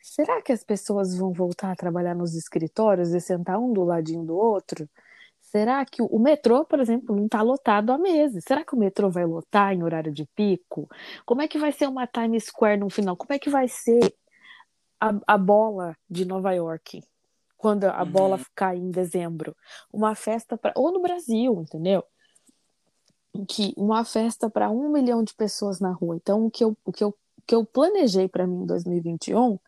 será 0.00 0.40
que 0.40 0.52
as 0.52 0.62
pessoas 0.62 1.16
vão 1.16 1.32
voltar 1.32 1.72
a 1.72 1.76
trabalhar 1.76 2.14
nos 2.14 2.34
escritórios 2.34 3.12
e 3.12 3.20
sentar 3.20 3.58
um 3.58 3.72
do 3.72 3.82
ladinho 3.84 4.24
do 4.24 4.36
outro? 4.36 4.88
Será 5.40 5.84
que 5.84 6.00
o, 6.00 6.18
metrô, 6.20 6.64
por 6.64 6.78
exemplo, 6.80 7.16
não 7.16 7.24
está 7.26 7.42
lotado 7.42 7.90
há 7.92 7.98
meses? 7.98 8.44
Será 8.46 8.64
que 8.64 8.74
o 8.74 8.78
metrô 8.78 9.10
vai 9.10 9.24
lotar 9.26 9.72
em 9.72 9.82
horário 9.82 10.12
de 10.12 10.24
pico? 10.36 10.88
Como 11.26 11.42
é 11.42 11.48
que 11.48 11.58
vai 11.58 11.72
ser 11.72 11.88
uma 11.88 12.06
Times 12.06 12.44
Square 12.46 12.78
no 12.78 12.88
final? 12.90 13.16
Como 13.16 13.32
é 13.34 13.38
que 13.38 13.50
vai 13.50 13.66
ser 13.68 14.14
a, 15.00 15.12
a 15.34 15.38
bola 15.38 15.96
de 16.08 16.24
Nova 16.24 16.52
York? 16.52 17.02
Quando 17.60 17.84
a 17.84 18.02
Uhum. 18.02 18.10
bola 18.10 18.40
cair 18.54 18.80
em 18.80 18.90
dezembro. 18.90 19.54
Uma 19.92 20.14
festa 20.14 20.56
para. 20.56 20.72
Ou 20.74 20.90
no 20.90 21.00
Brasil, 21.02 21.60
entendeu? 21.60 22.02
que 23.48 23.72
uma 23.76 24.04
festa 24.04 24.50
para 24.50 24.70
um 24.70 24.90
milhão 24.90 25.22
de 25.22 25.34
pessoas 25.34 25.80
na 25.80 25.92
rua. 25.92 26.16
Então, 26.16 26.46
o 26.46 26.50
que 26.50 26.64
eu, 26.64 26.76
o 26.84 26.92
que 26.92 27.04
eu, 27.04 27.08
o 27.10 27.42
que 27.46 27.54
eu 27.54 27.64
planejei 27.64 28.28
para 28.28 28.46
mim 28.46 28.62
em 28.62 28.66
2021 28.66 29.58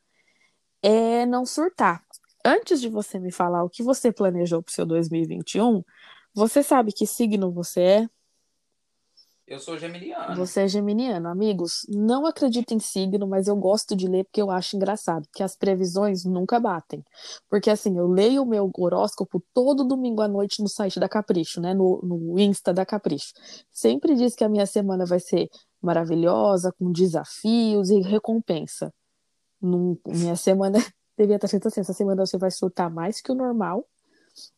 é 0.83 1.25
não 1.27 1.47
surtar. 1.47 2.05
Antes 2.45 2.81
de 2.81 2.89
você 2.89 3.19
me 3.21 3.31
falar 3.31 3.63
o 3.63 3.71
que 3.71 3.83
você 3.83 4.11
planejou 4.13 4.63
para 4.63 4.71
o 4.71 4.75
seu 4.75 4.85
2021, 4.85 5.83
você 6.35 6.63
sabe 6.63 6.93
que 6.93 7.07
signo 7.07 7.53
você 7.53 7.81
é? 7.81 8.09
Eu 9.53 9.61
sou 9.61 9.77
geminiano. 9.79 10.35
Você 10.35 10.63
é 10.63 10.67
geminiano. 10.67 11.29
Amigos, 11.29 11.85
não 11.87 12.25
acredito 12.25 12.73
em 12.73 12.79
signo, 12.79 13.27
mas 13.27 13.49
eu 13.49 13.55
gosto 13.55 13.95
de 13.95 14.09
ler 14.09 14.25
porque 14.25 14.41
eu 14.41 14.51
acho 14.51 14.77
engraçado, 14.77 15.29
que 15.31 15.43
as 15.43 15.55
previsões 15.55 16.25
nunca 16.25 16.59
batem. 16.59 17.05
Porque 17.51 17.69
assim, 17.69 17.99
eu 17.99 18.09
leio 18.09 18.45
o 18.45 18.47
meu 18.47 18.71
horóscopo 18.79 19.45
todo 19.53 19.85
domingo 19.85 20.23
à 20.23 20.29
noite 20.29 20.63
no 20.63 20.69
site 20.71 20.99
da 20.99 21.07
Capricho, 21.07 21.61
né? 21.61 21.75
No, 21.75 22.01
no 22.03 22.41
Insta 22.41 22.73
da 22.73 22.87
Capricho. 22.87 23.35
Sempre 23.71 24.15
diz 24.15 24.35
que 24.35 24.43
a 24.43 24.49
minha 24.49 24.65
semana 24.65 25.05
vai 25.05 25.21
ser 25.21 25.51
maravilhosa, 25.83 26.73
com 26.79 26.91
desafios 26.91 27.91
e 27.91 28.01
recompensa. 28.01 28.91
Num- 29.61 29.99
minha 30.07 30.35
semana 30.35 30.79
devia 31.19 31.37
estar 31.37 31.45
escrito 31.45 31.69
assim: 31.69 31.81
essa 31.83 31.93
semana 31.93 32.25
você 32.25 32.39
vai 32.39 32.51
surtar 32.51 32.91
mais 32.91 33.21
que 33.21 33.31
o 33.31 33.35
normal, 33.35 33.85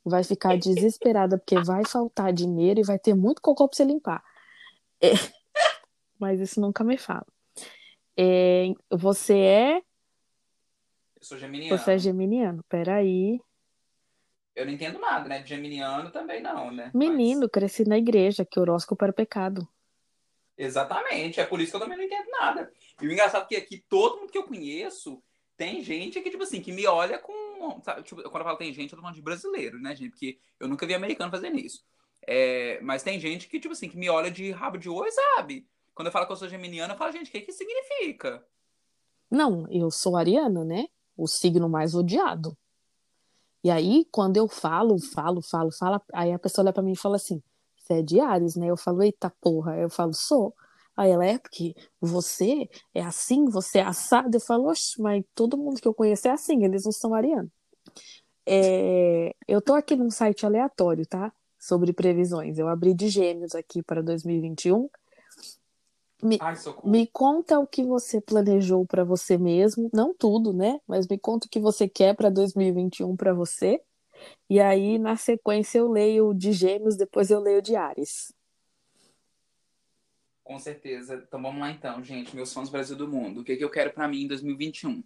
vai 0.05 0.23
ficar 0.23 0.57
desesperada 0.57 1.37
porque 1.37 1.59
vai 1.59 1.85
faltar 1.85 2.33
dinheiro 2.33 2.79
e 2.79 2.85
vai 2.85 2.97
ter 2.97 3.13
muito 3.13 3.43
cocô 3.43 3.69
para 3.69 3.77
você 3.77 3.83
limpar. 3.83 4.23
É, 5.01 5.11
mas 6.19 6.41
isso 6.41 6.61
nunca 6.61 6.83
me 6.85 6.97
fala. 6.97 7.27
É, 8.17 8.67
você 8.91 9.37
é, 9.39 9.77
Eu 9.77 9.83
sou 11.23 11.39
geminiano. 11.39 11.79
você 11.79 11.93
é 11.93 11.99
geminiano. 11.99 12.65
Peraí. 12.69 13.41
Eu 14.55 14.67
não 14.67 14.73
entendo 14.73 15.01
nada, 15.01 15.29
né? 15.29 15.41
De 15.41 15.49
geminiano 15.49 16.11
também 16.11 16.41
não, 16.41 16.71
né? 16.71 16.91
Menino, 16.95 17.49
cresci 17.49 17.85
na 17.85 17.99
igreja, 17.99 18.45
que 18.45 18.61
horóscopo 18.61 19.05
era 19.05 19.13
pecado. 19.13 19.67
Mas- 20.57 20.67
exatamente. 20.69 21.41
É 21.41 21.47
por 21.47 21.61
isso 21.61 21.73
que 21.73 21.77
eu 21.77 21.81
também 21.81 21.99
não 21.99 22.05
entendo 22.05 22.31
nada. 22.31 22.73
E 23.03 23.07
o 23.07 23.13
engraçado 23.13 23.43
é 23.43 23.47
que 23.47 23.57
aqui 23.57 23.85
todo 23.89 24.21
mundo 24.21 24.31
que 24.31 24.39
eu 24.39 24.45
conheço 24.45 25.21
tem 25.57 25.83
gente 25.83 26.21
que, 26.21 26.31
tipo 26.31 26.43
assim, 26.45 26.61
que 26.61 26.71
me 26.71 26.87
olha 26.87 27.19
com. 27.19 27.81
sabe, 27.83 28.03
tipo, 28.05 28.23
quando 28.23 28.37
eu 28.37 28.45
falo 28.45 28.57
tem 28.59 28.73
gente, 28.73 28.93
eu 28.93 28.97
tô 28.97 29.03
falando 29.03 29.17
de 29.17 29.23
brasileiro, 29.23 29.81
né, 29.81 29.95
gente? 29.97 30.11
Porque 30.11 30.39
eu 30.61 30.69
nunca 30.69 30.87
vi 30.87 30.95
americano 30.95 31.31
fazendo 31.33 31.59
isso. 31.59 31.85
É, 32.27 32.81
mas 32.83 33.03
tem 33.03 33.19
gente 33.19 33.49
que, 33.49 33.61
tipo 33.61 33.73
assim, 33.73 33.89
que 33.89 33.97
me 33.97 34.09
olha 34.09 34.31
de 34.31 34.51
rabo 34.51 34.79
de 34.79 34.89
oi, 34.89 35.11
sabe? 35.11 35.69
Quando 35.95 36.07
eu 36.07 36.13
falo 36.13 36.27
que 36.27 36.33
eu 36.33 36.37
sou 36.37 36.49
geminiana, 36.49 36.95
eu 36.95 36.99
falo, 36.99 37.13
gente, 37.13 37.29
o 37.29 37.31
que 37.31 37.43
que 37.43 37.53
significa? 37.53 38.45
Não, 39.31 39.67
eu 39.71 39.91
sou 39.91 40.17
ariana, 40.17 40.65
né? 40.65 40.87
O 41.17 41.27
signo 41.27 41.69
mais 41.69 41.95
odiado. 41.95 42.57
E 43.63 43.71
aí, 43.71 44.07
quando 44.11 44.37
eu 44.37 44.49
falo, 44.49 44.99
falo, 44.99 45.41
falo, 45.41 45.71
falo, 45.73 46.03
aí 46.13 46.33
a 46.33 46.39
pessoa 46.39 46.65
olha 46.65 46.73
pra 46.73 46.83
mim 46.83 46.93
e 46.93 46.99
fala 46.99 47.17
assim: 47.17 47.43
Você 47.79 47.95
é 47.95 48.03
de 48.03 48.21
Ares, 48.21 48.57
né? 48.57 48.67
Eu 48.67 48.77
falo, 48.77 49.03
eita 49.03 49.31
porra. 49.41 49.77
Eu 49.77 49.89
falo, 49.89 50.13
sou. 50.13 50.55
Aí 50.97 51.11
ela 51.11 51.25
é 51.25 51.39
porque 51.39 51.75
você 52.01 52.69
é 52.93 53.01
assim, 53.01 53.47
você 53.47 53.79
é 53.79 53.83
assado. 53.83 54.37
Eu 54.37 54.41
falo, 54.41 54.69
oxe, 54.69 55.01
mas 55.01 55.25
todo 55.35 55.57
mundo 55.57 55.81
que 55.81 55.89
eu 55.89 55.95
conheço 55.95 56.29
é 56.29 56.31
assim, 56.31 56.65
eles 56.65 56.85
não 56.85 56.93
são 56.93 57.15
arianos. 57.15 57.51
É, 58.47 59.35
eu 59.49 59.63
tô 59.63 59.75
aqui 59.75 59.97
num 59.97 60.11
site 60.11 60.45
aleatório, 60.45 61.07
tá? 61.07 61.33
Sobre 61.65 61.95
previsões. 61.95 62.59
Eu 62.59 62.69
abri 62.69 62.93
de 62.93 63.09
gêmeos 63.09 63.55
aqui 63.55 63.83
para 63.83 64.03
2021. 64.03 64.87
Me, 66.23 66.37
Ai, 66.39 66.55
me 66.85 67.07
conta 67.07 67.59
o 67.59 67.67
que 67.67 67.83
você 67.83 68.21
planejou 68.21 68.85
para 68.85 69.03
você 69.03 69.39
mesmo, 69.39 69.89
não 69.91 70.13
tudo, 70.13 70.53
né? 70.53 70.79
Mas 70.87 71.09
me 71.09 71.19
conta 71.19 71.47
o 71.47 71.49
que 71.49 71.59
você 71.59 71.89
quer 71.89 72.15
para 72.15 72.29
2021 72.29 73.17
para 73.17 73.33
você. 73.33 73.81
E 74.51 74.61
aí, 74.61 74.99
na 74.99 75.17
sequência, 75.17 75.79
eu 75.79 75.91
leio 75.91 76.35
de 76.35 76.53
Gêmeos, 76.53 76.99
depois 76.99 77.31
eu 77.31 77.41
leio 77.41 77.63
de 77.63 77.75
Ares. 77.75 78.31
Com 80.43 80.59
certeza. 80.59 81.25
Então 81.27 81.41
vamos 81.41 81.61
lá 81.61 81.71
então, 81.71 82.05
gente, 82.05 82.37
meus 82.37 82.53
fãs 82.53 82.69
do 82.69 82.73
Brasil 82.73 82.95
do 82.95 83.09
Mundo. 83.09 83.41
O 83.41 83.45
que, 83.45 83.57
que 83.57 83.65
eu 83.65 83.71
quero 83.71 83.91
pra 83.91 84.07
mim 84.07 84.25
em 84.25 84.29
2021? 84.29 85.03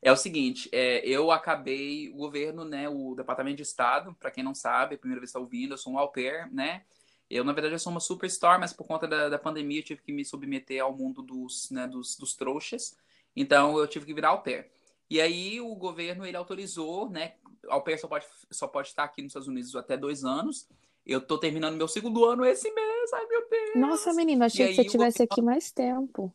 É 0.00 0.12
o 0.12 0.16
seguinte, 0.16 0.68
é, 0.72 1.04
eu 1.06 1.30
acabei, 1.30 2.08
o 2.10 2.16
governo, 2.16 2.64
né, 2.64 2.88
o 2.88 3.14
Departamento 3.16 3.56
de 3.56 3.62
Estado, 3.64 4.14
pra 4.18 4.30
quem 4.30 4.44
não 4.44 4.54
sabe, 4.54 4.94
a 4.94 4.98
primeira 4.98 5.20
vez 5.20 5.30
que 5.30 5.34
tá 5.34 5.40
ouvindo, 5.40 5.74
eu 5.74 5.78
sou 5.78 5.92
um 5.92 5.98
au 5.98 6.12
pair, 6.12 6.48
né? 6.52 6.84
Eu, 7.28 7.44
na 7.44 7.52
verdade, 7.52 7.74
eu 7.74 7.78
sou 7.78 7.90
uma 7.90 8.00
superstar, 8.00 8.58
mas 8.60 8.72
por 8.72 8.86
conta 8.86 9.06
da, 9.06 9.28
da 9.28 9.38
pandemia 9.38 9.80
eu 9.80 9.84
tive 9.84 10.00
que 10.00 10.12
me 10.12 10.24
submeter 10.24 10.82
ao 10.82 10.96
mundo 10.96 11.20
dos, 11.20 11.70
né, 11.70 11.86
dos, 11.86 12.16
dos 12.16 12.34
trouxas. 12.34 12.96
Então 13.36 13.76
eu 13.76 13.86
tive 13.86 14.06
que 14.06 14.14
virar 14.14 14.30
au 14.30 14.42
pair. 14.42 14.70
E 15.10 15.20
aí 15.20 15.60
o 15.60 15.74
governo, 15.74 16.24
ele 16.24 16.36
autorizou, 16.36 17.10
né? 17.10 17.34
Au 17.68 17.82
pair 17.82 17.98
só 17.98 18.06
pode, 18.08 18.24
só 18.50 18.66
pode 18.66 18.88
estar 18.88 19.04
aqui 19.04 19.20
nos 19.20 19.30
Estados 19.30 19.48
Unidos 19.48 19.74
até 19.76 19.96
dois 19.96 20.24
anos. 20.24 20.68
Eu 21.04 21.20
tô 21.20 21.38
terminando 21.38 21.76
meu 21.76 21.88
segundo 21.88 22.24
ano 22.24 22.44
esse 22.44 22.70
mês, 22.72 23.12
ai 23.12 23.26
meu 23.26 23.48
Deus! 23.48 23.76
Nossa, 23.76 24.12
menina, 24.14 24.46
achei 24.46 24.66
E 24.66 24.68
que 24.68 24.74
você 24.76 24.82
tivesse 24.90 25.18
governo- 25.18 25.32
aqui 25.32 25.42
mais 25.42 25.70
tempo. 25.70 26.34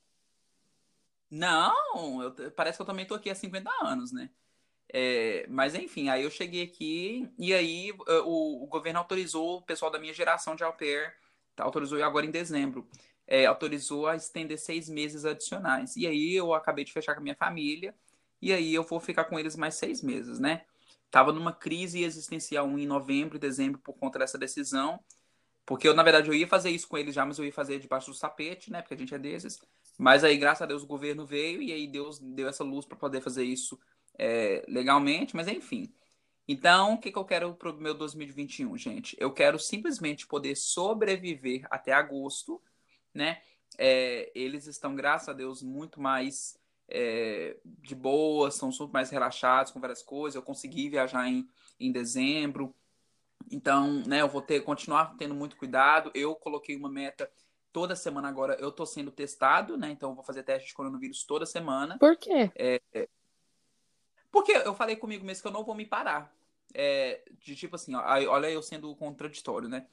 Não, 1.35 2.21
eu- 2.21 2.51
parece 2.51 2.77
que 2.77 2.81
eu 2.81 2.85
também 2.85 3.05
tô 3.07 3.15
aqui 3.15 3.29
há 3.29 3.35
50 3.35 3.71
anos, 3.83 4.11
né? 4.11 4.29
É, 4.93 5.47
mas 5.49 5.75
enfim, 5.75 6.09
aí 6.09 6.23
eu 6.23 6.31
cheguei 6.31 6.63
aqui 6.63 7.29
e 7.39 7.53
aí 7.53 7.89
eh, 7.91 8.19
o, 8.25 8.63
o 8.63 8.67
governo 8.67 8.99
autorizou 8.99 9.57
o 9.59 9.61
pessoal 9.63 9.91
da 9.91 9.99
minha 9.99 10.13
geração 10.13 10.55
de 10.55 10.63
au 10.63 10.73
pair, 10.73 11.15
tá, 11.55 11.63
autorizou 11.63 12.01
agora 12.03 12.25
em 12.25 12.31
dezembro, 12.31 12.87
é, 13.27 13.45
autorizou 13.47 14.07
a 14.07 14.15
estender 14.15 14.57
seis 14.59 14.89
meses 14.89 15.25
adicionais. 15.25 15.95
E 15.97 16.07
aí 16.07 16.33
eu 16.35 16.53
acabei 16.53 16.85
de 16.85 16.93
fechar 16.93 17.15
com 17.15 17.21
a 17.21 17.23
minha 17.23 17.35
família 17.35 17.95
e 18.41 18.53
aí 18.53 18.73
eu 18.73 18.83
vou 18.83 18.99
ficar 18.99 19.25
com 19.25 19.39
eles 19.39 19.55
mais 19.57 19.75
seis 19.75 20.01
meses, 20.03 20.39
né? 20.39 20.65
Tava 21.11 21.31
numa 21.33 21.53
crise 21.53 22.03
existencial 22.03 22.67
em 22.79 22.87
novembro 22.87 23.37
e 23.37 23.39
dezembro 23.39 23.79
por 23.81 23.93
conta 23.95 24.19
dessa 24.19 24.37
decisão, 24.37 24.99
porque 25.65 25.87
eu, 25.87 25.93
na 25.95 26.03
verdade, 26.03 26.29
eu 26.29 26.33
ia 26.35 26.47
fazer 26.47 26.69
isso 26.71 26.87
com 26.87 26.97
eles 26.97 27.15
já, 27.15 27.25
mas 27.25 27.39
eu 27.39 27.45
ia 27.45 27.53
fazer 27.53 27.79
debaixo 27.79 28.11
do 28.11 28.17
tapete, 28.19 28.71
né? 28.71 28.81
Porque 28.81 28.93
a 28.95 28.97
gente 28.97 29.15
é 29.15 29.19
desses. 29.19 29.59
Mas 29.97 30.23
aí, 30.23 30.37
graças 30.37 30.61
a 30.61 30.65
Deus, 30.65 30.83
o 30.83 30.87
governo 30.87 31.25
veio 31.25 31.61
e 31.61 31.71
aí 31.71 31.87
Deus 31.87 32.19
deu 32.19 32.47
essa 32.47 32.63
luz 32.63 32.85
para 32.85 32.97
poder 32.97 33.21
fazer 33.21 33.43
isso 33.43 33.79
é, 34.17 34.63
legalmente, 34.67 35.35
mas 35.35 35.47
enfim. 35.47 35.93
Então, 36.47 36.93
o 36.93 36.97
que, 36.97 37.11
que 37.11 37.17
eu 37.17 37.25
quero 37.25 37.53
pro 37.53 37.73
meu 37.73 37.93
2021, 37.93 38.77
gente? 38.77 39.15
Eu 39.19 39.31
quero 39.31 39.57
simplesmente 39.57 40.27
poder 40.27 40.55
sobreviver 40.55 41.65
até 41.69 41.93
agosto, 41.93 42.61
né? 43.13 43.41
É, 43.77 44.31
eles 44.35 44.67
estão, 44.67 44.95
graças 44.95 45.29
a 45.29 45.33
Deus, 45.33 45.63
muito 45.63 46.01
mais 46.01 46.57
é, 46.87 47.57
de 47.65 47.95
boa, 47.95 48.51
são 48.51 48.71
super 48.71 48.93
mais 48.93 49.09
relaxados 49.09 49.71
com 49.71 49.79
várias 49.79 50.03
coisas. 50.03 50.35
Eu 50.35 50.41
consegui 50.41 50.89
viajar 50.89 51.27
em, 51.27 51.47
em 51.79 51.91
dezembro. 51.91 52.75
Então, 53.51 54.03
né, 54.05 54.21
eu 54.21 54.29
vou 54.29 54.41
ter, 54.41 54.61
continuar 54.61 55.15
tendo 55.17 55.33
muito 55.33 55.55
cuidado. 55.55 56.11
Eu 56.13 56.35
coloquei 56.35 56.75
uma 56.75 56.89
meta 56.89 57.29
toda 57.73 57.95
semana 57.95 58.29
agora. 58.29 58.55
Eu 58.59 58.71
tô 58.71 58.85
sendo 58.85 59.11
testado, 59.11 59.75
né? 59.75 59.89
Então, 59.89 60.11
eu 60.11 60.15
vou 60.15 60.23
fazer 60.23 60.43
teste 60.43 60.69
de 60.69 60.73
coronavírus 60.73 61.25
toda 61.25 61.45
semana. 61.45 61.97
Por 61.97 62.15
quê? 62.15 62.51
Porque 64.31 64.51
eu 64.51 64.73
falei 64.73 64.95
comigo 64.95 65.25
mesmo 65.25 65.41
que 65.41 65.47
eu 65.47 65.51
não 65.51 65.65
vou 65.65 65.75
me 65.75 65.85
parar. 65.85 66.33
É, 66.73 67.21
de 67.39 67.55
tipo 67.55 67.75
assim, 67.75 67.93
ó, 67.93 68.01
olha 68.29 68.49
eu 68.49 68.63
sendo 68.63 68.95
contraditório, 68.95 69.67
né? 69.67 69.87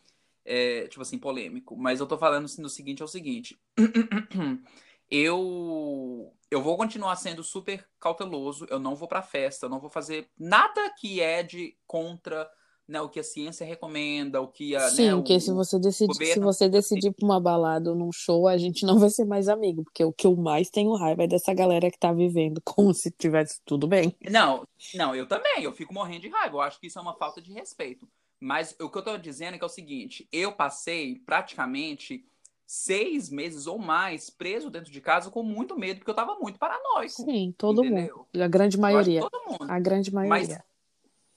É, 0.44 0.86
tipo 0.88 1.02
assim, 1.02 1.18
polêmico. 1.18 1.76
Mas 1.76 2.00
eu 2.00 2.06
tô 2.06 2.16
falando 2.16 2.44
assim, 2.44 2.62
no 2.62 2.68
seguinte, 2.68 3.02
é 3.02 3.04
o 3.04 3.08
seguinte. 3.08 3.60
eu 5.10 6.32
eu 6.50 6.60
vou 6.60 6.76
continuar 6.76 7.14
sendo 7.16 7.44
super 7.44 7.86
cauteloso, 7.98 8.66
eu 8.68 8.78
não 8.78 8.96
vou 8.96 9.06
pra 9.06 9.22
festa, 9.22 9.66
eu 9.66 9.70
não 9.70 9.78
vou 9.78 9.88
fazer 9.90 10.28
nada 10.36 10.92
que 10.98 11.20
é 11.20 11.42
de 11.42 11.76
contra 11.86 12.50
né, 12.90 13.00
o 13.00 13.08
que 13.08 13.20
a 13.20 13.22
ciência 13.22 13.64
recomenda, 13.64 14.40
o 14.40 14.48
que 14.48 14.74
a. 14.74 14.80
Sim, 14.90 15.06
né, 15.06 15.14
porque 15.14 15.36
o, 15.36 15.40
se 15.40 15.52
você 15.52 15.78
decidir, 15.78 16.12
se 16.12 16.18
governo- 16.18 16.42
você 16.44 16.68
decidir 16.68 17.12
pra 17.12 17.24
uma 17.24 17.40
balada 17.40 17.90
ou 17.90 17.96
num 17.96 18.10
show, 18.12 18.48
a 18.48 18.58
gente 18.58 18.84
não 18.84 18.98
vai 18.98 19.08
ser 19.08 19.24
mais 19.24 19.48
amigo, 19.48 19.84
porque 19.84 20.04
o 20.04 20.12
que 20.12 20.26
eu 20.26 20.34
mais 20.36 20.68
tenho 20.68 20.92
raiva 20.94 21.22
é 21.22 21.26
dessa 21.28 21.54
galera 21.54 21.90
que 21.90 21.98
tá 21.98 22.12
vivendo 22.12 22.60
como 22.66 22.92
se 22.92 23.10
tivesse 23.12 23.60
tudo 23.64 23.86
bem. 23.86 24.14
Não, 24.28 24.66
não, 24.94 25.14
eu 25.14 25.26
também, 25.26 25.62
eu 25.62 25.72
fico 25.72 25.94
morrendo 25.94 26.22
de 26.22 26.28
raiva. 26.28 26.56
Eu 26.56 26.60
acho 26.60 26.80
que 26.80 26.88
isso 26.88 26.98
é 26.98 27.02
uma 27.02 27.14
falta 27.14 27.40
de 27.40 27.52
respeito. 27.52 28.08
Mas 28.40 28.74
o 28.80 28.88
que 28.90 28.98
eu 28.98 29.02
tô 29.02 29.16
dizendo 29.16 29.54
é 29.54 29.58
que 29.58 29.64
é 29.64 29.66
o 29.66 29.70
seguinte: 29.70 30.26
eu 30.32 30.52
passei 30.52 31.20
praticamente 31.26 32.24
seis 32.66 33.28
meses 33.30 33.66
ou 33.66 33.78
mais 33.78 34.30
preso 34.30 34.70
dentro 34.70 34.90
de 34.90 35.00
casa 35.00 35.30
com 35.30 35.42
muito 35.42 35.78
medo, 35.78 35.98
porque 35.98 36.10
eu 36.10 36.14
tava 36.14 36.36
muito 36.40 36.58
paranoico. 36.58 37.22
Sim, 37.24 37.54
todo 37.56 37.84
entendeu? 37.84 38.16
mundo. 38.32 38.44
A 38.44 38.48
grande 38.48 38.78
maioria. 38.78 39.20
todo 39.20 39.42
mundo. 39.46 39.70
A 39.70 39.78
grande 39.78 40.12
Mas, 40.12 40.28
maioria. 40.28 40.64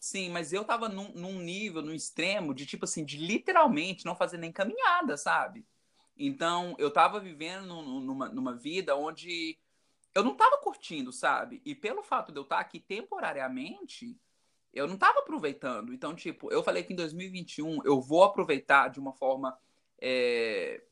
Sim, 0.04 0.30
mas 0.30 0.52
eu 0.52 0.66
tava 0.66 0.90
num, 0.90 1.14
num 1.14 1.40
nível, 1.40 1.82
num 1.82 1.94
extremo 1.94 2.54
de 2.54 2.66
tipo 2.66 2.84
assim, 2.84 3.06
de 3.06 3.18
literalmente 3.18 4.06
não 4.06 4.16
fazer 4.16 4.38
nem 4.38 4.52
caminhada, 4.52 5.16
sabe? 5.16 5.66
Então, 6.18 6.76
eu 6.78 6.92
tava 6.92 7.22
vivendo 7.22 7.68
num- 7.68 8.02
numa, 8.02 8.28
numa 8.30 8.54
vida 8.54 8.98
onde 8.98 9.58
eu 10.14 10.24
não 10.24 10.36
tava 10.36 10.58
curtindo, 10.60 11.12
sabe? 11.14 11.62
E 11.66 11.74
pelo 11.74 12.04
fato 12.04 12.34
de 12.34 12.40
eu 12.40 12.44
estar 12.44 12.60
aqui 12.60 12.82
temporariamente, 12.82 14.18
eu 14.74 14.88
não 14.88 14.98
tava 14.98 15.20
aproveitando. 15.20 15.94
Então, 15.94 16.14
tipo, 16.16 16.52
eu 16.52 16.64
falei 16.64 16.84
que 16.84 16.94
em 16.94 16.98
2021 16.98 17.80
eu 17.86 18.02
vou 18.02 18.24
aproveitar 18.24 18.90
de 18.90 19.00
uma 19.00 19.14
forma 19.14 19.58
é, 20.02 20.84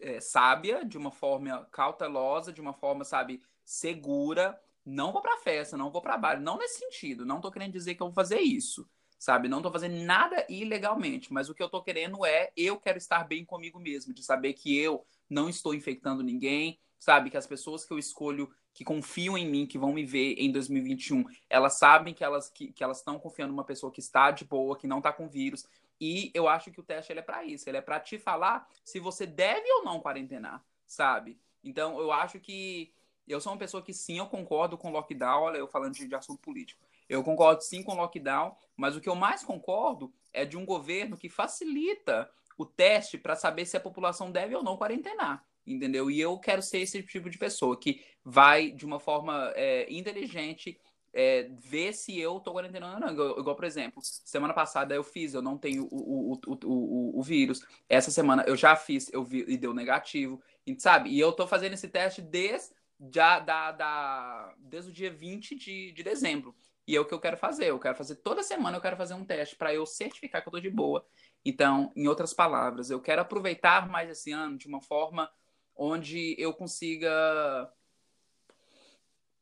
é, 0.00 0.20
sábia, 0.20 0.84
de 0.84 0.96
uma 0.96 1.10
forma 1.10 1.66
cautelosa, 1.72 2.52
de 2.52 2.60
uma 2.60 2.72
forma, 2.72 3.04
sabe, 3.04 3.42
segura. 3.64 4.60
Não 4.88 5.12
vou 5.12 5.20
pra 5.20 5.36
festa, 5.36 5.76
não 5.76 5.90
vou 5.90 6.00
pra 6.00 6.16
bar, 6.16 6.40
não 6.40 6.56
nesse 6.56 6.78
sentido. 6.78 7.26
Não 7.26 7.42
tô 7.42 7.50
querendo 7.50 7.72
dizer 7.72 7.94
que 7.94 8.02
eu 8.02 8.06
vou 8.06 8.14
fazer 8.14 8.40
isso, 8.40 8.88
sabe? 9.18 9.46
Não 9.46 9.60
tô 9.60 9.70
fazendo 9.70 9.96
nada 10.02 10.46
ilegalmente, 10.48 11.30
mas 11.30 11.50
o 11.50 11.54
que 11.54 11.62
eu 11.62 11.68
tô 11.68 11.82
querendo 11.82 12.24
é 12.24 12.50
eu 12.56 12.78
quero 12.80 12.96
estar 12.96 13.24
bem 13.24 13.44
comigo 13.44 13.78
mesmo, 13.78 14.14
de 14.14 14.22
saber 14.22 14.54
que 14.54 14.78
eu 14.78 15.04
não 15.28 15.46
estou 15.46 15.74
infectando 15.74 16.22
ninguém, 16.22 16.80
sabe? 16.98 17.28
Que 17.28 17.36
as 17.36 17.46
pessoas 17.46 17.84
que 17.84 17.92
eu 17.92 17.98
escolho, 17.98 18.50
que 18.72 18.82
confiam 18.82 19.36
em 19.36 19.46
mim, 19.46 19.66
que 19.66 19.76
vão 19.76 19.92
me 19.92 20.06
ver 20.06 20.36
em 20.38 20.50
2021, 20.50 21.22
elas 21.50 21.78
sabem 21.78 22.14
que 22.14 22.24
elas 22.24 22.48
que, 22.48 22.72
que 22.72 22.82
elas 22.82 22.98
estão 22.98 23.18
confiando 23.18 23.52
numa 23.52 23.64
pessoa 23.64 23.92
que 23.92 24.00
está 24.00 24.30
de 24.30 24.46
boa, 24.46 24.78
que 24.78 24.86
não 24.86 25.02
tá 25.02 25.12
com 25.12 25.28
vírus. 25.28 25.66
E 26.00 26.30
eu 26.32 26.48
acho 26.48 26.70
que 26.70 26.80
o 26.80 26.84
teste 26.84 27.12
ele 27.12 27.20
é 27.20 27.22
para 27.22 27.44
isso, 27.44 27.68
ele 27.68 27.76
é 27.76 27.82
para 27.82 28.00
te 28.00 28.18
falar 28.18 28.66
se 28.82 28.98
você 28.98 29.26
deve 29.26 29.70
ou 29.70 29.84
não 29.84 30.00
quarentenar, 30.00 30.64
sabe? 30.86 31.38
Então 31.62 32.00
eu 32.00 32.10
acho 32.10 32.40
que 32.40 32.90
eu 33.28 33.40
sou 33.40 33.52
uma 33.52 33.58
pessoa 33.58 33.82
que 33.82 33.92
sim, 33.92 34.18
eu 34.18 34.26
concordo 34.26 34.76
com 34.76 34.90
lockdown, 34.90 35.42
olha, 35.42 35.58
eu 35.58 35.68
falando 35.68 35.94
de, 35.94 36.06
de 36.06 36.14
assunto 36.14 36.40
político. 36.40 36.84
Eu 37.08 37.22
concordo 37.22 37.62
sim 37.62 37.82
com 37.82 37.94
lockdown, 37.94 38.54
mas 38.76 38.96
o 38.96 39.00
que 39.00 39.08
eu 39.08 39.14
mais 39.14 39.42
concordo 39.42 40.12
é 40.32 40.44
de 40.44 40.56
um 40.56 40.64
governo 40.64 41.16
que 41.16 41.28
facilita 41.28 42.30
o 42.56 42.66
teste 42.66 43.16
para 43.16 43.36
saber 43.36 43.64
se 43.64 43.76
a 43.76 43.80
população 43.80 44.30
deve 44.30 44.54
ou 44.54 44.62
não 44.62 44.76
quarentenar, 44.76 45.44
entendeu? 45.66 46.10
E 46.10 46.20
eu 46.20 46.38
quero 46.38 46.60
ser 46.60 46.78
esse 46.78 47.02
tipo 47.02 47.30
de 47.30 47.38
pessoa 47.38 47.78
que 47.78 48.02
vai 48.24 48.70
de 48.70 48.84
uma 48.84 48.98
forma 48.98 49.52
é, 49.54 49.86
inteligente 49.92 50.78
é, 51.14 51.48
ver 51.58 51.94
se 51.94 52.18
eu 52.18 52.38
tô 52.40 52.52
quarentenando 52.52 52.94
ou 52.94 53.00
não. 53.00 53.38
Igual, 53.38 53.56
por 53.56 53.64
exemplo, 53.64 54.02
semana 54.02 54.52
passada 54.52 54.94
eu 54.94 55.02
fiz, 55.02 55.34
eu 55.34 55.42
não 55.42 55.56
tenho 55.56 55.88
o, 55.90 56.32
o, 56.32 56.40
o, 56.46 56.58
o, 56.64 57.18
o 57.18 57.22
vírus. 57.22 57.64
Essa 57.88 58.10
semana 58.10 58.44
eu 58.46 58.56
já 58.56 58.76
fiz, 58.76 59.10
eu 59.12 59.24
vi 59.24 59.44
e 59.48 59.56
deu 59.56 59.72
negativo, 59.72 60.42
sabe? 60.78 61.10
E 61.10 61.18
eu 61.18 61.32
tô 61.32 61.46
fazendo 61.46 61.72
esse 61.74 61.88
teste 61.88 62.20
desde, 62.20 62.70
já, 63.12 63.38
da, 63.38 63.72
da, 63.72 64.54
desde 64.58 64.90
o 64.90 64.92
dia 64.92 65.12
20 65.12 65.54
de, 65.56 65.92
de 65.92 66.02
dezembro. 66.02 66.54
E 66.86 66.96
é 66.96 67.00
o 67.00 67.04
que 67.04 67.12
eu 67.12 67.20
quero 67.20 67.36
fazer. 67.36 67.66
Eu 67.66 67.78
quero 67.78 67.96
fazer 67.96 68.16
toda 68.16 68.42
semana, 68.42 68.76
eu 68.76 68.80
quero 68.80 68.96
fazer 68.96 69.14
um 69.14 69.24
teste 69.24 69.56
para 69.56 69.74
eu 69.74 69.84
certificar 69.84 70.42
que 70.42 70.48
eu 70.48 70.52
tô 70.52 70.60
de 70.60 70.70
boa. 70.70 71.06
Então, 71.44 71.92
em 71.94 72.08
outras 72.08 72.32
palavras, 72.32 72.90
eu 72.90 73.00
quero 73.00 73.20
aproveitar 73.20 73.88
mais 73.88 74.08
esse 74.10 74.32
ano 74.32 74.56
de 74.56 74.66
uma 74.66 74.80
forma 74.80 75.30
onde 75.76 76.34
eu 76.38 76.52
consiga 76.52 77.70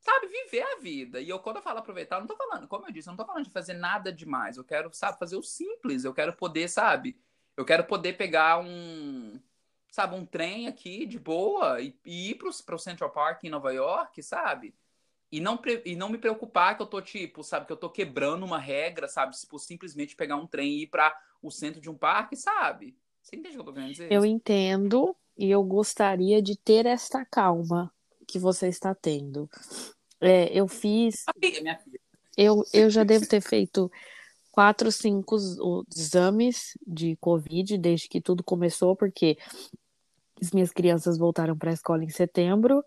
sabe, 0.06 0.28
viver 0.28 0.62
a 0.62 0.78
vida. 0.78 1.20
E 1.20 1.28
eu, 1.28 1.38
quando 1.40 1.56
eu 1.56 1.62
falo 1.62 1.80
aproveitar, 1.80 2.20
não 2.20 2.28
tô 2.28 2.36
falando, 2.36 2.68
como 2.68 2.86
eu 2.86 2.92
disse, 2.92 3.08
não 3.08 3.16
tô 3.16 3.24
falando 3.26 3.44
de 3.44 3.50
fazer 3.50 3.74
nada 3.74 4.12
demais. 4.12 4.56
Eu 4.56 4.62
quero, 4.64 4.92
sabe, 4.92 5.18
fazer 5.18 5.36
o 5.36 5.42
simples. 5.42 6.04
Eu 6.04 6.14
quero 6.14 6.32
poder, 6.36 6.68
sabe, 6.68 7.18
eu 7.56 7.64
quero 7.64 7.84
poder 7.84 8.16
pegar 8.16 8.60
um, 8.60 9.40
sabe, 9.96 10.14
um 10.14 10.26
trem 10.26 10.68
aqui 10.68 11.06
de 11.06 11.18
boa 11.18 11.80
e, 11.80 11.98
e 12.04 12.30
ir 12.30 12.34
pro, 12.34 12.50
pro 12.66 12.78
Central 12.78 13.08
Park 13.08 13.42
em 13.44 13.48
Nova 13.48 13.72
York, 13.72 14.22
sabe? 14.22 14.74
E 15.32 15.40
não, 15.40 15.58
e 15.86 15.96
não 15.96 16.10
me 16.10 16.18
preocupar 16.18 16.76
que 16.76 16.82
eu 16.82 16.86
tô, 16.86 17.00
tipo, 17.00 17.42
sabe, 17.42 17.64
que 17.64 17.72
eu 17.72 17.78
tô 17.78 17.88
quebrando 17.88 18.44
uma 18.44 18.58
regra, 18.58 19.08
sabe? 19.08 19.34
Tipo, 19.34 19.58
simplesmente 19.58 20.14
pegar 20.14 20.36
um 20.36 20.46
trem 20.46 20.74
e 20.74 20.82
ir 20.82 20.88
para 20.88 21.18
o 21.42 21.50
centro 21.50 21.80
de 21.80 21.88
um 21.88 21.96
parque, 21.96 22.36
sabe? 22.36 22.94
Você 23.22 23.36
entende 23.36 23.56
o 23.56 23.58
que 23.58 23.60
eu 23.60 23.64
tô 23.64 23.72
querendo 23.72 23.90
dizer? 23.90 24.12
Eu 24.12 24.26
entendo 24.26 25.16
e 25.34 25.50
eu 25.50 25.64
gostaria 25.64 26.42
de 26.42 26.58
ter 26.58 26.84
esta 26.84 27.24
calma 27.24 27.90
que 28.28 28.38
você 28.38 28.68
está 28.68 28.94
tendo. 28.94 29.48
É, 30.20 30.52
eu 30.52 30.68
fiz. 30.68 31.24
Amiga, 31.34 31.62
minha 31.62 31.78
filha. 31.78 32.00
Eu, 32.36 32.62
eu 32.74 32.90
já 32.90 33.02
devo 33.02 33.26
ter 33.26 33.40
feito 33.40 33.90
quatro, 34.52 34.92
cinco 34.92 35.36
exames 35.94 36.78
de 36.86 37.16
Covid 37.16 37.78
desde 37.78 38.08
que 38.08 38.20
tudo 38.20 38.44
começou, 38.44 38.94
porque 38.94 39.38
as 40.40 40.50
minhas 40.52 40.70
crianças 40.70 41.18
voltaram 41.18 41.56
para 41.56 41.70
a 41.70 41.74
escola 41.74 42.04
em 42.04 42.08
setembro 42.08 42.84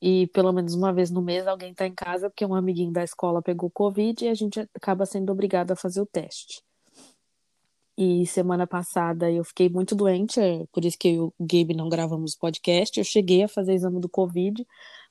e 0.00 0.28
pelo 0.28 0.52
menos 0.52 0.74
uma 0.74 0.92
vez 0.92 1.10
no 1.10 1.20
mês 1.20 1.46
alguém 1.46 1.72
está 1.72 1.86
em 1.86 1.94
casa 1.94 2.30
porque 2.30 2.46
um 2.46 2.54
amiguinho 2.54 2.92
da 2.92 3.02
escola 3.02 3.42
pegou 3.42 3.70
Covid 3.70 4.24
e 4.24 4.28
a 4.28 4.34
gente 4.34 4.60
acaba 4.74 5.04
sendo 5.06 5.32
obrigado 5.32 5.72
a 5.72 5.76
fazer 5.76 6.00
o 6.00 6.06
teste. 6.06 6.62
E 7.96 8.24
semana 8.26 8.64
passada 8.64 9.28
eu 9.28 9.42
fiquei 9.42 9.68
muito 9.68 9.96
doente, 9.96 10.38
é 10.38 10.64
por 10.72 10.84
isso 10.84 10.96
que 10.96 11.08
eu 11.08 11.12
e 11.12 11.18
o 11.18 11.32
Gabe 11.40 11.74
não 11.74 11.88
gravamos 11.88 12.36
podcast. 12.36 12.96
Eu 12.96 13.04
cheguei 13.04 13.42
a 13.42 13.48
fazer 13.48 13.74
exame 13.74 14.00
do 14.00 14.08
Covid, 14.08 14.64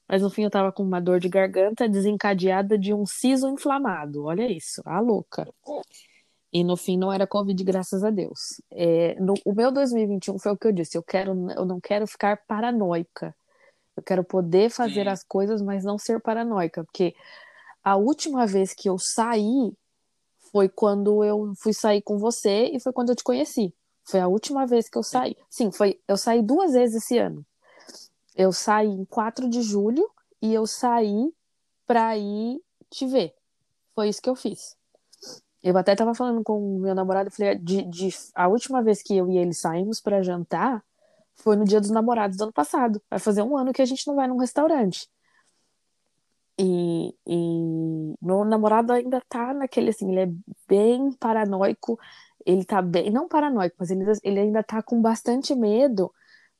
mas 0.08 0.22
no 0.22 0.30
fim 0.30 0.44
eu 0.44 0.50
tava 0.50 0.72
com 0.72 0.84
uma 0.84 1.02
dor 1.02 1.20
de 1.20 1.28
garganta 1.28 1.90
desencadeada 1.90 2.78
de 2.78 2.94
um 2.94 3.06
siso 3.06 3.50
inflamado. 3.50 4.24
Olha 4.24 4.50
isso, 4.50 4.82
a 4.86 5.02
louca. 5.02 5.46
E 6.52 6.64
no 6.64 6.78
fim 6.78 6.98
não 6.98 7.12
era 7.12 7.28
Covid, 7.28 7.62
graças 7.64 8.04
a 8.04 8.10
Deus. 8.10 8.62
É, 8.72 9.16
no, 9.20 9.34
o 9.46 9.54
meu 9.54 9.72
2021 9.72 10.40
foi 10.40 10.52
o 10.52 10.58
que 10.58 10.68
eu 10.68 10.72
disse, 10.72 10.98
eu, 10.98 11.04
quero, 11.04 11.32
eu 11.52 11.66
não 11.66 11.80
quero 11.80 12.08
ficar 12.08 12.38
paranoica. 12.48 13.36
Eu 13.96 14.04
quero 14.04 14.24
poder 14.24 14.70
fazer 14.70 15.04
Sim. 15.06 15.10
as 15.10 15.24
coisas, 15.24 15.62
mas 15.62 15.84
não 15.84 15.98
ser 15.98 16.22
paranoica. 16.22 16.84
Porque 16.84 17.16
a 17.84 17.96
última 17.96 18.46
vez 18.46 18.74
que 18.74 18.88
eu 18.88 18.98
saí 18.98 19.74
foi 20.52 20.70
quando 20.70 21.24
eu 21.24 21.54
fui 21.60 21.74
sair 21.74 22.02
com 22.02 22.18
você 22.18 22.70
e 22.74 22.80
foi 22.80 22.94
quando 22.94 23.10
eu 23.10 23.16
te 23.16 23.24
conheci. 23.24 23.74
Foi 24.06 24.20
a 24.20 24.28
última 24.28 24.66
vez 24.66 24.88
que 24.88 24.98
eu 24.98 25.04
saí. 25.04 25.36
Sim, 25.50 25.72
foi. 25.72 26.00
Eu 26.08 26.16
saí 26.16 26.42
duas 26.42 26.74
vezes 26.74 27.04
esse 27.04 27.18
ano. 27.18 27.46
Eu 28.36 28.54
saí 28.54 28.88
em 28.88 29.04
4 29.04 29.50
de 29.50 29.62
julho 29.62 30.10
e 30.42 30.54
eu 30.54 30.66
saí 30.68 31.34
pra 31.86 32.16
ir 32.16 32.62
te 32.90 33.06
ver. 33.08 33.34
Foi 33.96 34.08
isso 34.08 34.22
que 34.22 34.30
eu 34.30 34.36
fiz. 34.36 34.77
Eu 35.64 35.78
até 35.78 35.96
tava 35.96 36.14
falando 36.14 36.44
com 36.44 36.78
o 36.78 36.80
meu 36.80 36.96
namorado, 36.96 37.32
falei, 37.32 37.56
de, 37.56 37.84
de, 37.84 38.10
a 38.36 38.48
última 38.48 38.82
vez 38.82 39.02
que 39.02 39.16
eu 39.18 39.30
e 39.30 39.38
ele 39.38 39.54
saímos 39.54 40.00
para 40.00 40.22
jantar 40.22 40.84
foi 41.36 41.56
no 41.56 41.66
dia 41.66 41.82
dos 41.82 41.90
namorados 41.90 42.38
do 42.38 42.44
ano 42.44 42.54
passado. 42.54 43.02
Vai 43.10 43.20
fazer 43.20 43.42
um 43.42 43.58
ano 43.58 43.74
que 43.74 43.82
a 43.82 43.86
gente 43.86 44.08
não 44.08 44.16
vai 44.16 44.28
num 44.28 44.38
restaurante. 44.38 45.10
E, 46.60 47.14
e 47.26 48.16
meu 48.22 48.44
namorado 48.44 48.92
ainda 48.92 49.22
tá 49.30 49.54
naquele 49.54 49.92
assim, 49.92 50.12
ele 50.12 50.20
é 50.22 50.30
bem 50.68 51.12
paranoico, 51.14 52.00
ele 52.44 52.66
tá 52.66 52.82
bem, 52.82 53.12
não 53.12 53.28
paranoico, 53.28 53.76
mas 53.78 53.92
ele, 53.92 54.04
ele 54.24 54.40
ainda 54.40 54.64
tá 54.64 54.82
com 54.82 55.00
bastante 55.00 55.54
medo 55.54 56.12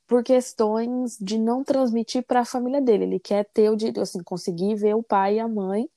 por 0.06 0.22
questões 0.22 1.18
de 1.20 1.38
não 1.38 1.64
transmitir 1.64 2.22
para 2.24 2.40
a 2.40 2.44
família 2.44 2.80
dele. 2.80 3.04
Ele 3.04 3.20
quer 3.20 3.44
ter 3.44 3.70
o 3.70 3.76
direito, 3.76 4.00
assim, 4.00 4.22
conseguir 4.22 4.74
ver 4.76 4.94
o 4.94 5.02
pai 5.02 5.36
e 5.36 5.40
a 5.40 5.48
mãe 5.48 5.88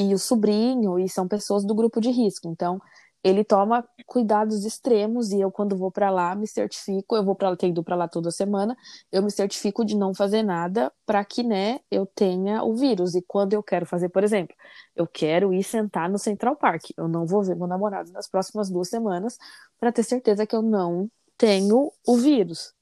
e 0.00 0.14
o 0.14 0.18
sobrinho, 0.18 0.98
e 0.98 1.08
são 1.08 1.28
pessoas 1.28 1.62
do 1.64 1.74
grupo 1.74 2.00
de 2.00 2.10
risco. 2.10 2.48
Então, 2.48 2.80
ele 3.22 3.44
toma 3.44 3.86
cuidados 4.06 4.64
extremos 4.64 5.30
e 5.30 5.40
eu 5.40 5.50
quando 5.52 5.76
vou 5.76 5.90
para 5.90 6.08
lá 6.10 6.34
me 6.34 6.46
certifico, 6.46 7.14
eu 7.14 7.22
vou 7.22 7.34
para 7.34 7.54
tenho 7.54 7.72
ido 7.72 7.84
para 7.84 7.94
lá 7.94 8.08
toda 8.08 8.30
semana, 8.30 8.74
eu 9.12 9.22
me 9.22 9.30
certifico 9.30 9.84
de 9.84 9.94
não 9.94 10.14
fazer 10.14 10.42
nada 10.42 10.90
para 11.04 11.22
que, 11.22 11.42
né, 11.42 11.80
eu 11.90 12.06
tenha 12.06 12.64
o 12.64 12.74
vírus. 12.74 13.14
E 13.14 13.20
quando 13.20 13.52
eu 13.52 13.62
quero 13.62 13.84
fazer, 13.84 14.08
por 14.08 14.24
exemplo, 14.24 14.56
eu 14.96 15.06
quero 15.06 15.52
ir 15.52 15.62
sentar 15.62 16.08
no 16.08 16.18
Central 16.18 16.56
Park. 16.56 16.90
Eu 16.96 17.08
não 17.08 17.26
vou 17.26 17.42
ver 17.42 17.54
meu 17.56 17.66
namorado 17.66 18.10
nas 18.12 18.26
próximas 18.26 18.70
duas 18.70 18.88
semanas 18.88 19.36
para 19.78 19.92
ter 19.92 20.02
certeza 20.02 20.46
que 20.46 20.56
eu 20.56 20.62
não 20.62 21.10
tenho 21.36 21.92
o 22.06 22.16
vírus. 22.16 22.72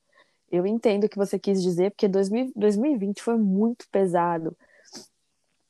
Eu 0.50 0.66
entendo 0.66 1.04
o 1.04 1.08
que 1.08 1.16
você 1.18 1.38
quis 1.38 1.62
dizer, 1.62 1.90
porque 1.90 2.08
2000, 2.08 2.52
2020 2.56 3.22
foi 3.22 3.36
muito 3.36 3.86
pesado 3.90 4.56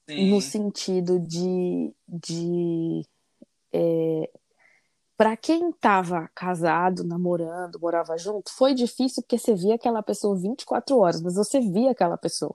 Sim. 0.09 0.31
no 0.31 0.41
sentido 0.41 1.21
de, 1.21 1.93
de 2.09 3.03
é, 3.73 4.31
para 5.19 5.37
quem 5.37 5.71
estava 5.71 6.31
casado, 6.35 7.05
namorando, 7.05 7.79
morava 7.81 8.17
junto, 8.17 8.51
foi 8.53 8.73
difícil 8.73 9.23
porque 9.23 9.37
você 9.37 9.55
via 9.55 9.75
aquela 9.75 10.03
pessoa 10.03 10.39
24 10.39 10.97
horas, 10.97 11.21
mas 11.21 11.35
você 11.35 11.61
via 11.61 11.91
aquela 11.91 12.17
pessoa. 12.17 12.55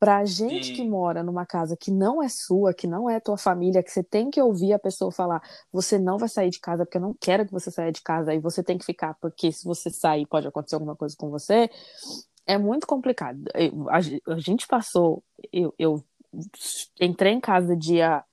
Pra 0.00 0.24
gente 0.24 0.72
que 0.72 0.82
mora 0.82 1.22
numa 1.22 1.46
casa 1.46 1.76
que 1.76 1.90
não 1.90 2.22
é 2.22 2.28
sua, 2.28 2.74
que 2.74 2.86
não 2.86 3.08
é 3.08 3.20
tua 3.20 3.38
família, 3.38 3.82
que 3.82 3.90
você 3.90 4.02
tem 4.02 4.30
que 4.30 4.42
ouvir 4.42 4.72
a 4.72 4.78
pessoa 4.78 5.12
falar, 5.12 5.40
você 5.72 5.98
não 5.98 6.18
vai 6.18 6.28
sair 6.28 6.50
de 6.50 6.58
casa 6.58 6.84
porque 6.84 6.98
eu 6.98 7.02
não 7.02 7.14
quero 7.14 7.46
que 7.46 7.52
você 7.52 7.70
saia 7.70 7.92
de 7.92 8.02
casa 8.02 8.34
e 8.34 8.38
você 8.40 8.62
tem 8.62 8.76
que 8.76 8.84
ficar 8.84 9.14
porque 9.20 9.52
se 9.52 9.64
você 9.64 9.90
sair 9.90 10.26
pode 10.26 10.48
acontecer 10.48 10.74
alguma 10.74 10.96
coisa 10.96 11.14
com 11.16 11.30
você, 11.30 11.70
é 12.46 12.58
muito 12.58 12.86
complicado. 12.86 13.44
a, 13.90 14.38
gente 14.38 14.66
passou, 14.66 15.22
eu, 15.52 15.74
eu 15.78 16.04
entrei 17.00 17.32
em 17.32 17.40
casa 17.40 17.76
dia 17.76 18.24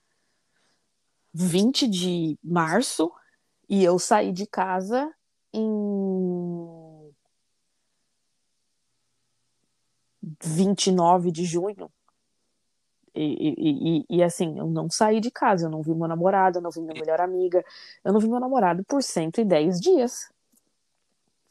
20 1.34 1.88
de 1.88 2.38
março 2.44 3.12
e 3.70 3.84
eu 3.84 3.98
saí 3.98 4.32
de 4.32 4.46
casa 4.46 5.14
em 5.54 7.12
29 10.44 11.32
de 11.32 11.46
junho. 11.46 11.92
E, 13.14 13.24
e, 13.24 14.06
e, 14.10 14.18
e, 14.18 14.24
assim, 14.24 14.58
eu 14.58 14.68
não 14.68 14.90
saí 14.90 15.20
de 15.20 15.30
casa, 15.30 15.66
eu 15.66 15.70
não 15.70 15.82
vi 15.82 15.94
meu 15.94 16.08
namorado, 16.08 16.60
eu 16.60 16.62
não 16.62 16.72
vi 16.72 16.80
minha 16.80 16.94
melhor 16.94 17.20
amiga, 17.20 17.64
eu 18.06 18.14
não 18.14 18.22
vi 18.22 18.30
meu 18.30 18.40
namorado 18.40 18.86
por 18.86 19.04
110 19.04 19.82
dias. 19.82 20.32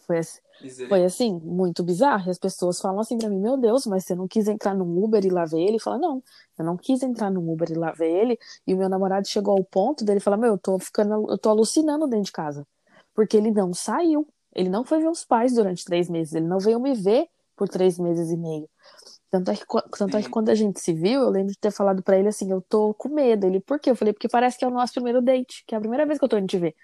Foi 0.07 0.19
assim, 0.19 0.41
foi 0.89 1.05
assim, 1.05 1.39
muito 1.43 1.83
bizarro. 1.83 2.29
E 2.29 2.31
as 2.31 2.39
pessoas 2.39 2.81
falam 2.81 3.01
assim 3.01 3.17
pra 3.19 3.29
mim, 3.29 3.39
meu 3.41 3.57
Deus, 3.57 3.87
mas 3.87 4.05
você 4.05 4.15
não 4.15 4.27
quis 4.29 4.49
entrar 4.49 4.75
no 4.75 4.85
Uber 5.05 5.25
e 5.25 5.31
lá 5.31 5.45
ver 5.45 5.61
ele? 5.61 5.79
Fala, 5.79 5.99
não, 5.99 6.23
eu 6.59 6.65
não 6.65 6.77
quis 6.77 7.03
entrar 7.03 7.31
no 7.31 7.41
Uber 7.53 7.71
e 7.71 7.75
lá 7.75 7.93
ver 7.93 8.11
ele. 8.11 8.39
E 8.67 8.75
o 8.75 8.77
meu 8.77 8.89
namorado 8.89 9.27
chegou 9.29 9.57
ao 9.57 9.65
ponto 9.65 10.05
dele 10.05 10.21
falar, 10.21 10.37
meu, 10.37 10.53
eu 10.55 10.59
tô 10.59 10.79
ficando, 10.79 11.31
eu 11.31 11.39
tô 11.39 11.51
alucinando 11.51 12.07
dentro 12.09 12.25
de 12.27 12.33
casa. 12.33 12.67
Porque 13.15 13.37
ele 13.37 13.51
não 13.51 13.73
saiu. 13.75 14.27
Ele 14.55 14.69
não 14.69 14.85
foi 14.85 15.01
ver 15.01 15.09
os 15.09 15.25
pais 15.25 15.55
durante 15.55 15.85
três 15.85 16.09
meses. 16.09 16.35
Ele 16.35 16.47
não 16.47 16.59
veio 16.59 16.81
me 16.81 16.95
ver 16.95 17.29
por 17.57 17.69
três 17.69 17.99
meses 17.99 18.31
e 18.31 18.37
meio. 18.37 18.69
Tanto 19.31 19.51
é 19.51 19.57
que, 19.57 19.65
tanto 19.97 20.17
é 20.17 20.23
que 20.23 20.29
quando 20.29 20.49
a 20.51 20.55
gente 20.55 20.81
se 20.81 20.93
viu, 20.93 21.23
eu 21.23 21.31
lembro 21.31 21.53
de 21.53 21.59
ter 21.59 21.71
falado 21.71 22.03
para 22.03 22.19
ele 22.19 22.29
assim, 22.29 22.51
eu 22.51 22.61
tô 22.63 22.93
com 22.95 23.09
medo. 23.09 23.47
Ele, 23.47 23.61
por 23.61 23.79
quê? 23.79 23.91
Eu 23.91 23.97
falei, 23.97 24.13
porque 24.13 24.29
parece 24.29 24.59
que 24.59 24.65
é 24.65 24.69
o 24.69 24.71
nosso 24.71 24.93
primeiro 24.95 25.23
date, 25.23 25.65
que 25.67 25.75
é 25.75 25.79
a 25.79 25.81
primeira 25.81 26.05
vez 26.07 26.19
que 26.19 26.25
eu 26.25 26.29
tô 26.29 26.37
indo 26.39 26.49
te 26.49 26.59
ver. 26.59 26.75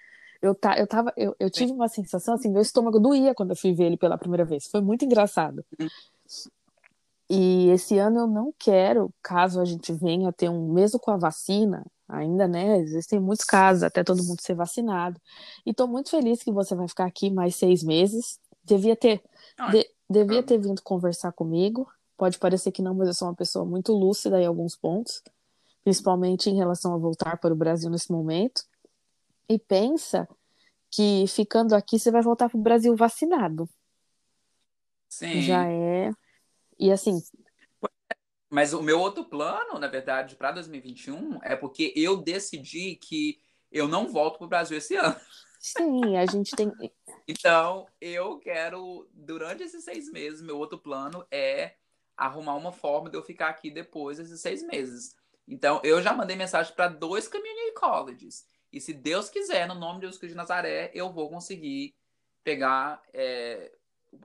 Eu, 0.43 0.55
tá, 0.55 0.79
eu, 0.79 0.87
tava, 0.87 1.13
eu, 1.17 1.35
eu 1.39 1.51
tive 1.51 1.73
uma 1.73 1.89
sensação 1.89 2.35
assim, 2.35 2.51
meu 2.51 2.63
estômago 2.63 3.01
doía 3.01 3.35
quando 3.35 3.51
eu 3.51 3.57
fui 3.57 3.73
ver 3.73 3.85
ele 3.85 3.97
pela 3.97 4.19
primeira 4.19 4.45
vez. 4.45 4.67
Foi 4.67 4.81
muito 4.81 5.05
engraçado. 5.05 5.65
E 7.29 7.69
esse 7.71 7.99
ano 7.99 8.21
eu 8.21 8.27
não 8.27 8.55
quero, 8.57 9.13
caso 9.23 9.61
a 9.61 9.65
gente 9.65 9.93
venha 9.93 10.33
ter 10.33 10.49
um, 10.49 10.73
mesmo 10.73 11.01
com 11.01 11.11
a 11.11 11.17
vacina, 11.17 11.85
ainda, 12.09 12.47
né? 12.47 12.79
Existem 12.79 13.19
muitos 13.19 13.45
casos 13.45 13.83
até 13.83 14.05
todo 14.05 14.23
mundo 14.23 14.41
ser 14.41 14.55
vacinado. 14.55 15.21
E 15.65 15.75
tô 15.75 15.87
muito 15.87 16.11
feliz 16.11 16.43
que 16.43 16.53
você 16.53 16.75
vai 16.75 16.87
ficar 16.87 17.07
aqui 17.07 17.31
mais 17.31 17.57
seis 17.57 17.83
meses. 17.83 18.39
Devia 18.63 18.95
ter, 18.95 19.23
de, 19.73 19.89
devia 20.09 20.43
ter 20.43 20.59
vindo 20.59 20.81
conversar 20.83 21.33
comigo. 21.33 21.89
Pode 22.17 22.39
parecer 22.39 22.71
que 22.71 22.83
não, 22.83 22.95
mas 22.95 23.09
eu 23.09 23.15
sou 23.15 23.29
uma 23.29 23.35
pessoa 23.35 23.65
muito 23.65 23.93
lúcida 23.93 24.41
em 24.41 24.47
alguns 24.47 24.77
pontos, 24.77 25.21
principalmente 25.83 26.49
em 26.49 26.57
relação 26.57 26.95
a 26.95 26.99
voltar 26.99 27.39
para 27.39 27.53
o 27.53 27.57
Brasil 27.57 27.91
nesse 27.91 28.11
momento 28.11 28.63
e 29.49 29.59
pensa 29.59 30.29
que 30.91 31.27
ficando 31.29 31.75
aqui 31.75 31.99
você 31.99 32.11
vai 32.11 32.23
voltar 32.23 32.49
para 32.49 32.59
o 32.59 32.63
Brasil 32.63 32.95
vacinado. 32.97 33.69
Sim. 35.09 35.43
Já 35.43 35.67
é. 35.69 36.11
E 36.79 36.91
assim. 36.91 37.23
Mas 38.51 38.73
o 38.73 38.83
meu 38.83 39.01
outro 39.01 39.25
plano, 39.25 39.79
na 39.79 39.89
verdade, 39.89 40.37
para 40.37 40.53
2021 40.53 41.41
é 41.43 41.57
porque 41.57 41.93
eu 41.97 42.17
decidi 42.17 42.97
que 42.97 43.41
eu 43.71 43.89
não 43.89 44.09
volto 44.09 44.39
para 44.39 44.45
o 44.47 44.49
Brasil 44.49 44.79
esse 44.79 44.95
ano. 44.95 45.17
Sim, 45.59 46.17
a 46.17 46.27
gente 46.27 46.55
tem. 46.55 46.71
então, 47.27 47.87
eu 48.01 48.39
quero, 48.39 49.09
durante 49.13 49.63
esses 49.63 49.85
seis 49.85 50.11
meses, 50.11 50.41
meu 50.41 50.57
outro 50.59 50.79
plano 50.79 51.27
é 51.31 51.75
arrumar 52.17 52.55
uma 52.55 52.73
forma 52.73 53.11
de 53.11 53.17
eu 53.17 53.23
ficar 53.23 53.49
aqui 53.49 53.71
depois 53.71 54.19
desses 54.19 54.41
seis 54.41 54.63
meses. 54.63 55.17
Então, 55.47 55.81
eu 55.85 56.01
já 56.01 56.13
mandei 56.13 56.37
mensagem 56.37 56.75
para 56.75 56.89
dois 56.89 57.29
community 57.29 57.75
colleges. 57.75 58.47
E 58.77 58.81
se 58.81 58.93
Deus 58.93 59.31
quiser, 59.31 59.67
no 59.67 59.75
nome 59.75 60.01
de 60.01 60.01
Jesus 60.03 60.19
Cristo 60.19 60.35
de 60.35 60.37
Nazaré, 60.37 60.91
eu 60.93 61.11
vou 61.11 61.31
conseguir 61.31 61.95
pegar, 62.45 63.01
é, 63.15 63.73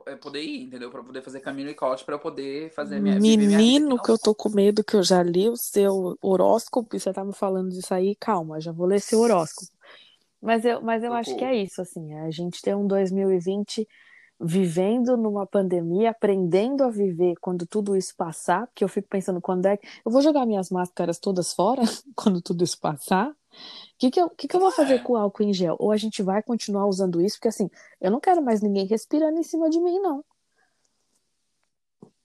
é 0.05 0.15
poder 0.17 0.41
ir, 0.41 0.63
entendeu? 0.63 0.91
Para 0.91 1.01
poder 1.01 1.21
fazer 1.21 1.39
caminho 1.39 1.69
e 1.69 1.73
coach, 1.73 2.03
para 2.03 2.15
eu 2.15 2.19
poder 2.19 2.69
fazer 2.71 2.99
minha 2.99 3.17
Menino, 3.17 3.95
minha 3.95 4.03
que 4.03 4.11
eu 4.11 4.19
tô 4.19 4.35
com 4.35 4.49
medo, 4.49 4.83
que 4.83 4.97
eu 4.97 5.03
já 5.03 5.23
li 5.23 5.47
o 5.47 5.55
seu 5.55 6.17
horóscopo, 6.21 6.97
e 6.97 6.99
você 6.99 7.13
tá 7.13 7.23
me 7.23 7.33
falando 7.33 7.69
disso 7.69 7.93
aí, 7.93 8.13
calma, 8.13 8.59
já 8.59 8.73
vou 8.73 8.87
ler 8.87 8.99
seu 8.99 9.21
horóscopo. 9.21 9.71
Mas 10.41 10.65
eu, 10.65 10.81
mas 10.81 11.01
eu 11.01 11.13
acho 11.13 11.33
que 11.37 11.45
é 11.45 11.55
isso, 11.55 11.81
assim, 11.81 12.13
a 12.15 12.29
gente 12.29 12.61
tem 12.61 12.75
um 12.75 12.85
2020 12.85 13.87
vivendo 14.37 15.15
numa 15.15 15.47
pandemia, 15.47 16.09
aprendendo 16.09 16.83
a 16.83 16.89
viver 16.89 17.35
quando 17.39 17.65
tudo 17.65 17.95
isso 17.95 18.13
passar, 18.17 18.67
porque 18.67 18.83
eu 18.83 18.89
fico 18.89 19.07
pensando 19.07 19.39
quando 19.39 19.67
é 19.67 19.77
que 19.77 19.87
eu 20.03 20.11
vou 20.11 20.21
jogar 20.21 20.45
minhas 20.45 20.69
máscaras 20.69 21.19
todas 21.19 21.53
fora 21.53 21.83
quando 22.17 22.41
tudo 22.41 22.65
isso 22.65 22.77
passar, 22.77 23.31
que, 23.97 24.09
que, 24.09 24.19
eu, 24.19 24.29
que, 24.29 24.47
que 24.47 24.55
eu 24.55 24.59
vou 24.59 24.71
fazer 24.71 25.03
com 25.03 25.13
o 25.13 25.17
álcool 25.17 25.43
em 25.43 25.53
gel? 25.53 25.75
Ou 25.79 25.91
a 25.91 25.97
gente 25.97 26.23
vai 26.23 26.41
continuar 26.41 26.87
usando 26.87 27.21
isso? 27.21 27.37
Porque 27.37 27.49
assim, 27.49 27.69
eu 27.99 28.09
não 28.09 28.19
quero 28.19 28.41
mais 28.41 28.61
ninguém 28.61 28.85
respirando 28.85 29.37
em 29.39 29.43
cima 29.43 29.69
de 29.69 29.79
mim, 29.79 29.99
não. 29.99 30.23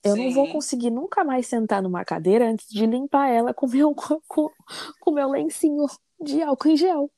Eu 0.03 0.15
Sim. 0.15 0.25
não 0.25 0.33
vou 0.33 0.51
conseguir 0.51 0.89
nunca 0.89 1.23
mais 1.23 1.47
sentar 1.47 1.81
numa 1.81 2.05
cadeira 2.05 2.49
antes 2.49 2.67
de 2.69 2.85
limpar 2.85 3.29
ela 3.29 3.53
com 3.53 3.67
meu, 3.67 3.93
com, 4.27 4.49
com 4.99 5.11
meu 5.11 5.29
lencinho 5.29 5.85
de 6.19 6.41
álcool 6.41 6.69
em 6.69 6.77
gel. 6.77 7.11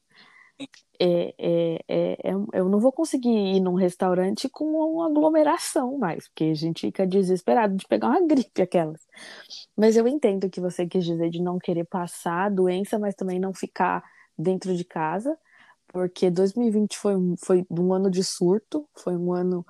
É, 1.01 1.33
é, 1.39 1.79
é, 1.87 2.29
é, 2.29 2.33
eu 2.53 2.67
não 2.67 2.79
vou 2.79 2.91
conseguir 2.91 3.29
ir 3.29 3.61
num 3.61 3.73
restaurante 3.75 4.49
com 4.49 4.65
uma 4.65 5.07
aglomeração 5.07 5.97
mais, 5.97 6.27
porque 6.27 6.45
a 6.45 6.53
gente 6.53 6.81
fica 6.81 7.07
desesperado 7.07 7.75
de 7.77 7.87
pegar 7.87 8.09
uma 8.09 8.21
gripe 8.27 8.61
aquelas. 8.61 9.01
Mas 9.77 9.95
eu 9.97 10.07
entendo 10.07 10.45
o 10.45 10.49
que 10.49 10.59
você 10.61 10.85
quis 10.87 11.05
dizer 11.05 11.29
de 11.29 11.41
não 11.41 11.57
querer 11.59 11.85
passar 11.85 12.45
a 12.47 12.49
doença, 12.49 12.99
mas 12.99 13.15
também 13.15 13.39
não 13.39 13.53
ficar 13.53 14.03
dentro 14.37 14.75
de 14.75 14.83
casa, 14.85 15.37
porque 15.87 16.29
2020 16.29 16.97
foi, 16.97 17.15
foi 17.45 17.65
um 17.69 17.93
ano 17.93 18.09
de 18.11 18.23
surto, 18.23 18.87
foi 18.97 19.15
um 19.17 19.33
ano 19.33 19.65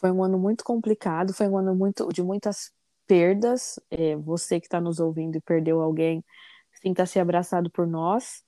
foi 0.00 0.10
um 0.10 0.22
ano 0.24 0.38
muito 0.38 0.64
complicado, 0.64 1.32
foi 1.32 1.48
um 1.48 1.56
ano 1.58 1.74
muito 1.74 2.08
de 2.08 2.22
muitas 2.22 2.72
perdas. 3.06 3.78
É, 3.90 4.16
você 4.16 4.60
que 4.60 4.66
está 4.66 4.80
nos 4.80 5.00
ouvindo 5.00 5.36
e 5.36 5.40
perdeu 5.40 5.80
alguém, 5.80 6.24
sinta-se 6.82 7.18
abraçado 7.20 7.70
por 7.70 7.86
nós. 7.86 8.42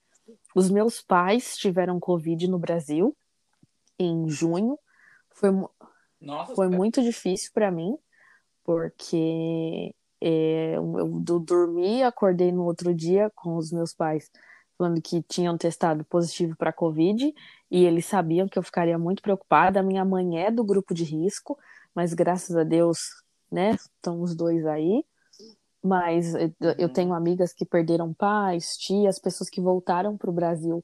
Os 0.55 0.71
meus 0.71 1.03
pais 1.03 1.57
tiveram 1.57 1.99
Covid 1.99 2.49
no 2.49 2.59
Brasil 2.59 3.17
em 3.99 4.29
junho. 4.29 4.79
Foi, 5.31 5.51
Nossa, 6.21 6.55
foi 6.55 6.69
muito 6.69 7.03
difícil 7.03 7.51
para 7.53 7.71
mim, 7.71 7.97
porque 8.63 9.95
é, 10.21 10.77
eu, 10.77 10.99
eu 10.99 11.41
dormi, 11.41 12.03
acordei 12.03 12.53
no 12.53 12.65
outro 12.65 12.95
dia 12.95 13.31
com 13.35 13.57
os 13.57 13.73
meus 13.73 13.93
pais 13.93 14.31
falando 14.77 15.01
que 15.01 15.23
tinham 15.23 15.57
testado 15.57 16.05
positivo 16.05 16.57
para 16.57 16.73
Covid 16.73 17.33
e 17.71 17.85
eles 17.85 18.07
sabiam 18.07 18.49
que 18.49 18.59
eu 18.59 18.63
ficaria 18.63 18.99
muito 18.99 19.23
preocupada. 19.23 19.81
A 19.81 19.83
minha 19.83 20.05
mãe 20.05 20.43
é 20.45 20.51
do 20.51 20.65
grupo 20.65 20.93
de 20.95 21.05
risco, 21.05 21.59
mas 21.95 22.13
graças 22.13 22.57
a 22.57 22.65
Deus, 22.65 22.99
né, 23.51 23.73
estão 23.73 24.21
os 24.21 24.35
dois 24.35 24.67
aí. 24.67 25.05
Mas 25.85 26.33
eu 26.79 26.89
tenho 26.89 27.11
uhum. 27.11 27.15
amigas 27.15 27.53
que 27.53 27.67
perderam 27.67 28.15
pais, 28.15 28.75
tias, 28.79 29.19
pessoas 29.19 29.51
que 29.51 29.61
voltaram 29.61 30.17
para 30.17 30.31
o 30.31 30.33
Brasil, 30.33 30.83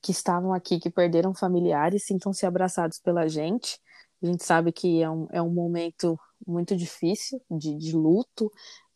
que 0.00 0.12
estavam 0.12 0.54
aqui, 0.54 0.80
que 0.80 0.88
perderam 0.88 1.34
familiares, 1.34 2.06
sintam-se 2.06 2.46
abraçados 2.46 2.98
pela 2.98 3.28
gente. 3.28 3.78
A 4.22 4.26
gente 4.26 4.42
sabe 4.42 4.72
que 4.72 5.02
é 5.02 5.10
um, 5.10 5.28
é 5.30 5.42
um 5.42 5.50
momento 5.50 6.18
muito 6.46 6.74
difícil 6.74 7.38
de, 7.50 7.76
de 7.76 7.94
luto, 7.94 8.50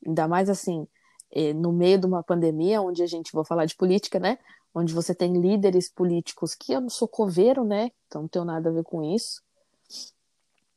ainda 0.07 0.27
mais 0.27 0.49
assim, 0.49 0.88
é, 1.31 1.53
no 1.53 1.73
meio 1.75 1.99
de 1.99 2.07
uma 2.07 2.23
pandemia, 2.23 2.81
onde 2.81 3.03
a 3.03 3.07
gente, 3.07 3.31
vou 3.33 3.45
falar 3.45 3.67
de 3.67 3.77
política, 3.77 4.19
né? 4.19 4.38
Onde 4.75 4.95
você 4.95 5.14
tem 5.14 5.38
líderes 5.38 5.91
políticos 5.91 6.55
que 6.55 6.73
eu 6.73 6.81
não 6.81 6.88
sou 6.88 7.07
coveiro, 7.07 7.64
né? 7.64 7.91
Então 8.07 8.23
não 8.23 8.29
tenho 8.29 8.47
nada 8.47 8.71
a 8.71 8.73
ver 8.73 8.85
com 8.85 9.03
isso. 9.03 9.43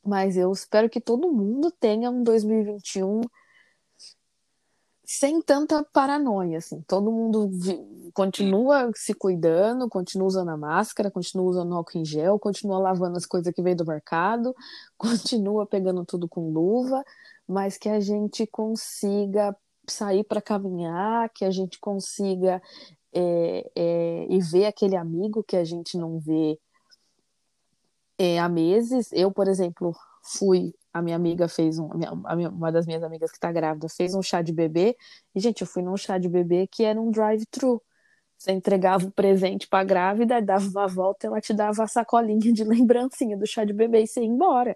Mas 0.04 0.36
eu 0.36 0.52
espero 0.52 0.90
que 0.90 1.00
todo 1.00 1.32
mundo 1.32 1.72
tenha 1.72 2.12
um 2.12 2.22
2021 2.22 3.22
sem 5.12 5.41
tanta 5.41 5.84
paranoia, 5.91 6.60
assim. 6.60 6.82
Todo 6.88 7.12
mundo 7.12 7.50
continua 8.13 8.89
se 8.95 9.13
cuidando, 9.13 9.89
continua 9.89 10.28
usando 10.28 10.50
a 10.50 10.58
máscara, 10.58 11.12
continua 11.12 11.50
usando 11.50 11.76
álcool 11.76 11.97
em 11.97 12.06
gel, 12.06 12.39
continua 12.39 12.80
lavando 12.80 13.17
as 13.17 13.26
coisas 13.26 13.54
que 13.54 13.62
vem 13.62 13.76
do 13.76 13.86
mercado, 13.86 14.56
continua 14.97 15.65
pegando 15.65 16.06
tudo 16.06 16.30
com 16.30 16.52
luva, 16.54 17.04
mas 17.45 17.78
que 17.78 17.89
a 17.89 18.00
gente 18.00 18.47
consiga 18.47 19.54
sair 19.86 20.24
para 20.24 20.41
caminhar, 20.41 21.30
que 21.30 21.43
a 21.43 21.52
gente 21.52 21.78
consiga 21.78 22.62
é, 23.13 23.69
é, 23.76 24.28
e 24.30 24.39
ver 24.39 24.65
aquele 24.65 24.95
amigo 24.95 25.43
que 25.43 25.58
a 25.58 25.65
gente 25.65 25.97
não 25.97 26.19
vê 26.19 26.58
é, 28.17 28.39
há 28.39 28.47
meses. 28.47 29.12
Eu, 29.12 29.30
por 29.30 29.50
exemplo, 29.50 29.93
fui, 30.24 30.74
a 30.93 31.01
minha 31.01 31.15
amiga 31.15 31.47
fez 31.47 31.80
um, 31.80 31.89
minha, 31.95 32.49
uma 32.49 32.71
das 32.71 32.86
minhas 32.86 33.04
amigas 33.04 33.32
que 33.32 33.38
está 33.38 33.51
grávida 33.51 33.88
fez 33.89 34.13
um 34.13 34.22
chá 34.22 34.41
de 34.41 34.51
bebê, 34.51 34.95
e 35.34 35.39
gente, 35.39 35.61
eu 35.61 35.68
fui 35.68 35.82
num 35.82 35.97
chá 35.97 36.18
de 36.18 36.28
bebê 36.30 36.68
que 36.68 36.84
era 36.84 36.99
um 36.99 37.11
drive-thru. 37.11 37.82
Você 38.38 38.51
entregava 38.51 39.05
o 39.05 39.11
presente 39.11 39.68
para 39.68 39.82
a 39.82 39.84
grávida, 39.84 40.41
dava 40.41 40.68
uma 40.68 40.88
volta, 40.88 41.28
ela 41.28 41.39
te 41.39 41.53
dava 41.53 41.84
a 41.84 41.88
sacolinha 41.88 42.51
de 42.51 42.63
lembrancinha 42.66 43.38
do 43.38 43.45
chá 43.45 43.63
de 43.63 43.74
bebê 43.74 44.01
e 44.03 44.07
você 44.07 44.22
ia 44.22 44.26
embora. 44.28 44.76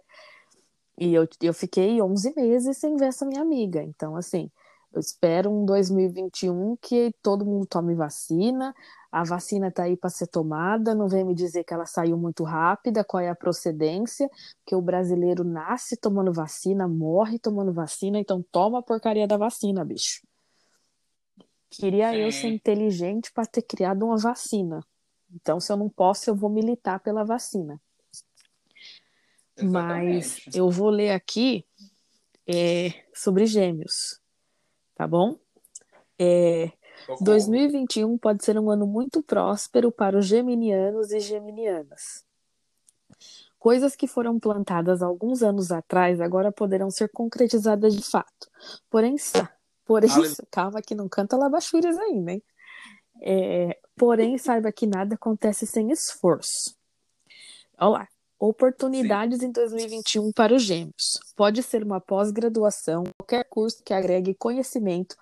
E 0.97 1.13
eu, 1.13 1.27
eu 1.41 1.53
fiquei 1.53 2.01
11 2.01 2.33
meses 2.35 2.77
sem 2.77 2.95
ver 2.95 3.07
essa 3.07 3.25
minha 3.25 3.41
amiga. 3.41 3.83
Então, 3.83 4.15
assim, 4.15 4.49
eu 4.93 4.99
espero 4.99 5.51
um 5.51 5.65
2021 5.65 6.77
que 6.81 7.13
todo 7.21 7.45
mundo 7.45 7.65
tome 7.65 7.93
vacina. 7.95 8.73
A 9.15 9.23
vacina 9.23 9.67
está 9.67 9.83
aí 9.83 9.95
para 9.95 10.09
ser 10.09 10.27
tomada. 10.27 10.93
Não 10.93 11.07
vem 11.07 11.23
me 11.23 11.33
dizer 11.33 11.63
que 11.63 11.73
ela 11.73 11.85
saiu 11.85 12.17
muito 12.17 12.43
rápida, 12.43 13.03
qual 13.03 13.21
é 13.21 13.29
a 13.29 13.35
procedência, 13.35 14.29
porque 14.57 14.75
o 14.75 14.81
brasileiro 14.81 15.43
nasce 15.43 15.95
tomando 15.95 16.33
vacina, 16.33 16.87
morre 16.87 17.39
tomando 17.39 17.71
vacina, 17.71 18.19
então 18.19 18.43
toma 18.51 18.79
a 18.79 18.81
porcaria 18.81 19.27
da 19.27 19.37
vacina, 19.37 19.85
bicho. 19.85 20.21
Queria 21.69 22.11
Sim. 22.11 22.17
eu 22.17 22.31
ser 22.31 22.47
inteligente 22.47 23.31
para 23.31 23.45
ter 23.45 23.61
criado 23.61 24.05
uma 24.05 24.17
vacina. 24.17 24.81
Então, 25.33 25.59
se 25.59 25.71
eu 25.71 25.77
não 25.77 25.89
posso, 25.89 26.29
eu 26.29 26.35
vou 26.35 26.49
militar 26.49 26.99
pela 26.99 27.23
vacina. 27.23 27.79
Exatamente. 29.57 30.43
Mas 30.47 30.55
eu 30.55 30.69
vou 30.69 30.89
ler 30.89 31.11
aqui 31.11 31.65
é, 32.47 33.05
sobre 33.13 33.45
gêmeos 33.45 34.19
tá 34.95 35.05
bom? 35.05 35.37
É, 36.17 36.71
2021 37.21 38.17
pode 38.17 38.43
ser 38.43 38.57
um 38.59 38.69
ano 38.69 38.85
muito 38.87 39.21
próspero 39.21 39.91
para 39.91 40.17
os 40.17 40.25
geminianos 40.25 41.11
e 41.11 41.19
geminianas. 41.19 42.23
Coisas 43.59 43.95
que 43.95 44.07
foram 44.07 44.39
plantadas 44.39 45.01
alguns 45.01 45.41
anos 45.41 45.71
atrás 45.71 46.21
agora 46.21 46.51
poderão 46.51 46.91
ser 46.91 47.09
concretizadas 47.09 47.95
de 47.95 48.03
fato. 48.03 48.47
Porém, 48.89 49.15
porém 49.85 50.09
calma 50.51 50.81
que 50.81 50.93
não 50.93 51.09
canta 51.09 51.35
labachúrias 51.35 51.97
ainda, 51.97 52.33
hein? 52.33 52.43
É, 53.21 53.79
porém, 53.95 54.37
saiba 54.37 54.71
que 54.71 54.85
nada 54.85 55.15
acontece 55.15 55.65
sem 55.65 55.91
esforço. 55.91 56.75
Olha 57.77 57.89
lá. 57.89 58.07
Oportunidades 58.37 59.39
Sim. 59.39 59.47
em 59.47 59.51
2021 59.51 60.31
para 60.33 60.53
os 60.53 60.61
gêmeos. 60.61 61.19
Pode 61.37 61.63
ser 61.63 61.83
uma 61.83 62.01
pós-graduação, 62.01 63.05
qualquer 63.17 63.45
curso 63.45 63.81
que 63.83 63.93
agregue 63.93 64.35
conhecimento 64.35 65.15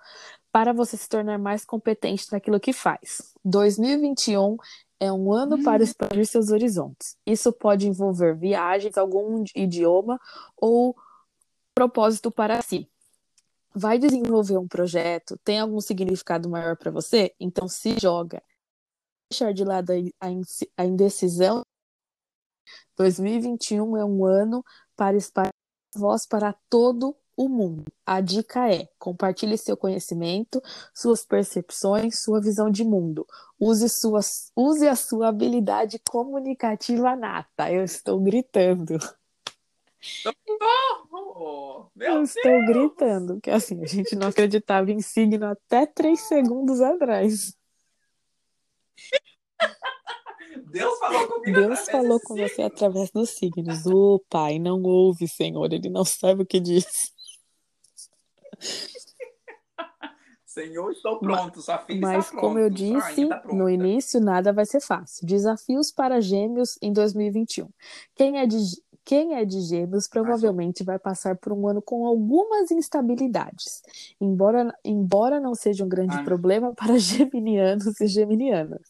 para 0.54 0.72
você 0.72 0.96
se 0.96 1.08
tornar 1.08 1.36
mais 1.36 1.64
competente 1.64 2.30
naquilo 2.30 2.60
que 2.60 2.72
faz. 2.72 3.34
2021 3.44 4.56
é 5.00 5.10
um 5.10 5.32
ano 5.32 5.60
para 5.64 5.78
uhum. 5.78 5.82
expandir 5.82 6.24
seus 6.28 6.50
horizontes. 6.50 7.16
Isso 7.26 7.52
pode 7.52 7.88
envolver 7.88 8.36
viagens, 8.36 8.96
algum 8.96 9.42
idioma 9.52 10.16
ou 10.56 10.94
propósito 11.74 12.30
para 12.30 12.62
si. 12.62 12.88
Vai 13.74 13.98
desenvolver 13.98 14.56
um 14.56 14.68
projeto? 14.68 15.36
Tem 15.42 15.58
algum 15.58 15.80
significado 15.80 16.48
maior 16.48 16.76
para 16.76 16.92
você? 16.92 17.34
Então 17.40 17.66
se 17.66 17.98
joga. 17.98 18.40
Deixar 19.28 19.52
de 19.52 19.64
lado 19.64 19.90
a 20.76 20.84
indecisão 20.84 21.64
2021 22.96 23.96
é 23.96 24.04
um 24.04 24.24
ano 24.24 24.64
para 24.94 25.16
espalhar 25.16 25.50
voz 25.96 26.24
para 26.24 26.54
todo 26.70 27.16
o 27.36 27.48
mundo. 27.48 27.84
A 28.06 28.20
dica 28.20 28.72
é: 28.72 28.88
compartilhe 28.98 29.56
seu 29.58 29.76
conhecimento, 29.76 30.62
suas 30.94 31.24
percepções, 31.24 32.22
sua 32.22 32.40
visão 32.40 32.70
de 32.70 32.84
mundo. 32.84 33.26
Use, 33.58 33.88
suas, 33.88 34.50
use 34.56 34.86
a 34.86 34.96
sua 34.96 35.28
habilidade 35.28 35.98
comunicativa 36.08 37.16
nata. 37.16 37.70
Eu 37.72 37.84
estou 37.84 38.20
gritando. 38.20 38.98
Oh, 41.10 41.86
Eu 41.98 42.22
estou 42.22 42.66
gritando, 42.66 43.34
porque 43.34 43.50
assim, 43.50 43.82
a 43.82 43.86
gente 43.86 44.14
não 44.14 44.28
acreditava 44.28 44.90
em 44.90 45.00
signo 45.00 45.46
até 45.46 45.86
três 45.86 46.20
segundos 46.20 46.80
atrás. 46.80 47.56
Deus 50.70 50.98
falou 50.98 51.28
comigo 51.28 51.60
Deus 51.60 51.88
falou 51.88 52.20
com 52.20 52.34
signo. 52.34 52.48
você 52.48 52.62
através 52.62 53.10
dos 53.10 53.30
signos. 53.30 53.86
O 53.86 54.20
Pai 54.28 54.58
não 54.58 54.82
ouve, 54.82 55.26
Senhor, 55.28 55.72
ele 55.72 55.88
não 55.88 56.04
sabe 56.04 56.42
o 56.42 56.46
que 56.46 56.60
diz. 56.60 57.13
Senhor, 60.46 60.92
estou 60.92 61.18
pronto, 61.18 61.60
sua 61.60 61.78
filha 61.78 62.00
Mas, 62.00 62.26
está 62.26 62.40
como 62.40 62.60
eu 62.60 62.70
disse 62.70 63.28
no 63.52 63.68
início, 63.68 64.20
nada 64.20 64.52
vai 64.52 64.64
ser 64.64 64.80
fácil. 64.80 65.26
Desafios 65.26 65.90
para 65.90 66.20
gêmeos 66.20 66.78
em 66.80 66.92
2021. 66.92 67.68
Quem 68.14 68.38
é 68.38 68.46
de 68.46 68.56
quem 69.04 69.34
é 69.34 69.44
de 69.44 69.60
gêmeos 69.60 70.08
provavelmente 70.08 70.82
vai 70.82 70.98
passar 70.98 71.36
por 71.36 71.52
um 71.52 71.68
ano 71.68 71.82
com 71.82 72.06
algumas 72.06 72.70
instabilidades, 72.70 73.82
embora, 74.18 74.74
embora 74.82 75.38
não 75.38 75.54
seja 75.54 75.84
um 75.84 75.88
grande 75.88 76.16
Ai. 76.16 76.24
problema 76.24 76.72
para 76.74 76.98
geminianos 76.98 78.00
e 78.00 78.06
geminianas. 78.06 78.80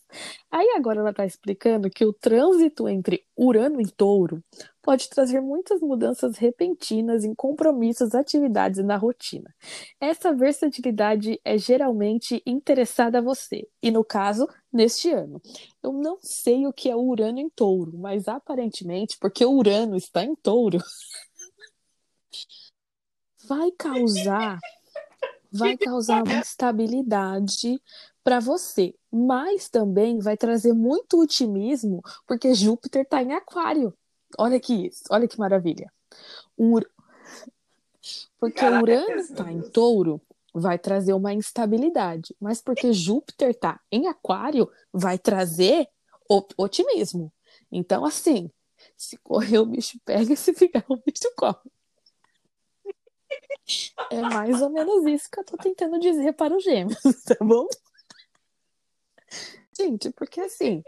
Aí 0.51 0.68
agora 0.77 1.01
ela 1.01 1.11
está 1.11 1.27
explicando 1.27 1.91
que 1.91 2.05
o 2.05 2.12
trânsito 2.12 2.89
entre 2.89 3.25
Urano 3.37 3.81
e 3.81 3.91
Touro 3.91 4.43
pode 4.85 5.09
trazer 5.09 5.41
muitas 5.41 5.80
mudanças 5.80 6.37
repentinas 6.37 7.24
em 7.24 7.35
compromissos, 7.35 8.14
atividades 8.14 8.78
e 8.78 8.82
na 8.82 8.99
rotina. 8.99 9.53
Essa 9.99 10.35
versatilidade 10.35 11.41
é 11.43 11.57
geralmente 11.57 12.43
interessada 12.45 13.18
a 13.18 13.22
você, 13.22 13.66
e 13.82 13.91
no 13.91 14.05
caso, 14.05 14.47
neste 14.70 15.11
ano. 15.11 15.41
Eu 15.82 15.91
não 15.91 16.18
sei 16.20 16.66
o 16.66 16.72
que 16.72 16.91
é 16.91 16.95
Urano 16.95 17.41
em 17.41 17.49
Touro, 17.49 17.97
mas 17.97 18.28
aparentemente, 18.28 19.16
porque 19.18 19.47
Urano 19.47 19.97
está 19.97 20.22
em 20.22 20.37
Touro, 20.37 20.78
vai 23.49 23.70
causar 23.72 24.59
vai 25.51 25.78
causar 25.78 26.24
uma 26.24 26.35
instabilidade 26.35 27.80
para 28.24 28.41
você, 28.41 28.93
mas 29.09 29.68
também 29.68 30.18
vai 30.18 30.37
trazer 30.37 30.72
muito 30.72 31.20
otimismo, 31.20 32.03
porque 32.26 32.55
Júpiter 32.55 33.03
está 33.03 33.22
em 33.22 33.32
Aquário. 33.32 33.97
Olha 34.39 34.61
que 34.61 34.87
isso, 34.87 35.05
olha 35.11 35.28
que 35.28 35.39
maravilha. 35.39 35.93
Ur... 36.57 36.89
Porque 38.39 38.61
Caraca, 38.61 38.82
Urano 38.82 39.16
está 39.16 39.51
em 39.51 39.62
touro, 39.70 40.20
vai 40.53 40.78
trazer 40.78 41.12
uma 41.14 41.32
instabilidade. 41.32 42.35
Mas 42.41 42.61
porque 42.61 42.93
Júpiter 42.93 43.51
está 43.51 43.80
em 43.91 44.07
aquário, 44.07 44.70
vai 44.93 45.18
trazer 45.18 45.89
otimismo. 46.57 47.32
Então, 47.70 48.05
assim, 48.05 48.51
se 48.97 49.16
correr 49.18 49.59
o 49.59 49.66
bicho 49.66 49.99
pega, 50.05 50.35
se 50.37 50.55
ficar 50.55 50.85
o 50.89 50.97
bicho 50.97 51.30
corre. 51.37 51.70
É 54.11 54.20
mais 54.20 54.62
ou 54.62 54.70
menos 54.70 55.05
isso 55.07 55.28
que 55.30 55.41
eu 55.41 55.45
tô 55.45 55.57
tentando 55.57 55.99
dizer 55.99 56.32
para 56.35 56.57
os 56.57 56.62
gêmeos, 56.62 57.01
tá 57.26 57.37
bom? 57.41 57.66
Gente, 59.77 60.11
porque 60.11 60.41
assim, 60.41 60.83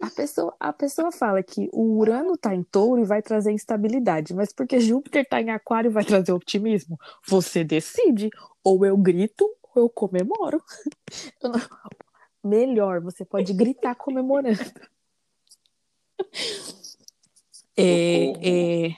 a 0.00 0.10
pessoa, 0.10 0.54
a 0.60 0.72
pessoa 0.72 1.10
fala 1.10 1.42
que 1.42 1.68
o 1.72 1.98
Urano 1.98 2.36
tá 2.36 2.54
em 2.54 2.62
touro 2.62 3.00
e 3.00 3.06
vai 3.06 3.22
trazer 3.22 3.52
instabilidade, 3.52 4.34
mas 4.34 4.52
porque 4.52 4.80
Júpiter 4.80 5.26
tá 5.26 5.40
em 5.40 5.50
aquário 5.50 5.90
vai 5.90 6.04
trazer 6.04 6.32
otimismo. 6.32 6.98
Você 7.26 7.64
decide, 7.64 8.28
ou 8.62 8.84
eu 8.84 8.96
grito, 8.96 9.44
ou 9.62 9.84
eu 9.84 9.88
comemoro. 9.88 10.62
Eu 11.42 11.50
não... 11.50 11.60
Melhor, 12.44 13.00
você 13.00 13.24
pode 13.24 13.52
gritar 13.52 13.94
comemorando. 13.94 14.58
É, 17.74 18.86
é, 18.86 18.96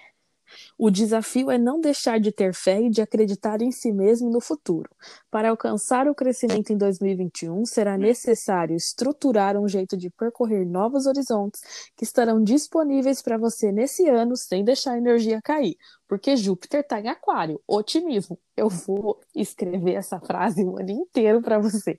o 0.85 0.91
desafio 0.91 1.51
é 1.51 1.57
não 1.57 1.81
deixar 1.81 2.21
de 2.21 2.31
ter 2.31 2.53
fé 2.53 2.79
e 2.79 2.91
de 2.91 3.01
acreditar 3.01 3.63
em 3.63 3.73
si 3.73 3.91
mesmo 3.91 4.29
no 4.29 4.39
futuro. 4.39 4.91
Para 5.31 5.49
alcançar 5.49 6.07
o 6.07 6.15
crescimento 6.15 6.75
em 6.75 6.77
2021, 6.77 7.65
será 7.65 7.97
necessário 7.97 8.77
estruturar 8.77 9.57
um 9.57 9.67
jeito 9.67 9.97
de 9.97 10.11
percorrer 10.11 10.67
novos 10.67 11.07
horizontes 11.07 11.63
que 11.97 12.05
estarão 12.05 12.45
disponíveis 12.45 13.23
para 13.23 13.39
você 13.39 13.73
nesse 13.73 14.07
ano 14.11 14.37
sem 14.37 14.63
deixar 14.63 14.93
a 14.93 14.99
energia 14.99 15.41
cair. 15.41 15.75
Porque 16.07 16.37
Júpiter 16.37 16.81
está 16.81 17.01
em 17.01 17.09
Aquário. 17.09 17.59
Otimismo. 17.67 18.39
Eu 18.55 18.69
vou 18.69 19.19
escrever 19.35 19.95
essa 19.95 20.21
frase 20.21 20.63
o 20.65 20.79
ano 20.79 20.91
inteiro 20.91 21.41
para 21.41 21.59
você. 21.59 21.99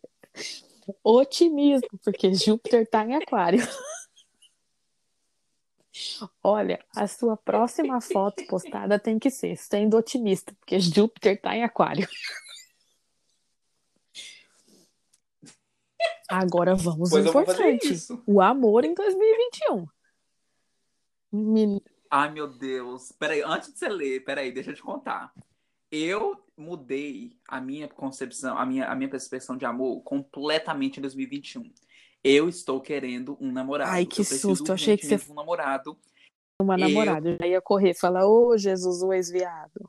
Otimismo, 1.04 1.90
porque 2.04 2.36
Júpiter 2.36 2.84
está 2.84 3.04
em 3.04 3.16
Aquário. 3.16 3.66
Olha, 6.44 6.84
a 6.96 7.08
sua 7.08 7.38
próxima 7.38 8.02
foto 8.02 8.46
postada 8.48 9.00
tem 9.00 9.18
que 9.18 9.30
ser 9.30 9.56
sendo 9.56 9.98
otimista, 9.98 10.54
porque 10.60 10.80
Júpiter 10.80 11.40
tá 11.40 11.56
em 11.56 11.64
aquário. 11.64 12.08
Agora 16.28 16.76
vamos 16.76 17.14
ao 17.14 17.20
importante. 17.20 17.96
O 18.26 18.42
amor 18.42 18.84
em 18.84 18.94
2021. 18.94 19.88
Me... 21.32 21.82
Ai, 22.10 22.32
meu 22.32 22.48
Deus. 22.48 23.12
Peraí, 23.12 23.42
antes 23.42 23.72
de 23.72 23.80
você 23.80 23.88
ler, 23.88 24.24
peraí, 24.24 24.52
deixa 24.52 24.72
eu 24.72 24.76
te 24.76 24.82
contar. 24.82 25.32
Eu 25.92 26.44
mudei 26.58 27.38
a 27.48 27.62
minha 27.62 27.88
concepção, 27.88 28.58
a 28.58 28.66
minha, 28.66 28.88
a 28.88 28.96
minha 28.96 29.10
percepção 29.10 29.56
de 29.56 29.66
amor 29.66 30.02
completamente 30.02 30.98
em 30.98 31.02
2021 31.02 31.72
eu 32.26 32.50
estou 32.50 32.82
querendo 32.82 33.38
um 33.40 33.52
namorado. 33.52 33.92
Ai, 33.92 34.04
que 34.04 34.24
susto, 34.24 34.74
achei 34.74 34.98
que 34.98 35.06
você. 35.06 35.32
Um 35.32 35.36
namorado. 35.36 35.96
Uma 36.60 36.74
eu... 36.74 36.80
namorada, 36.80 37.30
eu 37.30 37.38
já 37.38 37.46
ia 37.46 37.62
correr, 37.62 37.94
falar, 37.94 38.26
ô 38.26 38.48
oh, 38.48 38.58
Jesus, 38.58 39.04
o 39.04 39.14
ex-viado. 39.14 39.88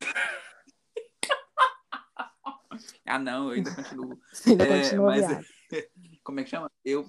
ah, 3.04 3.18
não, 3.18 3.48
eu 3.48 3.56
ainda 3.56 3.74
continuo. 3.74 4.16
ainda 4.46 4.64
é, 4.64 4.82
continua 4.82 5.06
mas... 5.06 5.26
viado. 5.26 5.44
Como 6.22 6.38
é 6.38 6.44
que 6.44 6.50
chama? 6.50 6.70
Eu, 6.84 7.04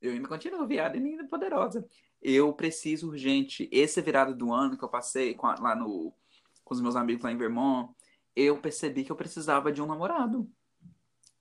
eu 0.00 0.12
ainda 0.12 0.28
continuo 0.28 0.64
viado 0.66 0.96
e 0.96 0.98
ainda 0.98 1.24
poderosa. 1.24 1.84
eu 2.22 2.52
preciso 2.52 3.08
urgente. 3.08 3.68
Esse 3.72 4.00
virado 4.00 4.32
do 4.32 4.52
ano 4.52 4.78
que 4.78 4.84
eu 4.84 4.88
passei 4.88 5.36
a, 5.42 5.60
lá 5.60 5.74
no, 5.74 6.14
com 6.62 6.74
os 6.74 6.80
meus 6.80 6.94
amigos 6.94 7.24
lá 7.24 7.32
em 7.32 7.36
Vermont, 7.36 7.92
eu 8.36 8.60
percebi 8.60 9.02
que 9.02 9.10
eu 9.10 9.16
precisava 9.16 9.72
de 9.72 9.82
um 9.82 9.86
namorado. 9.86 10.48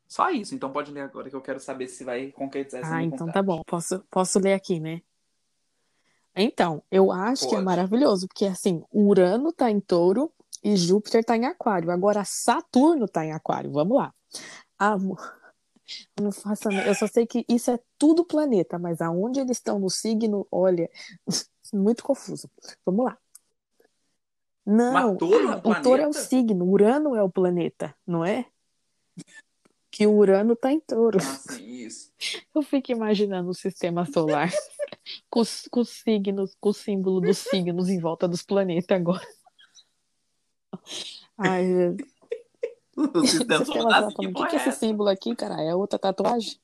Só 0.10 0.32
isso. 0.32 0.55
Então 0.55 0.72
pode 0.72 0.91
ler 0.91 1.01
agora 1.01 1.30
que 1.30 1.36
eu 1.36 1.41
quero 1.41 1.60
saber 1.60 1.88
se 1.88 2.03
vai 2.03 2.32
concretizar 2.32 2.82
essa 2.82 2.95
Ah, 2.95 3.03
então 3.03 3.28
vontade. 3.28 3.34
tá 3.34 3.43
bom. 3.43 3.62
Posso, 3.66 3.99
posso 4.10 4.39
ler 4.39 4.53
aqui, 4.53 4.80
né? 4.80 5.01
Então, 6.36 6.82
eu 6.89 7.12
acho 7.12 7.41
que 7.47 7.49
é 7.53 7.57
Pode. 7.57 7.66
maravilhoso, 7.66 8.28
porque 8.28 8.45
assim, 8.45 8.84
Urano 8.91 9.53
tá 9.53 9.70
em 9.70 9.80
touro 9.80 10.32
e 10.64 10.76
Júpiter 10.76 11.24
tá 11.24 11.38
em 11.38 11.45
aquário. 11.45 11.91
Agora 11.91 12.24
Saturno 12.26 13.07
tá 13.07 13.24
em 13.26 13.32
aquário. 13.34 13.72
Vamos 13.72 13.97
lá. 13.97 14.14
Amor. 14.78 15.18
Eu 16.16 16.24
não 16.26 16.32
faço, 16.32 16.70
a- 16.70 16.86
eu 16.86 16.93
só 16.93 17.07
sei 17.07 17.26
que 17.26 17.43
isso 17.49 17.72
é 17.72 17.80
tudo 17.97 18.24
planeta, 18.24 18.78
mas 18.78 19.01
aonde 19.01 19.39
eles 19.39 19.57
estão 19.57 19.80
no 19.80 19.89
signo, 19.89 20.47
olha, 20.51 20.88
muito 21.74 22.03
confuso. 22.03 22.47
Vamos 22.86 23.05
lá. 23.05 23.18
Não, 24.64 24.95
é 24.95 25.01
ah, 25.01 25.62
o 25.64 25.82
touro 25.82 26.03
é 26.03 26.07
o 26.07 26.14
signo, 26.14 26.64
Urano 26.70 27.16
é 27.16 27.24
o 27.24 27.30
planeta, 27.30 27.95
não 28.05 28.24
é? 28.24 28.45
Que 29.92 30.06
o 30.06 30.16
Urano 30.16 30.56
tá 30.56 30.72
em 30.72 30.80
touro. 30.80 31.18
Ah, 31.20 31.36
sim, 31.54 31.86
isso. 31.86 32.12
Eu 32.54 32.62
fico 32.62 32.92
imaginando 32.92 33.50
o 33.50 33.54
sistema 33.56 34.06
solar 34.06 34.52
com, 35.30 35.40
os- 35.40 35.68
com 35.72 35.80
os 35.82 35.90
signos, 35.90 36.56
com 36.60 36.70
o 36.70 36.74
símbolo 36.74 37.20
dos 37.22 37.38
signos 37.40 37.90
em 37.90 38.00
volta 38.00 38.28
dos 38.28 38.44
planetas 38.44 38.96
agora. 38.96 39.28
Ai, 41.38 41.66
O 42.96 43.26
sistema 43.26 43.66
solar 43.66 44.02
falando, 44.12 44.32
o 44.32 44.34
que, 44.44 44.48
que 44.50 44.56
é 44.56 44.60
esse 44.68 44.72
símbolo 44.80 45.10
aqui, 45.10 45.36
cara? 45.36 45.62
É 45.62 45.74
outra 45.74 45.98
tatuagem? 45.98 46.60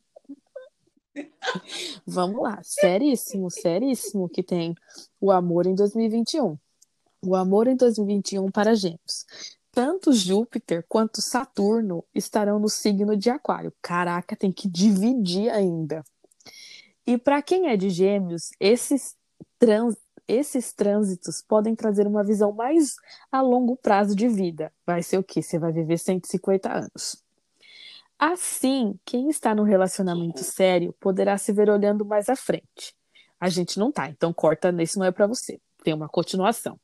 Vamos 2.06 2.42
lá, 2.44 2.60
seríssimo, 2.62 3.50
seríssimo 3.50 4.28
que 4.30 4.44
tem 4.44 4.76
o 5.20 5.32
amor 5.32 5.66
em 5.66 5.74
2021. 5.74 6.58
O 7.26 7.36
amor 7.36 7.68
em 7.68 7.76
2021 7.76 8.52
para 8.52 8.76
Gêmeos. 8.76 9.26
Tanto 9.76 10.14
Júpiter 10.14 10.86
quanto 10.88 11.22
Saturno 11.22 12.06
estarão 12.16 12.58
no 12.58 12.70
signo 12.70 13.18
de 13.18 13.30
Aquário. 13.30 13.74
Caraca, 13.82 14.34
tem 14.34 14.50
que 14.50 14.70
dividir 14.70 15.50
ainda. 15.50 16.02
E 17.06 17.18
para 17.18 17.42
quem 17.42 17.68
é 17.68 17.76
de 17.76 17.90
Gêmeos, 17.90 18.52
esses, 18.58 19.18
trans, 19.60 19.98
esses 20.30 20.72
trânsitos 20.72 21.42
podem 21.42 21.76
trazer 21.76 22.08
uma 22.08 22.24
visão 22.24 22.54
mais 22.54 22.96
a 23.30 23.42
longo 23.42 23.76
prazo 23.76 24.16
de 24.16 24.30
vida. 24.30 24.72
Vai 24.86 25.04
ser 25.04 25.18
o 25.18 25.24
quê? 25.24 25.42
Você 25.42 25.60
vai 25.60 25.74
viver 25.74 26.00
150 26.00 26.72
anos. 26.72 27.22
Assim, 28.18 28.98
quem 29.04 29.28
está 29.28 29.54
num 29.54 29.64
relacionamento 29.64 30.42
sério 30.42 30.96
poderá 31.02 31.38
se 31.38 31.52
ver 31.52 31.70
olhando 31.70 32.06
mais 32.06 32.30
à 32.30 32.36
frente. 32.38 32.96
A 33.38 33.50
gente 33.50 33.78
não 33.78 33.92
tá, 33.92 34.08
então 34.10 34.32
corta, 34.32 34.74
isso 34.82 34.98
não 34.98 35.06
é 35.06 35.12
para 35.12 35.28
você. 35.28 35.60
Tem 35.86 35.94
uma 35.94 36.10
continuação. 36.10 36.80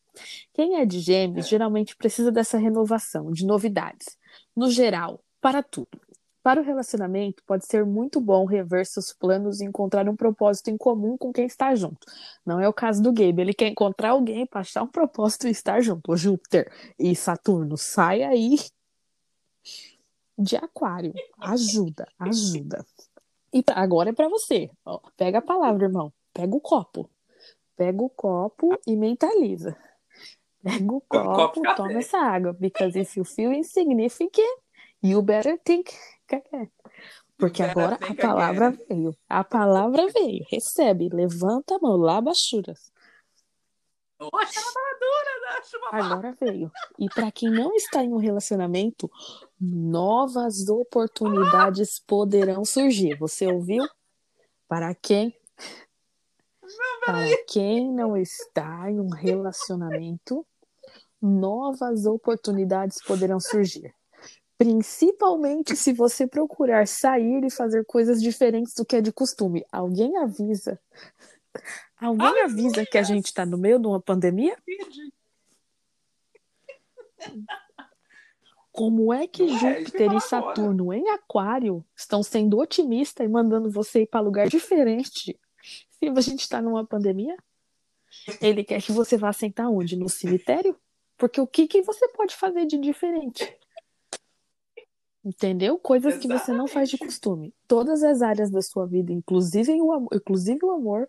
Quem 0.54 0.80
é 0.80 0.86
de 0.86 1.00
gêmeos 1.00 1.48
geralmente 1.48 1.96
precisa 1.96 2.32
dessa 2.32 2.60
renovação, 2.60 3.32
de 3.32 3.44
novidades. 3.44 4.16
No 4.56 4.70
geral, 4.70 5.24
para 5.42 5.64
tudo. 5.64 6.00
Para 6.44 6.62
o 6.62 6.64
relacionamento, 6.64 7.42
pode 7.48 7.66
ser 7.66 7.84
muito 7.84 8.22
bom 8.22 8.46
rever 8.46 8.86
seus 8.86 9.12
planos 9.12 9.60
e 9.60 9.66
encontrar 9.66 10.08
um 10.08 10.16
propósito 10.16 10.70
em 10.70 10.78
comum 10.78 11.18
com 11.18 11.34
quem 11.34 11.48
está 11.48 11.74
junto. 11.74 11.98
Não 12.46 12.60
é 12.60 12.70
o 12.70 12.74
caso 12.74 13.02
do 13.02 13.12
Gabe, 13.12 13.42
ele 13.42 13.54
quer 13.56 13.70
encontrar 13.70 14.12
alguém 14.12 14.46
para 14.46 14.62
achar 14.62 14.84
um 14.84 14.88
propósito 14.88 15.48
e 15.48 15.52
estar 15.52 15.82
junto. 15.82 16.16
Júpiter 16.16 16.72
e 17.00 17.16
Saturno, 17.16 17.78
sai 17.78 18.22
aí 18.22 18.58
de 20.38 20.56
aquário. 20.56 21.12
Ajuda, 21.40 22.08
ajuda. 22.20 22.86
E 23.52 23.64
agora 23.74 24.12
é 24.12 24.14
para 24.14 24.30
você. 24.30 24.70
Ó, 24.86 25.00
pega 25.18 25.40
a 25.40 25.42
palavra, 25.42 25.86
irmão. 25.86 26.14
Pega 26.32 26.56
o 26.56 26.62
copo. 26.62 27.10
Pega 27.82 28.04
o 28.04 28.10
copo 28.12 28.80
e 28.86 28.96
mentaliza. 28.96 29.76
Pega 30.62 30.94
o 30.94 31.02
Copo 31.02 31.34
copo, 31.34 31.76
toma 31.76 31.94
essa 31.94 32.20
água. 32.20 32.54
Because 32.54 32.96
if 32.96 33.18
you 33.18 33.26
feel 33.26 33.52
insignificant, 33.52 34.60
you 35.02 35.20
better 35.24 35.60
think. 35.66 35.92
Porque 37.40 37.64
agora 37.64 37.98
a 38.00 38.14
palavra 38.14 38.70
veio. 38.88 39.18
A 39.28 39.44
palavra 39.44 40.06
veio. 40.10 40.46
Recebe. 40.48 41.10
Levanta 41.10 41.78
a 41.78 41.80
mão. 41.80 41.98
Lava 41.98 42.32
churas. 42.36 42.92
Oxe, 44.20 44.60
ela 44.60 44.74
tá 44.74 45.00
dura, 45.00 46.04
né? 46.04 46.04
Agora 46.04 46.38
veio. 46.40 46.72
E 47.00 47.10
para 47.10 47.32
quem 47.32 47.50
não 47.50 47.74
está 47.74 48.04
em 48.04 48.14
um 48.14 48.18
relacionamento, 48.18 49.10
novas 49.60 50.70
oportunidades 50.70 51.98
poderão 51.98 52.64
surgir. 52.64 53.18
Você 53.18 53.48
ouviu? 53.48 53.84
Para 54.68 54.94
quem? 54.94 55.36
Para 57.06 57.44
quem 57.48 57.92
não 57.92 58.16
está 58.16 58.90
em 58.90 59.00
um 59.00 59.10
relacionamento, 59.10 60.46
novas 61.22 62.06
oportunidades 62.06 63.04
poderão 63.04 63.40
surgir. 63.40 63.94
Principalmente 64.58 65.76
se 65.76 65.92
você 65.92 66.28
procurar 66.28 66.88
sair 66.88 67.44
e 67.44 67.50
fazer 67.50 67.84
coisas 67.86 68.22
diferentes 68.22 68.74
do 68.76 68.86
que 68.86 68.96
é 68.96 69.02
de 69.02 69.12
costume. 69.12 69.66
Alguém 69.72 70.18
avisa? 70.18 70.80
Alguém 72.00 72.42
avisa 72.42 72.86
que 72.86 72.98
a 72.98 73.04
gente 73.04 73.26
está 73.26 73.46
no 73.46 73.58
meio 73.58 73.80
de 73.80 73.88
uma 73.88 74.00
pandemia? 74.00 74.56
Como 78.72 79.12
é 79.14 79.28
que 79.28 79.44
é, 79.44 79.48
Júpiter 79.48 80.14
e 80.14 80.22
falar 80.22 80.42
agora. 80.42 80.56
Saturno 80.56 80.94
em 80.94 81.10
Aquário 81.10 81.86
estão 81.96 82.24
sendo 82.24 82.58
otimistas 82.58 83.26
e 83.26 83.30
mandando 83.30 83.70
você 83.70 84.04
ir 84.04 84.08
para 84.08 84.22
lugar 84.22 84.48
diferente? 84.48 85.38
Se 86.02 86.10
a 86.18 86.22
gente 86.22 86.42
está 86.42 86.62
numa 86.62 86.86
pandemia, 86.86 87.38
ele 88.42 88.64
quer 88.64 88.82
que 88.82 88.92
você 88.92 89.18
vá 89.18 89.32
sentar 89.32 89.70
onde? 89.70 89.96
No 89.96 90.10
cemitério? 90.10 90.76
Porque 91.18 91.40
o 91.40 91.48
que, 91.48 91.68
que 91.68 91.82
você 91.82 92.08
pode 92.10 92.36
fazer 92.36 92.66
de 92.66 92.78
diferente? 92.78 93.58
Entendeu? 95.24 95.78
Coisas 95.78 96.18
que 96.18 96.28
você 96.28 96.52
não 96.52 96.68
faz 96.68 96.90
de 96.90 96.96
Exatamente. 96.96 97.14
costume. 97.14 97.54
Todas 97.68 98.02
as 98.02 98.24
áreas 98.24 98.50
da 98.50 98.62
sua 98.62 98.88
vida, 98.88 99.14
inclusive 99.14 99.80
o 99.80 99.92
amor, 99.92 100.10
inclusive 100.14 100.60
o 100.66 100.72
amor, 100.72 101.08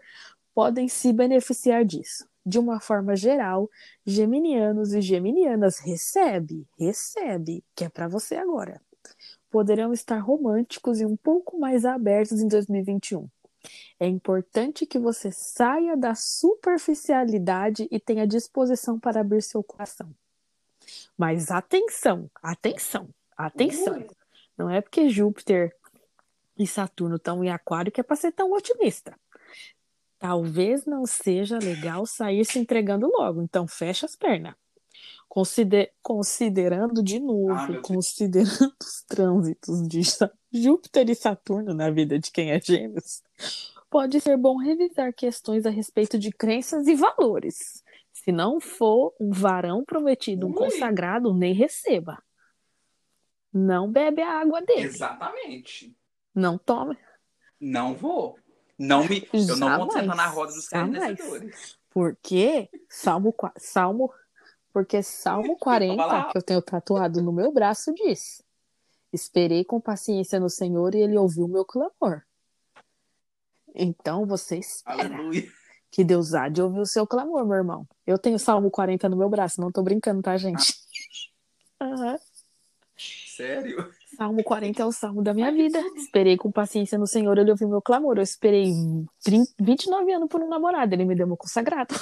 podem 0.55 0.86
se 0.86 1.12
beneficiar 1.14 1.82
disso. 1.82 2.28
De 2.45 2.59
uma 2.59 2.78
forma 2.78 3.16
geral, 3.16 3.70
geminianos 4.05 4.93
e 4.93 5.01
geminianas 5.01 5.78
recebe, 5.78 6.66
recebe, 6.78 7.64
que 7.74 7.84
é 7.84 7.88
para 7.88 8.07
você 8.07 8.34
agora. 8.34 8.82
Poderão 9.51 9.93
estar 9.95 10.18
românticos 10.18 11.01
e 11.01 11.07
um 11.07 11.16
pouco 11.16 11.59
mais 11.59 11.86
abertos 11.86 12.40
em 12.40 12.49
2021. 12.49 13.26
É 13.98 14.06
importante 14.06 14.86
que 14.86 14.98
você 14.98 15.30
saia 15.30 15.96
da 15.96 16.14
superficialidade 16.14 17.86
e 17.90 18.00
tenha 18.00 18.26
disposição 18.26 18.98
para 18.98 19.20
abrir 19.20 19.42
seu 19.42 19.62
coração. 19.62 20.12
Mas 21.16 21.50
atenção, 21.50 22.30
atenção, 22.42 23.08
atenção. 23.36 24.04
Não 24.58 24.68
é 24.68 24.80
porque 24.80 25.08
Júpiter 25.08 25.74
e 26.58 26.66
Saturno 26.66 27.16
estão 27.16 27.42
em 27.42 27.50
Aquário 27.50 27.92
que 27.92 28.00
é 28.00 28.04
para 28.04 28.16
ser 28.16 28.32
tão 28.32 28.52
otimista. 28.52 29.14
Talvez 30.18 30.84
não 30.84 31.04
seja 31.06 31.58
legal 31.58 32.06
sair 32.06 32.44
se 32.44 32.58
entregando 32.58 33.10
logo, 33.10 33.42
então 33.42 33.66
fecha 33.66 34.06
as 34.06 34.14
pernas. 34.14 34.54
Consider- 35.28 35.92
considerando 36.02 37.02
de 37.02 37.18
novo, 37.18 37.52
Ah, 37.52 37.80
considerando 37.80 38.74
os 38.80 39.02
trânsitos 39.08 39.88
de 39.88 40.02
Júpiter 40.52 41.08
e 41.08 41.14
Saturno 41.14 41.72
na 41.72 41.90
vida 41.90 42.18
de 42.18 42.30
quem 42.30 42.50
é 42.50 42.60
gêmeos, 42.60 43.22
pode 43.90 44.20
ser 44.20 44.36
bom 44.36 44.57
revisar 44.57 45.12
questões 45.12 45.66
a 45.66 45.70
respeito 45.70 46.18
de 46.18 46.30
crenças 46.30 46.86
e 46.86 46.95
valores. 46.95 47.82
Se 48.12 48.30
não 48.32 48.61
for 48.61 49.14
um 49.20 49.30
varão 49.30 49.84
prometido, 49.84 50.47
um 50.47 50.51
Ui. 50.51 50.57
consagrado, 50.57 51.32
nem 51.34 51.53
receba. 51.55 52.22
Não 53.53 53.90
bebe 53.90 54.22
a 54.22 54.40
água 54.40 54.61
dele. 54.62 54.82
Exatamente. 54.82 55.95
Não 56.34 56.57
tome. 56.57 56.97
Não 57.61 57.95
vou. 57.95 58.38
Não 58.78 59.05
me, 59.07 59.28
eu 59.32 59.57
não 59.57 59.68
vou 59.78 59.86
Jamais. 59.86 59.93
sentar 59.93 60.16
na 60.16 60.26
roda 60.26 60.53
dos 60.53 60.68
Jamais. 60.68 61.18
escarnecedores. 61.18 61.78
Porque 61.90 62.70
Salmo, 62.88 63.34
Salmo, 63.59 64.12
porque 64.72 65.03
Salmo 65.03 65.57
40, 65.61 66.05
lá. 66.05 66.30
que 66.30 66.38
eu 66.38 66.43
tenho 66.43 66.62
tatuado 66.62 67.22
no 67.22 67.32
meu 67.32 67.53
braço, 67.53 67.93
diz: 67.95 68.43
Esperei 69.12 69.64
com 69.64 69.80
paciência 69.80 70.40
no 70.40 70.49
Senhor 70.49 70.95
e 70.95 71.03
ele 71.03 71.18
ouviu 71.18 71.45
o 71.45 71.49
meu 71.49 71.64
clamor. 71.64 72.22
Então 73.75 74.27
você 74.27 74.59
espera 74.59 75.16
Aleluia. 75.16 75.49
que 75.91 76.05
Deus 76.05 76.35
há 76.35 76.49
de 76.49 76.62
ouvir 76.62 76.81
o 76.81 76.87
seu 76.87 77.07
clamor, 77.07 77.47
meu 77.47 77.57
irmão. 77.57 77.87
Eu 78.07 78.18
tenho 78.18 78.39
Salmo 78.39 78.70
40 78.70 79.09
no 79.09 79.16
meu 79.16 79.29
braço, 79.29 79.61
não 79.61 79.73
tô 79.73 79.83
brincando, 79.83 80.23
tá, 80.23 80.37
gente? 80.37 80.75
Aham. 81.81 82.18
Sério? 82.97 83.93
Salmo 84.16 84.45
40 84.45 84.83
é 84.83 84.85
o 84.85 84.93
salmo 84.93 85.23
da 85.23 85.33
minha 85.33 85.51
vida. 85.51 85.81
Esperei 85.97 86.37
com 86.37 86.53
paciência 86.53 86.99
no 86.99 87.07
Senhor, 87.07 87.37
ele 87.39 87.51
ouviu 87.51 87.68
meu 87.68 87.81
clamor. 87.81 88.18
Eu 88.18 88.23
esperei 88.23 88.73
30, 89.25 89.53
29 89.59 90.12
anos 90.12 90.29
por 90.29 90.41
um 90.41 90.49
namorado, 90.49 90.95
ele 90.95 91.05
me 91.05 91.14
deu 91.14 91.27
meu 91.27 91.37
consagrado. 91.37 91.95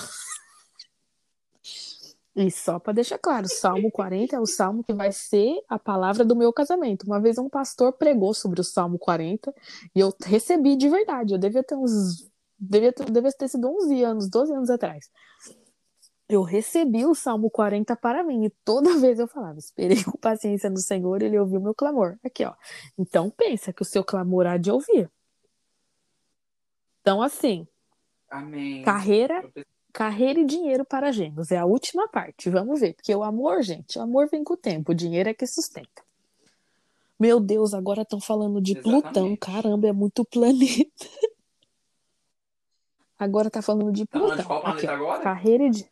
E 2.35 2.51
só 2.51 2.79
para 2.79 2.93
deixar 2.93 3.19
claro, 3.19 3.49
Salmo 3.49 3.91
40 3.91 4.37
é 4.37 4.41
o 4.41 4.47
salmo 4.47 4.85
que 4.85 4.93
vai 4.93 5.11
ser 5.11 5.61
a 5.69 5.79
palavra 5.79 6.25
do 6.25 6.37
meu 6.37 6.53
casamento. 6.53 7.05
Uma 7.05 7.21
vez 7.21 7.39
um 7.39 7.49
pastor 7.49 7.93
pregou 7.93 8.33
sobre 8.33 8.61
o 8.61 8.65
Salmo 8.65 8.99
40 8.99 9.53
e 9.95 10.01
eu 10.01 10.15
recebi 10.25 10.77
de 10.77 10.89
verdade. 10.89 11.35
Eu 11.35 11.39
devia 11.39 11.63
ter 11.63 11.75
uns 11.75 12.31
devia 12.61 12.93
ter, 12.93 13.11
devia 13.11 13.33
ter 13.33 13.49
sido 13.49 13.69
11 13.69 14.05
anos, 14.05 14.29
12 14.29 14.53
anos 14.53 14.71
atrás. 14.71 15.11
Eu 16.29 16.43
recebi 16.43 17.05
o 17.05 17.15
Salmo 17.15 17.51
40 17.51 17.97
para 17.97 18.23
mim 18.23 18.45
e 18.45 18.51
toda 18.65 18.97
vez 19.01 19.19
eu 19.19 19.27
falava: 19.27 19.59
Esperei 19.59 20.05
com 20.05 20.13
paciência 20.13 20.71
no 20.71 20.79
Senhor, 20.79 21.23
ele 21.23 21.39
ouviu 21.39 21.61
meu 21.61 21.75
clamor. 21.75 22.17
Aqui, 22.25 22.45
ó. 22.45 22.55
Então 22.97 23.29
pensa 23.31 23.73
que 23.73 23.83
o 23.83 23.85
seu 23.85 24.05
clamor 24.05 24.47
há 24.47 24.57
de 24.57 24.71
ouvir. 24.71 25.11
Então, 27.01 27.21
assim. 27.21 27.67
Amém. 28.31 28.85
Carreira, 28.85 29.43
carreira 29.93 30.41
e 30.41 30.45
dinheiro 30.45 30.85
para 30.85 31.13
gêmeos. 31.13 31.51
É 31.51 31.59
a 31.59 31.65
última 31.65 32.09
parte. 32.09 32.49
Vamos 32.51 32.81
ver. 32.81 32.95
Porque 32.95 33.15
o 33.15 33.23
amor, 33.23 33.63
gente, 33.63 33.99
o 33.99 34.03
amor 34.03 34.29
vem 34.29 34.43
com 34.45 34.55
o 34.55 34.57
tempo. 34.57 34.93
O 34.93 34.95
dinheiro 34.95 35.29
é 35.29 35.35
que 35.35 35.47
sustenta. 35.47 36.03
Meu 37.19 37.39
Deus, 37.39 37.75
agora 37.75 38.03
estão 38.03 38.21
falando 38.21 38.61
de 38.61 38.73
Exatamente. 38.73 39.03
Plutão. 39.03 39.37
Caramba, 39.37 39.89
é 39.89 39.93
muito 39.93 40.25
planeta. 40.25 41.07
Agora 43.19 43.51
tá 43.51 43.61
falando 43.61 43.93
de 43.93 44.07
Plutão. 44.07 44.37
Tá 44.39 44.43
falando 44.43 44.79
de 44.79 44.87
Aqui, 44.87 44.87
agora? 44.87 45.23
Carreira 45.23 45.65
e, 45.65 45.87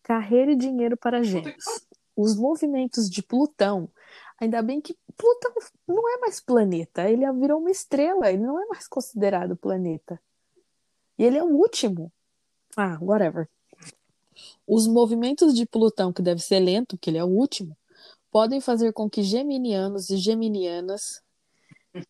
carreira 0.00 0.52
e 0.52 0.56
dinheiro 0.56 0.96
para 0.96 1.24
gêmeos. 1.24 1.64
Os 2.14 2.36
movimentos 2.36 3.10
de 3.10 3.20
Plutão, 3.20 3.90
ainda 4.40 4.62
bem 4.62 4.80
que 4.80 4.96
Plutão 5.16 5.52
não 5.88 6.08
é 6.08 6.18
mais 6.18 6.40
planeta, 6.40 7.10
ele 7.10 7.30
virou 7.32 7.58
uma 7.58 7.70
estrela, 7.72 8.30
ele 8.30 8.44
não 8.44 8.62
é 8.62 8.66
mais 8.66 8.86
considerado 8.86 9.56
planeta. 9.56 10.20
E 11.18 11.24
ele 11.24 11.36
é 11.36 11.42
o 11.42 11.48
último. 11.48 12.12
Ah, 12.76 12.98
whatever. 13.00 13.48
Os 14.66 14.86
movimentos 14.86 15.54
de 15.54 15.66
Plutão, 15.66 16.12
que 16.12 16.22
deve 16.22 16.40
ser 16.40 16.60
lento, 16.60 16.98
que 16.98 17.10
ele 17.10 17.18
é 17.18 17.24
o 17.24 17.28
último, 17.28 17.76
podem 18.30 18.60
fazer 18.60 18.92
com 18.92 19.08
que 19.08 19.22
geminianos 19.22 20.10
e 20.10 20.16
geminianas 20.16 21.22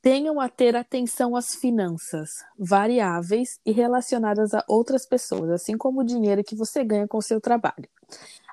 tenham 0.02 0.40
a 0.40 0.48
ter 0.48 0.76
atenção 0.76 1.36
às 1.36 1.54
finanças 1.54 2.30
variáveis 2.58 3.60
e 3.64 3.72
relacionadas 3.72 4.52
a 4.52 4.64
outras 4.68 5.06
pessoas, 5.06 5.50
assim 5.50 5.78
como 5.78 6.00
o 6.00 6.04
dinheiro 6.04 6.44
que 6.44 6.56
você 6.56 6.84
ganha 6.84 7.06
com 7.06 7.18
o 7.18 7.22
seu 7.22 7.40
trabalho. 7.40 7.88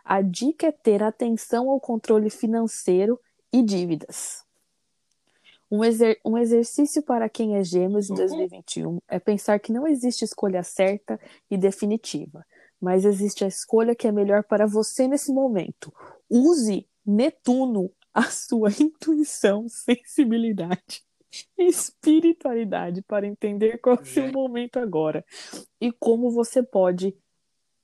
A 0.03 0.21
dica 0.21 0.67
é 0.67 0.71
ter 0.71 1.01
atenção 1.01 1.69
ao 1.69 1.79
controle 1.79 2.29
financeiro 2.29 3.19
e 3.51 3.63
dívidas. 3.63 4.44
Um, 5.75 5.83
exer 5.83 6.19
um 6.23 6.37
exercício 6.37 7.03
para 7.03 7.29
quem 7.29 7.57
é 7.57 7.63
gêmeos 7.63 8.09
em 8.09 8.15
2021 8.15 8.89
uhum. 8.89 8.99
é 9.07 9.19
pensar 9.19 9.59
que 9.59 9.71
não 9.71 9.87
existe 9.87 10.23
escolha 10.23 10.63
certa 10.63 11.19
e 11.49 11.57
definitiva, 11.57 12.45
mas 12.79 13.05
existe 13.05 13.43
a 13.43 13.47
escolha 13.47 13.95
que 13.95 14.07
é 14.07 14.11
melhor 14.11 14.43
para 14.43 14.65
você 14.65 15.07
nesse 15.07 15.33
momento. 15.33 15.93
Use 16.29 16.87
Netuno, 17.05 17.91
a 18.13 18.23
sua 18.23 18.69
intuição, 18.79 19.67
sensibilidade 19.67 21.03
e 21.57 21.65
espiritualidade 21.67 23.01
para 23.01 23.27
entender 23.27 23.77
qual 23.79 23.97
é 23.97 24.01
o 24.01 24.05
seu 24.05 24.31
momento 24.31 24.79
agora 24.79 25.25
e 25.81 25.91
como 25.91 26.31
você 26.31 26.63
pode 26.63 27.15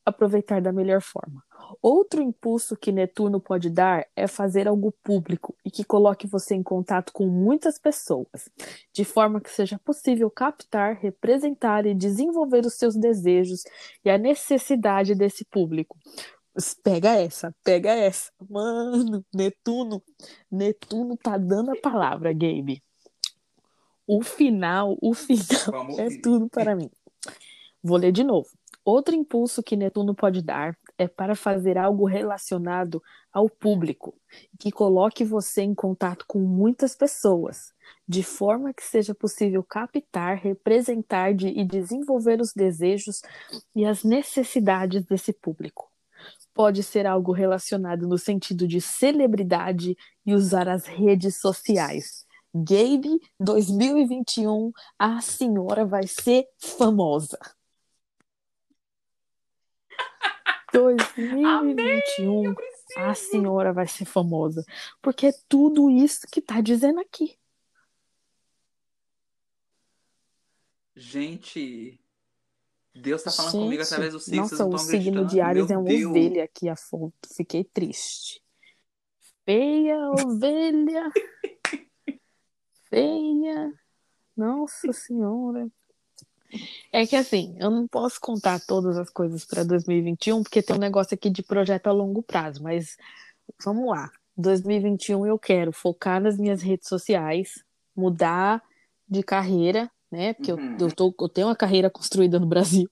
aproveitar 0.06 0.62
da 0.62 0.72
melhor 0.72 1.02
forma. 1.02 1.44
Outro 1.82 2.22
impulso 2.22 2.76
que 2.76 2.92
Netuno 2.92 3.40
pode 3.40 3.70
dar 3.70 4.06
é 4.16 4.28
fazer 4.28 4.68
algo 4.68 4.92
público 5.04 5.56
e 5.64 5.72
que 5.72 5.84
coloque 5.84 6.28
você 6.28 6.56
em 6.56 6.64
contato 6.64 7.14
com 7.14 7.28
muitas 7.28 7.80
pessoas, 7.80 8.50
de 8.94 9.06
forma 9.06 9.40
que 9.40 9.50
seja 9.50 9.80
possível 9.80 10.30
captar, 10.30 10.98
representar 10.98 11.86
e 11.86 11.94
desenvolver 11.94 12.66
os 12.66 12.74
seus 12.74 12.96
desejos 12.96 13.64
e 14.04 14.10
a 14.10 14.18
necessidade 14.18 15.16
desse 15.16 15.46
público. 15.46 15.98
Pega 16.84 17.16
essa, 17.16 17.56
pega 17.64 17.92
essa. 17.92 18.32
Mano, 18.50 19.24
Netuno, 19.34 20.04
Netuno 20.52 21.16
tá 21.16 21.38
dando 21.38 21.72
a 21.72 21.80
palavra, 21.80 22.34
Gabe. 22.34 22.84
O 24.06 24.22
final, 24.22 24.98
o 25.02 25.14
final 25.14 25.98
é 25.98 26.10
tudo 26.22 26.50
para 26.50 26.76
mim. 26.76 26.90
Vou 27.82 27.98
ler 27.98 28.12
de 28.12 28.24
novo. 28.24 28.50
Outro 28.84 29.14
impulso 29.14 29.62
que 29.62 29.76
Netuno 29.76 30.16
pode 30.16 30.42
dar 30.42 30.76
é 30.98 31.08
para 31.08 31.36
fazer 31.36 31.78
algo 31.78 32.06
relacionado 32.06 33.02
ao 33.32 33.48
público, 33.48 34.16
que 34.60 34.72
coloque 34.72 35.24
você 35.24 35.62
em 35.62 35.76
contato 35.76 36.26
com 36.28 36.40
muitas 36.40 36.96
pessoas, 36.96 37.74
de 38.08 38.24
forma 38.24 38.74
que 38.74 38.84
seja 38.84 39.14
possível 39.14 39.64
captar, 39.64 40.38
representar 40.38 41.34
de, 41.34 41.48
e 41.48 41.64
desenvolver 41.64 42.42
os 42.42 42.54
desejos 42.54 43.22
e 43.76 43.86
as 43.86 44.04
necessidades 44.04 45.06
desse 45.06 45.32
público. 45.32 45.88
Pode 46.54 46.82
ser 46.82 47.06
algo 47.06 47.32
relacionado 47.32 48.08
no 48.08 48.18
sentido 48.18 48.68
de 48.68 48.82
celebridade 48.82 49.96
e 50.26 50.34
usar 50.34 50.68
as 50.68 50.86
redes 50.86 51.40
sociais. 51.40 52.26
Gabe 52.54 53.20
2021, 53.40 54.72
a 55.00 55.22
senhora 55.22 55.86
vai 55.86 56.06
ser 56.06 56.46
famosa. 56.58 57.40
2021, 60.74 62.46
Amém, 62.48 62.56
a 62.98 63.14
senhora 63.14 63.74
vai 63.74 63.88
ser 63.88 64.06
famosa. 64.06 64.64
Porque 65.02 65.28
é 65.28 65.32
tudo 65.48 65.90
isso 65.90 66.28
que 66.32 66.42
tá 66.42 66.62
dizendo 66.62 67.00
aqui. 67.00 67.38
Gente, 70.96 72.00
Deus 72.94 73.24
tá 73.24 73.32
falando 73.32 73.54
Gente, 73.54 73.64
comigo 73.64 73.84
através 73.84 74.14
do 74.14 74.20
signo. 74.20 74.42
Nossa, 74.42 74.66
o 74.66 74.78
signo 74.78 75.26
de 75.26 75.40
Ares 75.40 75.70
é 75.70 75.78
uma 75.78 75.86
Deus. 75.88 76.06
ovelha 76.06 76.44
aqui 76.44 76.68
a 76.68 76.76
foto. 76.76 77.14
Fiquei 77.36 77.64
triste. 77.64 78.42
Feia 79.46 79.98
ovelha. 80.12 81.10
Feia. 82.90 83.74
Nossa 84.36 84.92
senhora. 84.92 85.70
É 86.92 87.06
que 87.06 87.16
assim, 87.16 87.56
eu 87.60 87.70
não 87.70 87.88
posso 87.88 88.20
contar 88.20 88.60
todas 88.60 88.98
as 88.98 89.10
coisas 89.10 89.46
para 89.46 89.64
2021, 89.64 90.44
porque 90.44 90.62
tem 90.62 90.76
um 90.76 90.80
negócio 90.80 91.16
aqui 91.16 91.30
de 91.30 91.44
projeto 91.44 91.88
a 91.88 91.92
longo 91.92 92.22
prazo, 92.22 92.62
mas 92.62 92.98
vamos 93.64 93.88
lá. 93.90 94.10
2021 94.38 95.26
eu 95.26 95.38
quero 95.38 95.72
focar 95.72 96.22
nas 96.22 96.38
minhas 96.38 96.62
redes 96.62 96.88
sociais, 96.88 97.64
mudar 97.96 98.62
de 99.08 99.24
carreira, 99.24 99.90
né? 100.12 100.34
Porque 100.34 100.52
uhum. 100.52 100.78
eu, 100.80 100.88
eu, 100.88 100.96
tô, 100.96 101.14
eu 101.20 101.30
tenho 101.30 101.48
uma 101.48 101.56
carreira 101.56 101.90
construída 101.90 102.40
no 102.40 102.48
Brasil 102.48 102.90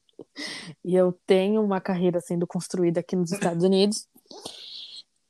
e 0.84 0.95
eu 0.95 1.18
tenho 1.26 1.64
uma 1.64 1.82
carreira 1.82 2.20
sendo 2.20 2.45
construída 2.45 2.99
aqui 2.99 3.16
nos 3.16 3.32
Estados 3.32 3.64
Unidos. 3.64 4.07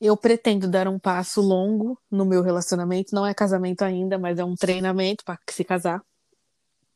Eu 0.01 0.15
pretendo 0.15 0.69
dar 0.69 0.87
um 0.87 0.97
passo 0.97 1.41
longo 1.41 1.99
no 2.09 2.25
meu 2.25 2.41
relacionamento, 2.41 3.13
não 3.13 3.25
é 3.25 3.33
casamento 3.33 3.81
ainda, 3.83 4.17
mas 4.17 4.39
é 4.39 4.45
um 4.45 4.55
treinamento 4.55 5.25
para 5.25 5.37
se 5.49 5.63
casar. 5.63 6.01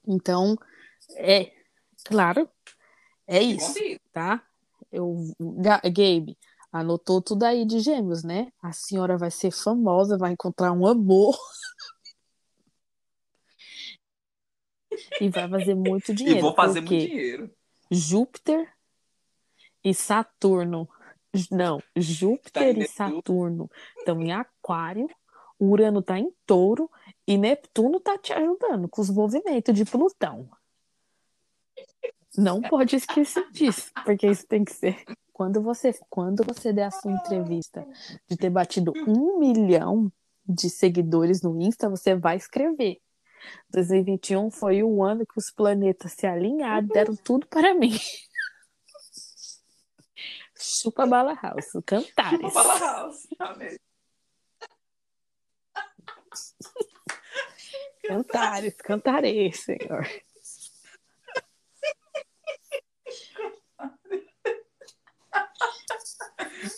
Então, 0.08 0.58
é, 1.16 1.52
claro, 2.06 2.50
é 3.28 3.42
isso, 3.42 3.80
tá? 4.12 4.44
Eu, 4.92 5.16
Gabe, 5.86 6.38
anotou 6.72 7.22
tudo 7.22 7.44
aí 7.44 7.66
de 7.66 7.80
gêmeos, 7.80 8.24
né? 8.24 8.52
A 8.62 8.72
senhora 8.72 9.18
vai 9.18 9.32
ser 9.32 9.52
famosa, 9.52 10.18
vai 10.18 10.32
encontrar 10.32 10.72
um 10.72 10.86
amor. 10.86 11.38
e 15.22 15.30
vai 15.30 15.50
fazer 15.50 15.76
muito 15.76 16.14
dinheiro. 16.14 16.40
E 16.40 16.42
vou 16.42 16.54
fazer 16.54 16.82
muito 16.82 17.08
dinheiro. 17.08 17.52
Júpiter 17.90 18.72
e 19.84 19.94
Saturno. 19.94 20.90
Não, 21.52 21.82
Júpiter 21.96 22.76
tá 22.76 22.80
e 22.80 22.88
Saturno 22.88 23.70
estão 23.98 24.22
em 24.22 24.32
Aquário, 24.32 25.10
Urano 25.60 26.00
está 26.00 26.20
em 26.20 26.32
Touro 26.46 26.90
e 27.28 27.38
Neptuno 27.38 27.98
está 27.98 28.18
te 28.18 28.32
ajudando 28.34 28.88
com 28.88 29.02
os 29.02 29.10
movimentos 29.10 29.74
de 29.74 29.84
Plutão. 29.84 30.50
Não 32.38 32.62
pode 32.62 32.96
esquecer 32.96 33.50
disso, 33.52 33.92
porque 34.04 34.28
isso 34.28 34.48
tem 34.48 34.66
que 34.66 34.74
ser. 34.74 35.04
Quando 35.32 35.62
você, 35.62 35.94
quando 36.10 36.44
você 36.44 36.74
der 36.74 36.86
a 36.86 36.92
sua 36.92 37.12
entrevista 37.12 37.88
de 38.28 38.38
ter 38.38 38.50
batido 38.50 38.94
um 39.08 39.40
milhão 39.40 40.12
de 40.48 40.70
seguidores 40.70 41.42
no 41.42 41.60
Insta, 41.62 41.90
você 41.90 42.16
vai 42.16 42.38
escrever. 42.38 43.00
2021 43.70 44.50
foi 44.52 44.84
o 44.84 45.04
ano 45.04 45.26
que 45.26 45.38
os 45.38 45.52
planetas 45.52 46.14
se 46.14 46.26
alinharam, 46.26 46.88
deram 46.88 47.16
tudo 47.16 47.48
para 47.48 47.74
mim. 47.74 47.98
Chupa 50.56 51.06
Bala 51.06 51.34
House, 51.36 51.72
cantares. 51.86 52.40
Chupa 52.42 52.64
Bala 52.64 52.80
House, 52.80 53.28
amém. 53.40 53.78
Cantares, 58.04 58.76
cantarei, 58.76 59.52
Senhor. 59.54 60.08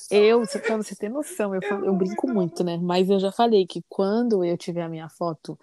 Eu, 0.10 0.43
pra 0.62 0.78
você 0.78 0.95
ter 0.95 1.10
noção, 1.10 1.53
eu, 1.56 1.62
eu 1.62 1.93
brinco 1.95 2.28
muito, 2.28 2.64
né? 2.64 2.78
Mas 2.78 3.10
eu 3.10 3.20
já 3.20 3.32
falei 3.32 3.66
que 3.66 3.84
quando 3.88 4.43
eu 4.43 4.58
tiver 4.58 4.82
a 4.82 4.89
minha 4.89 5.10
foto 5.10 5.58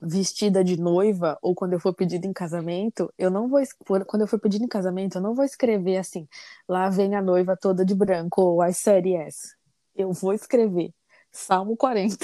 vestida 0.00 0.62
de 0.62 0.80
noiva 0.80 1.38
ou 1.42 1.54
quando 1.54 1.72
eu 1.72 1.80
for 1.80 1.92
pedido 1.92 2.26
em 2.26 2.32
casamento, 2.32 3.12
eu 3.18 3.30
não 3.30 3.48
vou 3.48 3.60
quando 4.06 4.22
eu 4.22 4.28
for 4.28 4.38
pedido 4.38 4.64
em 4.64 4.68
casamento, 4.68 5.18
eu 5.18 5.22
não 5.22 5.34
vou 5.34 5.44
escrever 5.44 5.96
assim, 5.96 6.28
lá 6.68 6.88
vem 6.88 7.16
a 7.16 7.22
noiva 7.22 7.56
toda 7.56 7.84
de 7.84 7.94
branco 7.94 8.40
ou 8.40 8.64
I 8.64 8.72
said 8.72 9.08
yes. 9.08 9.56
Eu 9.96 10.12
vou 10.12 10.32
escrever 10.32 10.92
Salmo 11.32 11.76
40. 11.76 12.16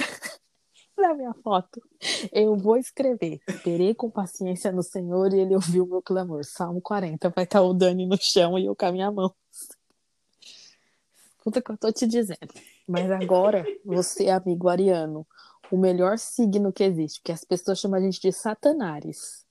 Cadê 0.96 1.08
a 1.08 1.14
minha 1.14 1.34
foto? 1.42 1.82
Eu 2.32 2.56
vou 2.56 2.76
escrever. 2.76 3.40
Esperei 3.48 3.94
com 3.94 4.10
paciência 4.10 4.70
no 4.70 4.82
Senhor 4.82 5.32
e 5.32 5.40
ele 5.40 5.54
ouviu 5.54 5.86
meu 5.86 6.00
clamor. 6.00 6.44
Salmo 6.44 6.80
40. 6.80 7.30
Vai 7.30 7.44
estar 7.44 7.62
o 7.62 7.74
Dani 7.74 8.06
no 8.06 8.16
chão 8.16 8.58
e 8.58 8.66
eu 8.66 8.76
com 8.76 8.86
a 8.86 8.92
minha 8.92 9.10
mão. 9.10 9.34
Escuta 11.44 11.58
o 11.58 11.62
que 11.62 11.72
eu 11.72 11.76
tô 11.76 11.92
te 11.92 12.06
dizendo. 12.06 12.54
Mas 12.88 13.10
agora, 13.10 13.66
você, 13.84 14.30
amigo 14.30 14.66
ariano, 14.66 15.26
o 15.70 15.76
melhor 15.76 16.16
signo 16.18 16.72
que 16.72 16.82
existe, 16.82 17.20
que 17.22 17.30
as 17.30 17.44
pessoas 17.44 17.78
chamam 17.78 17.98
a 17.98 18.02
gente 18.02 18.18
de 18.18 18.32
satanares. 18.32 19.44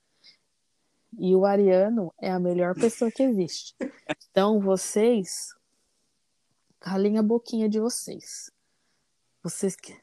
E 1.19 1.35
o 1.35 1.45
ariano 1.45 2.11
é 2.19 2.31
a 2.31 2.39
melhor 2.39 2.73
pessoa 2.73 3.11
que 3.11 3.21
existe. 3.21 3.75
Então, 4.31 4.59
vocês, 4.59 5.55
calem 6.79 7.19
a 7.19 7.21
boquinha 7.21 7.69
de 7.69 7.79
vocês. 7.79 8.49
Vocês 9.43 9.75
que. 9.75 9.95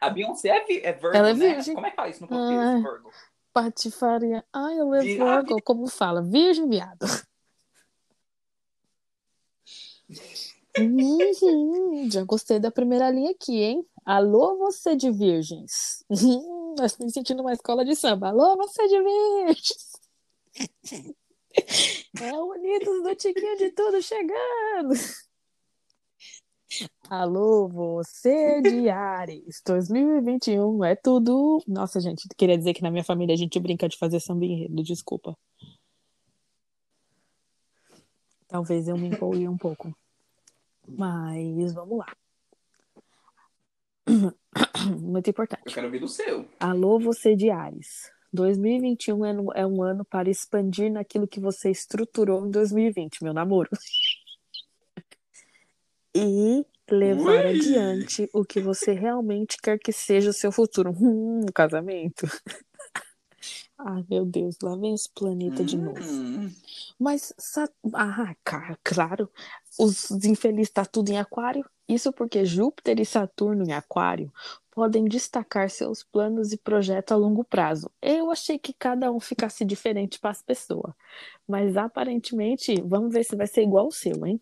A 0.00 0.10
Beyoncé 0.10 0.48
é, 0.50 0.86
é 0.86 0.92
Virgo, 0.92 1.16
Ela 1.16 1.30
é 1.30 1.34
né? 1.34 1.54
virgem. 1.54 1.74
Como 1.74 1.86
é 1.86 1.90
que 1.90 1.96
fala 1.96 2.08
isso 2.08 2.20
no 2.22 2.28
português, 2.28 2.60
Ah. 2.60 2.76
Virgo? 2.76 3.10
Patifaria. 3.52 4.44
Ai, 4.52 4.78
eu 4.78 4.88
levo 4.90 5.04
Vi- 5.04 5.16
Virgo, 5.18 5.60
como 5.62 5.88
fala? 5.88 6.22
Virgem, 6.22 6.68
viado. 6.68 7.04
Uhum, 10.78 12.10
já 12.10 12.22
gostei 12.24 12.60
da 12.60 12.70
primeira 12.70 13.10
linha 13.10 13.30
aqui, 13.30 13.62
hein? 13.62 13.86
Alô, 14.04 14.58
você 14.58 14.94
de 14.94 15.10
virgens. 15.10 16.04
Uhum, 16.10 16.74
Nós 16.78 16.96
me 16.98 17.10
sentindo 17.10 17.40
uma 17.40 17.52
escola 17.52 17.84
de 17.84 17.96
samba. 17.96 18.28
Alô, 18.28 18.56
você 18.56 18.86
de 18.86 19.02
virgens. 19.02 19.92
É 22.20 22.32
o 22.34 22.50
Unidos 22.52 23.02
do 23.02 23.14
Tiquinho 23.14 23.56
de 23.56 23.70
Tudo 23.72 24.02
chegando. 24.02 24.94
Alô, 27.08 27.68
você 27.68 28.60
de 28.60 28.88
Ares. 28.88 29.62
2021 29.64 30.84
é 30.84 30.96
tudo. 30.96 31.62
Nossa, 31.66 32.00
gente, 32.00 32.26
queria 32.36 32.58
dizer 32.58 32.74
que 32.74 32.82
na 32.82 32.90
minha 32.90 33.04
família 33.04 33.34
a 33.34 33.38
gente 33.38 33.58
brinca 33.60 33.88
de 33.88 33.96
fazer 33.96 34.20
samba 34.20 34.44
enredo, 34.44 34.82
desculpa. 34.82 35.36
Talvez 38.48 38.88
eu 38.88 38.96
me 38.96 39.08
empolgue 39.08 39.48
um 39.48 39.56
pouco. 39.56 39.94
Mas 40.86 41.72
vamos 41.72 41.98
lá. 41.98 42.06
Muito 45.00 45.30
importante. 45.30 45.62
Eu 45.66 45.72
quero 45.72 45.86
ouvir 45.86 45.98
do 45.98 46.08
seu. 46.08 46.48
Alô, 46.60 46.98
você 46.98 47.34
de 47.34 47.50
Ares. 47.50 48.10
2021 48.32 49.24
é 49.24 49.32
um- 49.32 49.52
é 49.54 49.66
um 49.66 49.82
ano 49.82 50.04
para 50.04 50.30
expandir 50.30 50.92
naquilo 50.92 51.26
que 51.26 51.40
você 51.40 51.70
estruturou 51.70 52.46
em 52.46 52.50
2020, 52.50 53.22
meu 53.22 53.32
namoro. 53.34 53.70
E 56.18 56.64
levar 56.90 57.44
Ui! 57.44 57.56
adiante 57.56 58.26
o 58.32 58.42
que 58.42 58.58
você 58.58 58.92
realmente 58.92 59.58
quer 59.62 59.78
que 59.78 59.92
seja 59.92 60.30
o 60.30 60.32
seu 60.32 60.50
futuro. 60.50 60.90
Hum, 60.92 61.42
um 61.42 61.52
casamento. 61.52 62.26
Ai, 63.78 64.04
meu 64.08 64.24
Deus, 64.24 64.56
lá 64.62 64.74
vem 64.74 64.94
os 64.94 65.06
planetas 65.06 65.66
de 65.66 65.76
novo. 65.76 66.00
Hum. 66.00 66.50
Mas, 66.98 67.32
ah, 67.92 68.34
ca- 68.42 68.78
claro, 68.82 69.30
os 69.78 70.10
infelizes 70.24 70.70
tá 70.72 70.84
tudo 70.84 71.10
em 71.10 71.18
aquário. 71.18 71.64
Isso 71.88 72.12
porque 72.12 72.44
Júpiter 72.44 72.98
e 72.98 73.04
Saturno 73.04 73.64
em 73.64 73.72
aquário 73.72 74.32
podem 74.70 75.04
destacar 75.04 75.70
seus 75.70 76.02
planos 76.02 76.52
e 76.52 76.58
projetos 76.58 77.12
a 77.12 77.16
longo 77.16 77.44
prazo. 77.44 77.90
Eu 78.00 78.30
achei 78.30 78.58
que 78.58 78.72
cada 78.72 79.12
um 79.12 79.20
ficasse 79.20 79.64
diferente 79.64 80.18
para 80.18 80.30
as 80.30 80.42
pessoas. 80.42 80.92
Mas 81.46 81.76
aparentemente, 81.76 82.80
vamos 82.82 83.12
ver 83.12 83.24
se 83.24 83.36
vai 83.36 83.46
ser 83.46 83.62
igual 83.62 83.88
o 83.88 83.92
seu, 83.92 84.26
hein? 84.26 84.40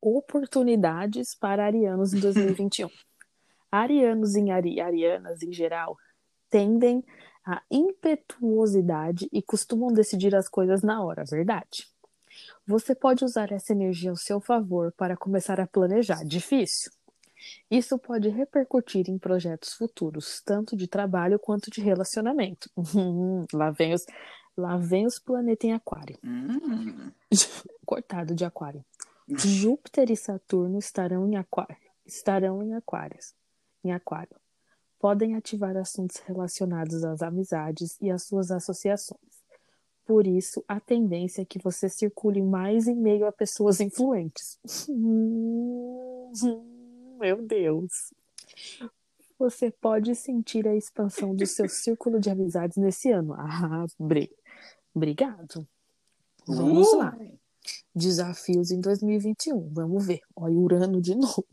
Oportunidades 0.00 1.34
para 1.34 1.66
arianos 1.66 2.14
em 2.14 2.20
2021. 2.20 2.88
Arianos 3.70 4.34
e 4.36 4.50
ari 4.50 4.80
arianas 4.80 5.42
em 5.42 5.52
geral 5.52 5.96
tendem 6.48 7.04
a 7.46 7.62
impetuosidade 7.70 9.28
e 9.32 9.40
costumam 9.40 9.92
decidir 9.92 10.34
as 10.34 10.48
coisas 10.48 10.82
na 10.82 11.00
hora, 11.00 11.24
verdade? 11.24 11.86
Você 12.66 12.92
pode 12.92 13.24
usar 13.24 13.52
essa 13.52 13.72
energia 13.72 14.10
ao 14.10 14.16
seu 14.16 14.40
favor 14.40 14.92
para 14.92 15.16
começar 15.16 15.60
a 15.60 15.66
planejar. 15.66 16.24
Difícil? 16.24 16.90
Isso 17.70 17.96
pode 17.98 18.28
repercutir 18.28 19.08
em 19.08 19.16
projetos 19.16 19.72
futuros, 19.74 20.42
tanto 20.44 20.76
de 20.76 20.88
trabalho 20.88 21.38
quanto 21.38 21.70
de 21.70 21.80
relacionamento. 21.80 22.68
Hum, 22.76 23.46
lá 23.52 23.70
vem 23.70 23.94
os, 23.94 24.04
lá 24.56 24.76
vem 24.76 25.06
os 25.06 25.20
planetas 25.20 25.64
em 25.70 25.72
aquário. 25.72 26.18
Hum. 26.24 27.12
Cortado 27.86 28.34
de 28.34 28.44
aquário. 28.44 28.84
Júpiter 29.28 30.10
e 30.10 30.16
Saturno 30.16 30.78
estarão 30.78 31.28
em 31.28 31.36
aquário. 31.36 31.76
Estarão 32.04 32.60
em 32.62 32.74
aquários. 32.74 33.34
Em 33.84 33.92
aquário. 33.92 34.36
Podem 35.06 35.36
ativar 35.36 35.76
assuntos 35.76 36.16
relacionados 36.16 37.04
às 37.04 37.22
amizades 37.22 37.96
e 38.02 38.10
às 38.10 38.24
suas 38.24 38.50
associações. 38.50 39.20
Por 40.04 40.26
isso, 40.26 40.64
a 40.66 40.80
tendência 40.80 41.42
é 41.42 41.44
que 41.44 41.60
você 41.60 41.88
circule 41.88 42.42
mais 42.42 42.88
em 42.88 42.96
meio 42.96 43.24
a 43.24 43.30
pessoas 43.30 43.80
influentes. 43.80 44.58
Meu 47.20 47.40
Deus. 47.40 48.12
Você 49.38 49.70
pode 49.70 50.12
sentir 50.16 50.66
a 50.66 50.74
expansão 50.74 51.36
do 51.36 51.46
seu 51.46 51.68
círculo 51.70 52.18
de 52.18 52.28
amizades 52.28 52.76
nesse 52.76 53.08
ano. 53.12 53.34
Ah, 53.34 53.86
bri- 54.00 54.34
obrigado. 54.92 55.64
Vamos 56.48 56.92
Uh! 56.92 56.96
lá. 56.98 57.16
Desafios 57.94 58.72
em 58.72 58.80
2021. 58.80 59.68
Vamos 59.72 60.04
ver. 60.04 60.18
Olha, 60.34 60.58
Urano 60.58 61.00
de 61.00 61.14
novo. 61.18 61.46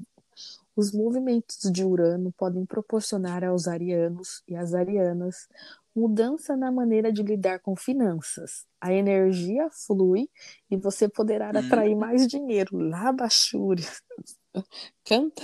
Os 0.76 0.92
movimentos 0.92 1.58
de 1.72 1.84
Urano 1.86 2.32
podem 2.38 2.66
proporcionar 2.66 3.44
aos 3.44 3.68
arianos 3.68 4.42
e 4.48 4.56
às 4.56 4.74
arianas 4.74 5.48
mudança 5.96 6.58
na 6.58 6.72
maneira 6.72 7.12
de 7.14 7.22
lidar 7.22 7.60
com 7.60 7.76
finanças. 7.76 8.66
A 8.82 8.92
energia 8.92 9.70
flui 9.72 10.28
e 10.72 10.76
você 10.76 11.08
poderá 11.08 11.52
Hum. 11.54 11.60
atrair 11.60 11.96
mais 11.96 12.28
dinheiro. 12.28 12.76
Labachure. 12.78 13.86
Canta, 15.06 15.44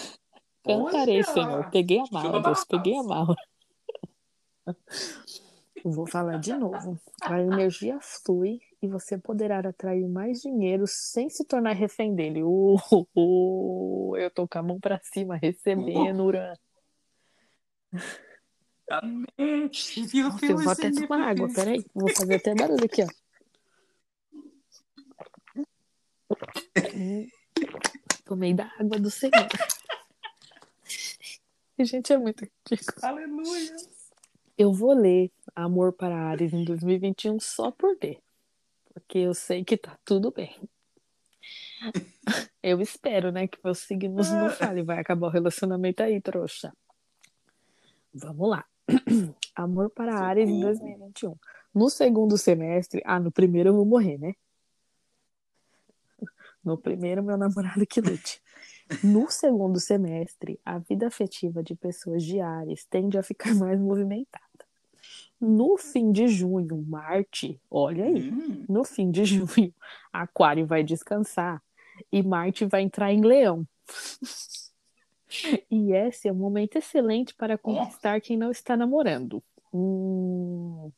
cantarei, 0.64 1.18
Olha! 1.18 1.24
Senhor. 1.24 1.70
Peguei 1.70 2.00
a 2.00 2.06
mala, 2.12 2.42
Deus. 2.42 2.66
Peguei 2.66 2.98
a 2.98 3.04
mala. 3.04 3.36
Vou 5.84 6.08
falar 6.08 6.40
de 6.40 6.54
novo. 6.54 7.00
A 7.22 7.40
energia 7.40 8.00
flui 8.02 8.60
e 8.82 8.88
você 8.88 9.18
poderá 9.18 9.60
atrair 9.60 10.08
mais 10.08 10.42
dinheiro 10.42 10.86
sem 10.88 11.30
se 11.30 11.44
tornar 11.46 11.74
refém 11.74 12.16
dele. 12.16 12.44
Uh, 12.44 12.78
uh, 12.92 13.08
uh, 14.14 14.18
eu 14.18 14.32
tô 14.32 14.48
com 14.48 14.58
a 14.58 14.64
mão 14.64 14.80
pra 14.80 15.00
cima, 15.04 15.36
recebendo, 15.36 16.24
Urano. 16.24 16.58
Amém. 18.90 19.70
Viu, 20.12 20.30
Nossa, 20.30 20.46
eu 20.46 20.58
vou 20.58 20.72
até 20.72 20.92
tomar 20.92 21.30
água, 21.30 21.48
peraí. 21.54 21.86
Vou 21.94 22.10
fazer 22.10 22.36
até 22.36 22.56
barulho 22.56 22.86
aqui, 22.86 23.04
ó. 23.04 23.08
Hum, 26.96 27.28
Tomei 28.26 28.54
da 28.54 28.72
água 28.80 29.00
do 29.00 29.12
Senhor. 29.12 29.48
Gente, 31.80 32.14
é 32.14 32.18
muito 32.18 32.48
ridículo. 32.70 33.06
Aleluia. 33.06 33.76
Eu 34.58 34.74
vou 34.74 34.94
ler 34.94 35.32
Amor 35.56 35.94
para 35.94 36.16
Ares 36.16 36.54
em 36.54 36.64
2021 36.64 37.40
só 37.40 37.72
por 37.72 37.98
ler. 38.02 38.20
Porque 38.94 39.20
eu 39.20 39.34
sei 39.34 39.64
que 39.64 39.78
tá 39.78 39.98
tudo 40.04 40.32
bem. 40.32 40.56
Eu 42.62 42.82
espero, 42.82 43.32
né, 43.32 43.48
que 43.48 43.58
meus 43.64 43.80
signos 43.80 44.30
não 44.32 44.50
falem. 44.50 44.84
Vai 44.84 45.00
acabar 45.00 45.28
o 45.28 45.32
relacionamento 45.32 46.04
aí, 46.04 46.20
trouxa. 46.22 46.74
Vamos 48.14 48.50
lá. 48.50 48.66
Amor 49.56 49.90
para 49.90 50.20
Ares 50.20 50.50
em 50.50 50.60
2021. 50.60 51.36
No 51.74 51.90
segundo 51.90 52.38
semestre. 52.38 53.02
Ah, 53.06 53.20
no 53.20 53.32
primeiro 53.32 53.70
eu 53.70 53.76
vou 53.76 53.86
morrer, 53.86 54.18
né? 54.18 54.34
No 56.64 56.78
primeiro, 56.78 57.24
meu 57.24 57.38
namorado 57.38 57.86
que 57.86 58.02
lute. 58.02 58.42
No 59.04 59.30
segundo 59.30 59.80
semestre, 59.80 60.60
a 60.66 60.80
vida 60.80 61.08
afetiva 61.08 61.64
de 61.64 61.76
pessoas 61.76 62.24
de 62.24 62.40
Ares 62.42 62.86
tende 62.86 63.18
a 63.18 63.24
ficar 63.24 63.54
mais 63.56 63.80
movimentada. 63.80 64.49
No 65.40 65.78
fim 65.78 66.12
de 66.12 66.28
junho, 66.28 66.84
Marte, 66.86 67.62
olha 67.72 68.06
aí, 68.06 68.32
Hum. 68.32 68.66
no 68.68 68.84
fim 68.84 69.10
de 69.10 69.24
junho, 69.26 69.74
Aquário 70.12 70.66
vai 70.66 70.84
descansar 70.84 71.62
e 72.12 72.22
Marte 72.22 72.66
vai 72.66 72.82
entrar 72.82 73.14
em 73.14 73.22
Leão. 73.22 73.66
E 75.70 75.94
esse 75.94 76.28
é 76.28 76.32
um 76.32 76.36
momento 76.36 76.76
excelente 76.78 77.34
para 77.36 77.58
conquistar 77.58 78.20
quem 78.20 78.36
não 78.38 78.52
está 78.52 78.76
namorando. 78.76 79.42
Hum, 79.74 80.92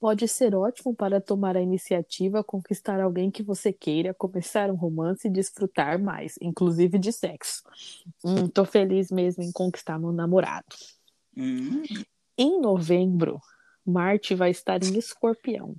pode 0.00 0.26
ser 0.26 0.54
ótimo 0.54 0.94
para 0.94 1.20
tomar 1.20 1.56
a 1.56 1.60
iniciativa, 1.60 2.42
conquistar 2.42 3.00
alguém 3.00 3.30
que 3.30 3.42
você 3.42 3.72
queira, 3.72 4.14
começar 4.14 4.70
um 4.70 4.74
romance 4.74 5.28
e 5.28 5.30
desfrutar 5.30 6.02
mais, 6.02 6.36
inclusive 6.40 6.98
de 6.98 7.12
sexo. 7.12 7.62
Hum, 8.24 8.48
tô 8.48 8.64
feliz 8.64 9.10
mesmo 9.10 9.42
em 9.42 9.52
conquistar 9.52 9.98
meu 9.98 10.12
namorado. 10.12 10.66
Hum. 11.36 11.82
Em 12.42 12.58
novembro, 12.58 13.38
Marte 13.84 14.34
vai 14.34 14.50
estar 14.50 14.82
em 14.82 14.96
Escorpião. 14.96 15.76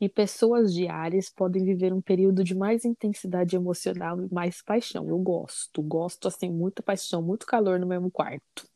E 0.00 0.08
pessoas 0.08 0.72
de 0.72 0.88
Ares 0.88 1.28
podem 1.28 1.62
viver 1.62 1.92
um 1.92 2.00
período 2.00 2.42
de 2.42 2.54
mais 2.54 2.86
intensidade 2.86 3.54
emocional 3.54 4.18
e 4.18 4.32
mais 4.32 4.62
paixão. 4.62 5.06
Eu 5.06 5.18
gosto, 5.18 5.82
gosto 5.82 6.26
assim, 6.26 6.48
muita 6.48 6.82
paixão, 6.82 7.20
muito 7.20 7.44
calor 7.44 7.78
no 7.78 7.86
mesmo 7.86 8.10
quarto. 8.10 8.66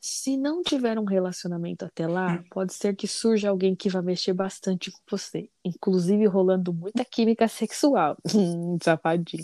Se 0.00 0.36
não 0.36 0.62
tiver 0.62 0.96
um 0.96 1.04
relacionamento 1.04 1.84
até 1.84 2.06
lá, 2.06 2.40
pode 2.52 2.72
ser 2.72 2.94
que 2.94 3.08
surja 3.08 3.50
alguém 3.50 3.74
que 3.74 3.90
vai 3.90 4.00
mexer 4.00 4.32
bastante 4.32 4.92
com 4.92 5.00
você, 5.10 5.50
inclusive 5.64 6.24
rolando 6.26 6.72
muita 6.72 7.04
química 7.04 7.48
sexual. 7.48 8.16
Safadinho. 8.80 9.42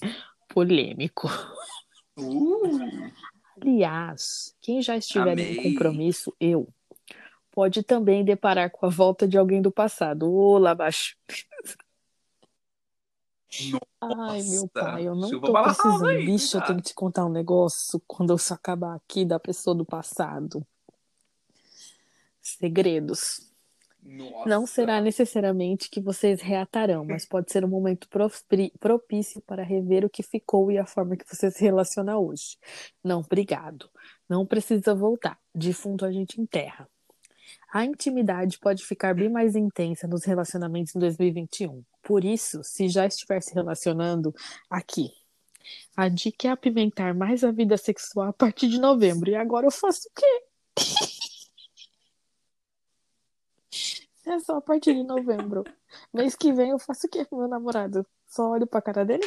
Polêmico. 0.49 1.29
Uh, 2.17 3.11
Aliás, 3.61 4.55
quem 4.61 4.83
já 4.83 4.97
estiver 4.97 5.33
Amei. 5.33 5.59
em 5.59 5.73
compromisso, 5.73 6.35
eu, 6.39 6.69
pode 7.51 7.83
também 7.83 8.25
deparar 8.25 8.71
com 8.71 8.85
a 8.85 8.89
volta 8.89 9.27
de 9.27 9.39
alguém 9.39 9.63
do 9.63 9.71
passado. 9.71 10.31
Ô, 10.31 10.59
Labaixo. 10.59 11.17
Ai, 14.01 14.43
meu 14.43 14.69
pai, 14.69 15.09
eu 15.09 15.15
não 15.15 15.29
chuva 15.29 15.47
tô 15.47 15.63
precisando. 15.63 16.07
aí, 16.07 16.27
Bicho, 16.27 16.57
eu 16.57 16.61
tá? 16.61 16.67
tenho 16.67 16.79
que 16.79 16.89
te 16.89 16.95
contar 16.95 17.25
um 17.25 17.31
negócio 17.31 18.01
quando 18.07 18.31
eu 18.31 18.37
acabar 18.51 18.95
aqui 18.95 19.25
da 19.25 19.41
pessoa 19.41 19.75
do 19.75 19.85
passado. 19.85 20.67
Segredos. 22.43 23.46
Nossa. 24.07 24.49
Não 24.49 24.67
será 24.67 25.01
necessariamente 25.01 25.91
que 25.91 26.01
vocês 26.01 26.41
reatarão, 26.41 27.05
mas 27.05 27.27
pode 27.27 27.51
ser 27.51 27.65
um 27.65 27.69
momento 27.69 28.09
propício 28.79 29.43
para 29.43 29.65
rever 29.65 30.05
o 30.05 30.11
que 30.11 30.23
ficou 30.23 30.71
e 30.71 30.79
a 30.79 30.87
forma 30.87 31.17
que 31.17 31.27
você 31.27 31.51
se 31.51 31.61
relaciona 31.63 32.17
hoje. 32.17 32.57
Não, 33.03 33.21
obrigado. 33.21 33.91
Não 34.29 34.47
precisa 34.47 34.95
voltar. 34.95 35.37
Defunto 35.53 36.05
a 36.05 36.13
gente 36.13 36.41
enterra. 36.41 36.89
A 37.73 37.85
intimidade 37.85 38.59
pode 38.61 38.85
ficar 38.87 39.13
bem 39.15 39.29
mais 39.29 39.57
intensa 39.57 40.07
nos 40.07 40.25
relacionamentos 40.25 40.95
em 40.95 41.01
2021. 41.01 41.83
Por 42.03 42.25
isso, 42.25 42.63
se 42.63 42.89
já 42.89 43.07
estiver 43.07 43.43
se 43.43 43.53
relacionando, 43.55 44.33
aqui. 44.71 45.11
A 45.97 46.09
dica 46.09 46.47
é 46.47 46.51
apimentar 46.53 47.13
mais 47.13 47.43
a 47.43 47.51
vida 47.51 47.77
sexual 47.77 48.29
a 48.29 48.33
partir 48.33 48.69
de 48.69 48.79
novembro. 48.79 49.31
E 49.31 49.35
agora 49.35 49.67
eu 49.67 49.73
faço 49.73 50.09
o 50.09 50.13
quê? 50.15 50.43
É 54.27 54.39
só 54.41 54.57
a 54.57 54.61
partir 54.61 54.93
de 54.95 55.05
novembro. 55.05 55.63
Mês 56.13 56.35
que 56.35 56.53
vem 56.53 56.71
eu 56.71 56.79
faço 56.79 57.07
o 57.07 57.11
quê 57.11 57.25
com 57.25 57.37
meu 57.37 57.49
namorado? 57.49 58.05
Só 58.27 58.51
olho 58.51 58.67
pra 58.67 58.83
cara 58.83 59.05
dele? 59.05 59.25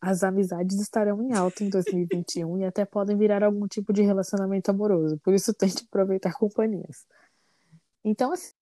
As 0.00 0.22
amizades 0.22 0.78
estarão 0.80 1.22
em 1.22 1.32
alta 1.34 1.64
em 1.64 1.70
2021 1.70 2.58
e 2.58 2.64
até 2.64 2.84
podem 2.84 3.16
virar 3.16 3.42
algum 3.42 3.66
tipo 3.66 3.92
de 3.92 4.02
relacionamento 4.02 4.70
amoroso. 4.70 5.18
Por 5.18 5.32
isso 5.34 5.54
tente 5.54 5.84
aproveitar 5.84 6.34
companhias. 6.34 7.06
Então, 8.04 8.30
assim, 8.32 8.52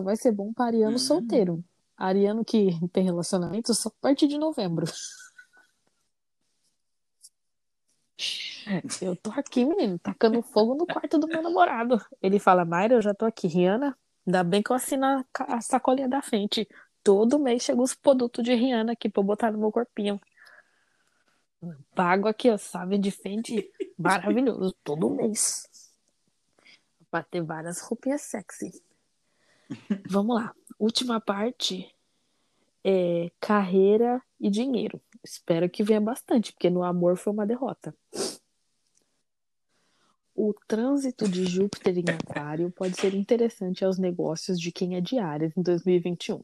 vai 0.00 0.16
ser 0.16 0.32
bom 0.32 0.52
para 0.52 0.66
ariano 0.66 0.96
Hum. 0.96 0.98
solteiro. 0.98 1.64
Ariano 1.96 2.44
que 2.44 2.70
tem 2.92 3.04
relacionamento 3.04 3.74
só 3.74 3.90
a 3.90 3.92
partir 4.00 4.26
de 4.26 4.38
novembro. 4.38 4.86
Eu 9.00 9.16
tô 9.16 9.30
aqui, 9.30 9.64
menino, 9.64 9.98
tacando 9.98 10.42
fogo 10.42 10.74
no 10.74 10.86
quarto 10.86 11.18
do 11.18 11.26
meu 11.26 11.42
namorado. 11.42 12.00
Ele 12.20 12.38
fala, 12.38 12.64
Mayra, 12.64 12.94
eu 12.94 13.02
já 13.02 13.14
tô 13.14 13.24
aqui. 13.24 13.46
Rihanna, 13.46 13.96
ainda 14.26 14.44
bem 14.44 14.62
que 14.62 14.70
eu 14.70 14.76
assino 14.76 15.24
a, 15.38 15.60
sacolinha 15.60 16.08
da 16.08 16.22
frente. 16.22 16.68
Todo 17.02 17.38
mês 17.38 17.62
chega 17.62 17.80
os 17.80 17.94
produtos 17.94 18.44
de 18.44 18.54
Rihanna 18.54 18.92
aqui 18.92 19.08
pra 19.08 19.20
eu 19.20 19.26
botar 19.26 19.50
no 19.50 19.58
meu 19.58 19.72
corpinho. 19.72 20.20
Pago 21.94 22.28
aqui, 22.28 22.50
ó, 22.50 22.56
sabe, 22.56 22.98
de 22.98 23.10
frente. 23.10 23.70
Maravilhoso, 23.98 24.74
todo 24.82 25.10
mês. 25.10 25.68
Pra 27.10 27.22
ter 27.22 27.42
várias 27.42 27.80
roupinhas 27.80 28.22
sexy. 28.22 28.82
Vamos 30.08 30.36
lá. 30.36 30.54
Última 30.78 31.20
parte 31.20 31.94
é 32.84 33.30
carreira 33.40 34.20
e 34.40 34.50
dinheiro. 34.50 35.00
Espero 35.22 35.70
que 35.70 35.84
venha 35.84 36.00
bastante, 36.00 36.52
porque 36.52 36.68
no 36.68 36.82
amor 36.82 37.16
foi 37.16 37.32
uma 37.32 37.46
derrota. 37.46 37.94
O 40.44 40.52
trânsito 40.66 41.28
de 41.28 41.44
Júpiter 41.44 41.96
em 41.96 42.04
Aquário 42.10 42.68
pode 42.72 43.00
ser 43.00 43.14
interessante 43.14 43.84
aos 43.84 43.96
negócios 43.96 44.58
de 44.58 44.72
quem 44.72 44.96
é 44.96 45.00
de 45.00 45.16
Áries 45.16 45.56
em 45.56 45.62
2021. 45.62 46.42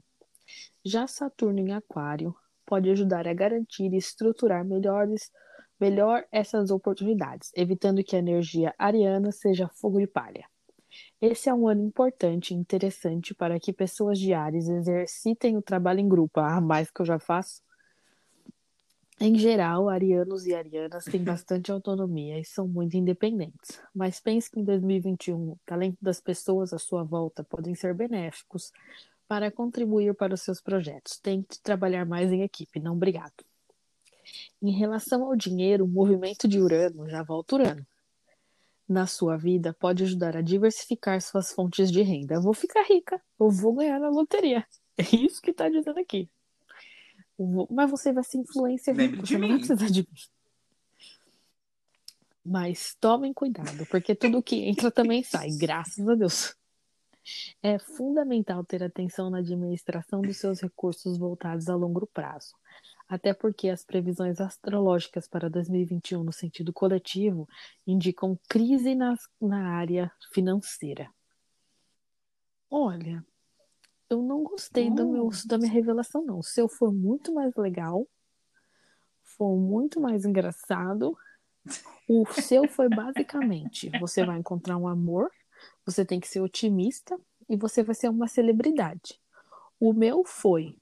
Já 0.84 1.08
Saturno 1.08 1.58
em 1.58 1.72
Aquário 1.72 2.32
pode 2.64 2.88
ajudar 2.90 3.26
a 3.26 3.34
garantir 3.34 3.92
e 3.92 3.96
estruturar 3.96 4.64
melhores, 4.64 5.32
melhor 5.80 6.24
essas 6.30 6.70
oportunidades, 6.70 7.50
evitando 7.56 8.04
que 8.04 8.14
a 8.14 8.20
energia 8.20 8.72
ariana 8.78 9.32
seja 9.32 9.66
fogo 9.66 9.98
de 9.98 10.06
palha. 10.06 10.46
Esse 11.20 11.48
é 11.48 11.54
um 11.54 11.66
ano 11.66 11.82
importante 11.82 12.54
e 12.54 12.56
interessante 12.56 13.34
para 13.34 13.58
que 13.58 13.72
pessoas 13.72 14.16
de 14.16 14.32
Ares 14.32 14.68
exercitem 14.68 15.56
o 15.56 15.62
trabalho 15.62 15.98
em 15.98 16.08
grupo. 16.08 16.38
Ah, 16.38 16.60
mais 16.60 16.88
que 16.88 17.02
eu 17.02 17.04
já 17.04 17.18
faço. 17.18 17.60
Em 19.20 19.36
geral, 19.36 19.88
arianos 19.88 20.46
e 20.46 20.54
arianas 20.54 21.04
têm 21.04 21.24
bastante 21.24 21.72
autonomia 21.72 22.38
e 22.38 22.44
são 22.44 22.68
muito 22.68 22.96
independentes. 22.96 23.80
Mas 23.92 24.20
pense 24.20 24.48
que 24.48 24.60
em 24.60 24.64
2021, 24.64 25.34
o 25.34 25.58
talento 25.66 25.98
das 26.00 26.20
pessoas 26.20 26.72
à 26.72 26.78
sua 26.78 27.02
volta 27.02 27.42
podem 27.42 27.74
ser 27.74 27.94
benéficos 27.94 28.70
para 29.26 29.50
contribuir 29.50 30.14
para 30.14 30.34
os 30.34 30.42
seus 30.42 30.60
projetos. 30.60 31.18
Tente 31.18 31.60
trabalhar 31.60 32.06
mais 32.06 32.32
em 32.32 32.42
equipe, 32.42 32.78
não 32.78 32.92
obrigado. 32.92 33.44
Em 34.62 34.70
relação 34.70 35.24
ao 35.24 35.34
dinheiro, 35.34 35.84
o 35.84 35.88
movimento 35.88 36.46
de 36.46 36.60
Urano, 36.60 37.08
já 37.08 37.22
volta 37.22 37.56
Urano, 37.56 37.86
na 38.88 39.06
sua 39.06 39.36
vida 39.36 39.74
pode 39.74 40.04
ajudar 40.04 40.36
a 40.36 40.40
diversificar 40.40 41.20
suas 41.20 41.52
fontes 41.52 41.90
de 41.90 42.02
renda. 42.02 42.34
Eu 42.34 42.42
vou 42.42 42.54
ficar 42.54 42.82
rica, 42.84 43.20
eu 43.38 43.50
vou 43.50 43.74
ganhar 43.74 43.98
na 43.98 44.08
loteria. 44.08 44.64
É 45.00 45.14
isso 45.14 45.40
que 45.40 45.52
está 45.52 45.68
dizendo 45.68 46.00
aqui. 46.00 46.28
Mas 47.70 47.90
você 47.90 48.12
vai 48.12 48.24
ser 48.24 48.38
influencer 48.38 48.94
Lembre 48.94 49.16
rico, 49.16 49.26
de 49.26 49.32
você 49.34 49.38
não 49.38 49.48
vai 49.48 49.56
mim. 49.56 49.66
precisar 49.66 49.90
de 49.90 50.00
mim. 50.00 50.18
Mas 52.44 52.96
tomem 52.98 53.32
cuidado, 53.32 53.86
porque 53.86 54.14
tudo 54.14 54.42
que 54.42 54.56
entra 54.64 54.90
também 54.90 55.22
sai, 55.22 55.50
graças 55.50 56.08
a 56.08 56.14
Deus. 56.14 56.56
É 57.62 57.78
fundamental 57.78 58.64
ter 58.64 58.82
atenção 58.82 59.28
na 59.28 59.38
administração 59.38 60.22
dos 60.22 60.38
seus 60.38 60.60
recursos 60.60 61.18
voltados 61.18 61.68
a 61.68 61.74
longo 61.76 62.06
prazo. 62.06 62.54
Até 63.06 63.34
porque 63.34 63.68
as 63.68 63.84
previsões 63.84 64.40
astrológicas 64.40 65.28
para 65.28 65.48
2021 65.50 66.22
no 66.24 66.32
sentido 66.32 66.72
coletivo 66.72 67.46
indicam 67.86 68.38
crise 68.48 68.94
nas- 68.94 69.28
na 69.40 69.68
área 69.76 70.10
financeira. 70.32 71.10
Olha, 72.70 73.24
eu 74.10 74.22
não 74.22 74.42
gostei 74.42 74.90
do 74.90 75.06
meu, 75.06 75.28
da 75.46 75.58
minha 75.58 75.70
revelação, 75.70 76.24
não. 76.24 76.38
O 76.38 76.44
seu 76.44 76.68
foi 76.68 76.90
muito 76.92 77.32
mais 77.32 77.54
legal, 77.54 78.06
foi 79.22 79.56
muito 79.56 80.00
mais 80.00 80.24
engraçado. 80.24 81.16
O 82.08 82.24
seu 82.32 82.66
foi 82.68 82.88
basicamente: 82.88 83.90
você 84.00 84.24
vai 84.24 84.38
encontrar 84.38 84.76
um 84.76 84.88
amor, 84.88 85.30
você 85.84 86.04
tem 86.04 86.18
que 86.18 86.28
ser 86.28 86.40
otimista 86.40 87.18
e 87.48 87.56
você 87.56 87.82
vai 87.82 87.94
ser 87.94 88.08
uma 88.08 88.26
celebridade. 88.26 89.20
O 89.78 89.92
meu 89.92 90.24
foi: 90.24 90.74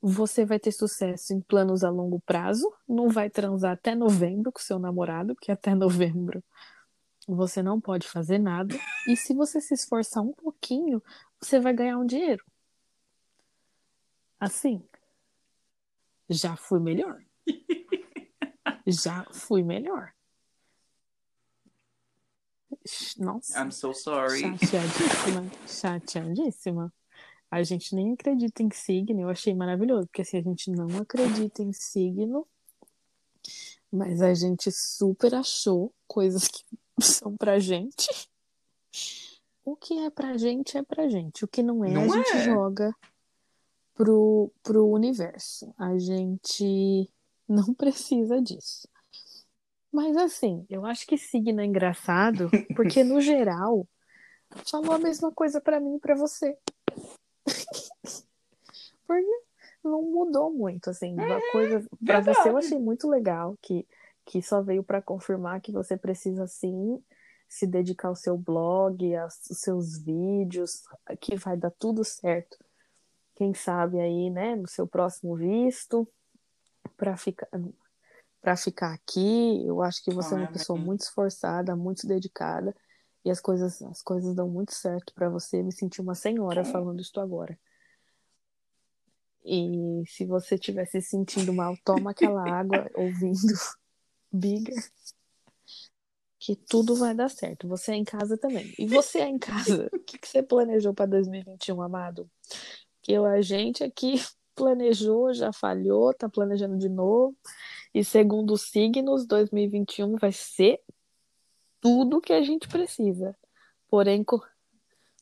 você 0.00 0.44
vai 0.44 0.58
ter 0.58 0.72
sucesso 0.72 1.34
em 1.34 1.40
planos 1.40 1.84
a 1.84 1.90
longo 1.90 2.20
prazo, 2.20 2.72
não 2.88 3.08
vai 3.08 3.28
transar 3.28 3.72
até 3.72 3.94
novembro 3.94 4.50
com 4.50 4.60
seu 4.60 4.78
namorado, 4.78 5.34
porque 5.34 5.52
até 5.52 5.74
novembro 5.76 6.42
você 7.26 7.62
não 7.62 7.78
pode 7.78 8.08
fazer 8.08 8.38
nada. 8.38 8.74
E 9.06 9.14
se 9.14 9.34
você 9.34 9.60
se 9.60 9.74
esforçar 9.74 10.22
um 10.22 10.32
pouquinho, 10.32 11.02
você 11.40 11.60
vai 11.60 11.72
ganhar 11.72 11.98
um 11.98 12.06
dinheiro. 12.06 12.44
Assim, 14.40 14.82
já 16.28 16.56
fui 16.56 16.80
melhor. 16.80 17.22
Já 18.86 19.26
fui 19.32 19.62
melhor. 19.62 20.14
Nossa, 23.18 23.60
I'm 23.60 23.70
so 23.70 23.92
sorry. 23.92 24.40
chateadíssima, 24.40 25.50
chateadíssima. 25.66 26.92
A 27.50 27.62
gente 27.62 27.94
nem 27.94 28.12
acredita 28.12 28.62
em 28.62 28.70
signo, 28.70 29.20
eu 29.20 29.28
achei 29.28 29.54
maravilhoso, 29.54 30.06
porque 30.06 30.22
assim, 30.22 30.38
a 30.38 30.42
gente 30.42 30.70
não 30.70 30.86
acredita 31.00 31.62
em 31.62 31.72
signo, 31.72 32.46
mas 33.90 34.22
a 34.22 34.32
gente 34.34 34.70
super 34.70 35.34
achou 35.34 35.94
coisas 36.06 36.48
que 36.48 36.64
são 37.00 37.36
pra 37.36 37.58
gente. 37.58 38.08
O 39.70 39.76
que 39.76 39.98
é 39.98 40.08
pra 40.08 40.34
gente 40.38 40.78
é 40.78 40.82
pra 40.82 41.10
gente, 41.10 41.44
o 41.44 41.48
que 41.48 41.62
não 41.62 41.84
é, 41.84 41.90
Não 41.90 42.04
a 42.04 42.08
gente 42.08 42.30
é. 42.30 42.44
joga 42.44 42.94
pro, 43.94 44.50
pro 44.62 44.86
universo. 44.88 45.74
A 45.76 45.98
gente 45.98 47.10
não 47.46 47.74
precisa 47.76 48.40
disso. 48.40 48.88
Mas 49.92 50.16
assim, 50.16 50.64
eu 50.70 50.86
acho 50.86 51.06
que 51.06 51.18
signo 51.18 51.60
é 51.60 51.66
engraçado, 51.66 52.50
porque 52.74 53.04
no 53.04 53.20
geral 53.20 53.86
falou 54.64 54.92
a 54.92 54.98
mesma 54.98 55.30
coisa 55.32 55.60
pra 55.60 55.78
mim 55.78 55.96
e 55.96 56.00
pra 56.00 56.14
você. 56.14 56.56
Porque 59.06 59.42
não 59.84 60.02
mudou 60.02 60.50
muito, 60.50 60.88
assim, 60.90 61.12
uma 61.14 61.40
coisa 61.52 61.80
pra 62.04 62.20
verdade. 62.20 62.38
você 62.38 62.48
eu 62.48 62.56
achei 62.56 62.78
muito 62.78 63.06
legal 63.08 63.56
que 63.60 63.86
que 64.24 64.42
só 64.42 64.60
veio 64.62 64.82
pra 64.84 65.00
confirmar 65.00 65.60
que 65.62 65.72
você 65.72 65.96
precisa 65.96 66.46
sim 66.46 67.02
se 67.48 67.66
dedicar 67.66 68.08
ao 68.08 68.16
seu 68.16 68.36
blog, 68.36 69.16
aos 69.16 69.34
seus 69.34 69.98
vídeos, 69.98 70.82
que 71.20 71.36
vai 71.36 71.56
dar 71.56 71.70
tudo 71.70 72.04
certo. 72.04 72.58
Quem 73.34 73.54
sabe 73.54 73.98
aí, 74.00 74.30
né, 74.30 74.54
no 74.56 74.68
seu 74.68 74.86
próximo 74.86 75.36
visto, 75.36 76.06
para 76.96 77.16
ficar 77.16 77.48
para 78.40 78.56
ficar 78.56 78.92
aqui. 78.92 79.66
Eu 79.66 79.82
acho 79.82 80.02
que 80.02 80.14
você 80.14 80.34
é 80.34 80.38
uma 80.38 80.46
pessoa 80.52 80.78
muito 80.78 81.00
esforçada, 81.00 81.74
muito 81.74 82.06
dedicada 82.06 82.74
e 83.24 83.30
as 83.30 83.40
coisas 83.40 83.82
as 83.82 84.02
coisas 84.02 84.34
dão 84.34 84.48
muito 84.48 84.74
certo 84.74 85.12
para 85.14 85.28
você. 85.28 85.62
Me 85.62 85.72
senti 85.72 86.00
uma 86.00 86.14
senhora 86.14 86.64
falando 86.64 87.00
isso 87.00 87.18
agora. 87.20 87.58
E 89.44 90.02
se 90.06 90.26
você 90.26 90.56
estiver 90.56 90.84
se 90.86 91.00
sentindo 91.00 91.52
mal, 91.54 91.76
toma 91.84 92.10
aquela 92.10 92.46
água 92.48 92.86
ouvindo 92.94 93.54
Bigger. 94.30 94.76
Que 96.38 96.54
tudo 96.54 96.94
vai 96.94 97.14
dar 97.14 97.28
certo. 97.28 97.66
Você 97.68 97.92
é 97.92 97.96
em 97.96 98.04
casa 98.04 98.38
também. 98.38 98.72
E 98.78 98.86
você 98.86 99.18
é 99.18 99.28
em 99.28 99.38
casa. 99.38 99.88
O 99.92 99.98
que, 99.98 100.18
que 100.18 100.28
você 100.28 100.42
planejou 100.42 100.94
para 100.94 101.06
2021, 101.06 101.82
amado? 101.82 102.30
Que 103.02 103.12
eu, 103.12 103.26
a 103.26 103.42
gente 103.42 103.82
aqui 103.82 104.14
planejou, 104.54 105.32
já 105.34 105.52
falhou, 105.52 106.14
tá 106.14 106.28
planejando 106.28 106.78
de 106.78 106.88
novo. 106.88 107.36
E 107.94 108.04
segundo 108.04 108.52
os 108.52 108.62
signos, 108.62 109.26
2021 109.26 110.16
vai 110.16 110.32
ser 110.32 110.80
tudo 111.80 112.20
que 112.20 112.32
a 112.32 112.42
gente 112.42 112.68
precisa. 112.68 113.36
Porém, 113.88 114.22
com, 114.22 114.40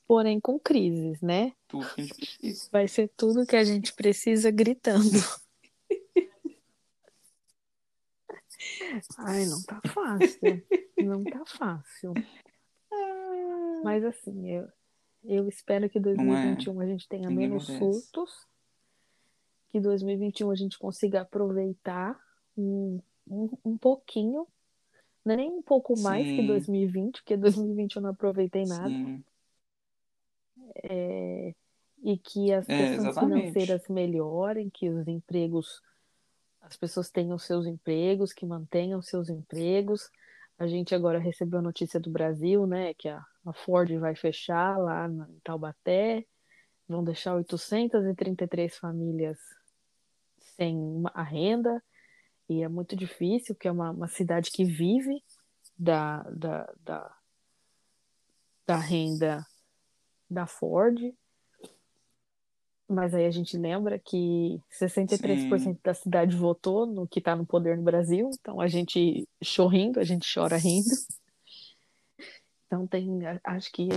porém 0.07 0.41
com 0.41 0.59
crises, 0.59 1.21
né? 1.21 1.53
Tudo 1.69 1.87
que 1.95 2.01
a 2.01 2.05
gente 2.05 2.17
precisa. 2.17 2.69
Vai 2.73 2.89
ser 2.89 3.11
tudo 3.17 3.47
que 3.47 3.57
a 3.57 3.65
gente 3.65 3.93
precisa 3.93 4.51
gritando. 4.51 5.19
Ai, 9.19 9.47
não 9.47 9.63
tá 9.63 9.81
fácil. 9.87 10.63
Não 10.99 11.25
tá 11.25 11.45
fácil. 11.47 12.13
Mas 13.85 14.05
assim, 14.05 14.51
eu, 14.51 14.69
eu 15.25 15.49
espero 15.49 15.89
que 15.89 16.01
2021 16.01 16.81
é. 16.81 16.85
a 16.85 16.89
gente 16.89 17.09
tenha 17.09 17.29
Ninguém 17.29 17.49
menos 17.49 17.69
merece. 17.69 17.85
surtos. 17.85 18.47
Que 19.69 19.81
2021 19.81 20.51
a 20.51 20.55
gente 20.55 20.79
consiga 20.79 21.23
aproveitar 21.23 22.19
um, 22.57 23.01
um, 23.29 23.51
um 23.65 23.77
pouquinho. 23.77 24.47
Não 25.25 25.35
é 25.35 25.37
nem 25.37 25.51
um 25.51 25.63
pouco 25.63 25.99
mais 25.99 26.25
Sim. 26.25 26.37
que 26.37 26.47
2020, 26.47 27.23
porque 27.23 27.37
2020 27.37 27.97
eu 27.97 28.03
não 28.03 28.11
aproveitei 28.11 28.65
nada. 28.65 29.21
É, 30.85 31.55
e 32.03 32.17
que 32.17 32.53
as 32.53 32.69
é, 32.69 32.97
questões 32.97 33.19
financeiras 33.19 33.89
melhorem, 33.89 34.71
que 34.71 34.89
os 34.89 35.09
empregos 35.09 35.83
as 36.67 36.77
pessoas 36.77 37.11
tenham 37.11 37.39
seus 37.39 37.65
empregos, 37.65 38.33
que 38.33 38.45
mantenham 38.45 39.01
seus 39.01 39.29
empregos. 39.29 40.11
A 40.59 40.67
gente 40.67 40.95
agora 40.95 41.19
recebeu 41.19 41.61
a 41.61 41.63
notícia 41.63 42.01
do 42.01 42.11
Brasil, 42.11 42.67
né, 42.67 42.93
que 42.95 43.09
a, 43.09 43.25
a 43.45 43.53
Ford 43.53 43.91
vai 43.99 44.17
fechar 44.17 44.77
lá 44.77 45.09
em 45.09 45.41
Taubaté, 45.45 46.27
vão 46.89 47.05
deixar 47.05 47.35
833 47.37 48.77
famílias 48.77 49.39
sem 50.57 51.03
a 51.15 51.23
renda, 51.23 51.83
e 52.49 52.63
é 52.63 52.69
muito 52.69 52.97
difícil, 52.97 53.55
porque 53.55 53.69
é 53.69 53.73
uma, 53.73 53.91
uma 53.91 54.09
cidade 54.09 54.51
que 54.51 54.65
vive 54.65 55.23
da, 55.79 56.23
da, 56.23 56.73
da, 56.83 57.17
da 58.67 58.77
renda 58.77 59.47
da 60.29 60.47
Ford, 60.47 60.99
mas 62.89 63.15
aí 63.15 63.27
a 63.27 63.31
gente 63.31 63.57
lembra 63.57 63.99
que 63.99 64.61
63% 64.81 65.59
Sim. 65.59 65.77
da 65.83 65.93
cidade 65.93 66.37
votou 66.37 66.87
no 66.87 67.07
que 67.07 67.19
está 67.19 67.35
no 67.35 67.45
poder 67.45 67.77
no 67.77 67.83
Brasil, 67.83 68.31
então 68.33 68.61
a 68.61 68.69
gente 68.69 69.29
chorrindo, 69.43 69.99
a 69.99 70.05
gente 70.05 70.33
chora 70.33 70.57
rindo. 70.57 70.95
Então 72.67 72.87
tem, 72.87 73.21
acho 73.45 73.73
que 73.73 73.89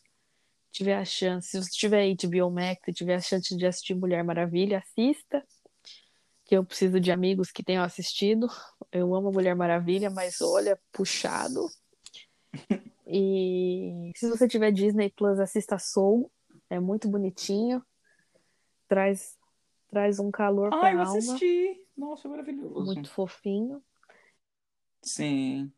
tiver 0.71 0.95
a 0.95 1.05
chance, 1.05 1.49
se 1.49 1.61
você 1.61 1.69
tiver 1.71 2.15
HBO 2.15 2.49
Max 2.49 2.81
e 2.87 2.93
tiver 2.93 3.15
a 3.15 3.21
chance 3.21 3.55
de 3.55 3.65
assistir 3.65 3.93
Mulher 3.93 4.23
Maravilha, 4.23 4.79
assista. 4.79 5.45
Que 6.45 6.57
eu 6.57 6.65
preciso 6.65 6.99
de 6.99 7.11
amigos 7.11 7.51
que 7.51 7.63
tenham 7.63 7.83
assistido. 7.83 8.47
Eu 8.91 9.13
amo 9.15 9.31
Mulher 9.31 9.55
Maravilha, 9.55 10.09
mas 10.09 10.41
olha, 10.41 10.79
puxado. 10.91 11.69
E 13.13 14.13
se 14.15 14.29
você 14.29 14.47
tiver 14.47 14.71
Disney 14.71 15.09
Plus, 15.09 15.37
assista 15.37 15.77
Soul. 15.77 16.31
É 16.69 16.79
muito 16.79 17.09
bonitinho. 17.09 17.83
Traz, 18.87 19.37
traz 19.89 20.17
um 20.17 20.31
calor 20.31 20.69
para 20.69 20.97
a 20.97 21.05
alma. 21.05 21.17
assisti. 21.17 21.85
Nossa, 21.97 22.29
maravilhoso. 22.29 22.85
Muito 22.85 23.11
fofinho. 23.11 23.83
Sim. 25.03 25.69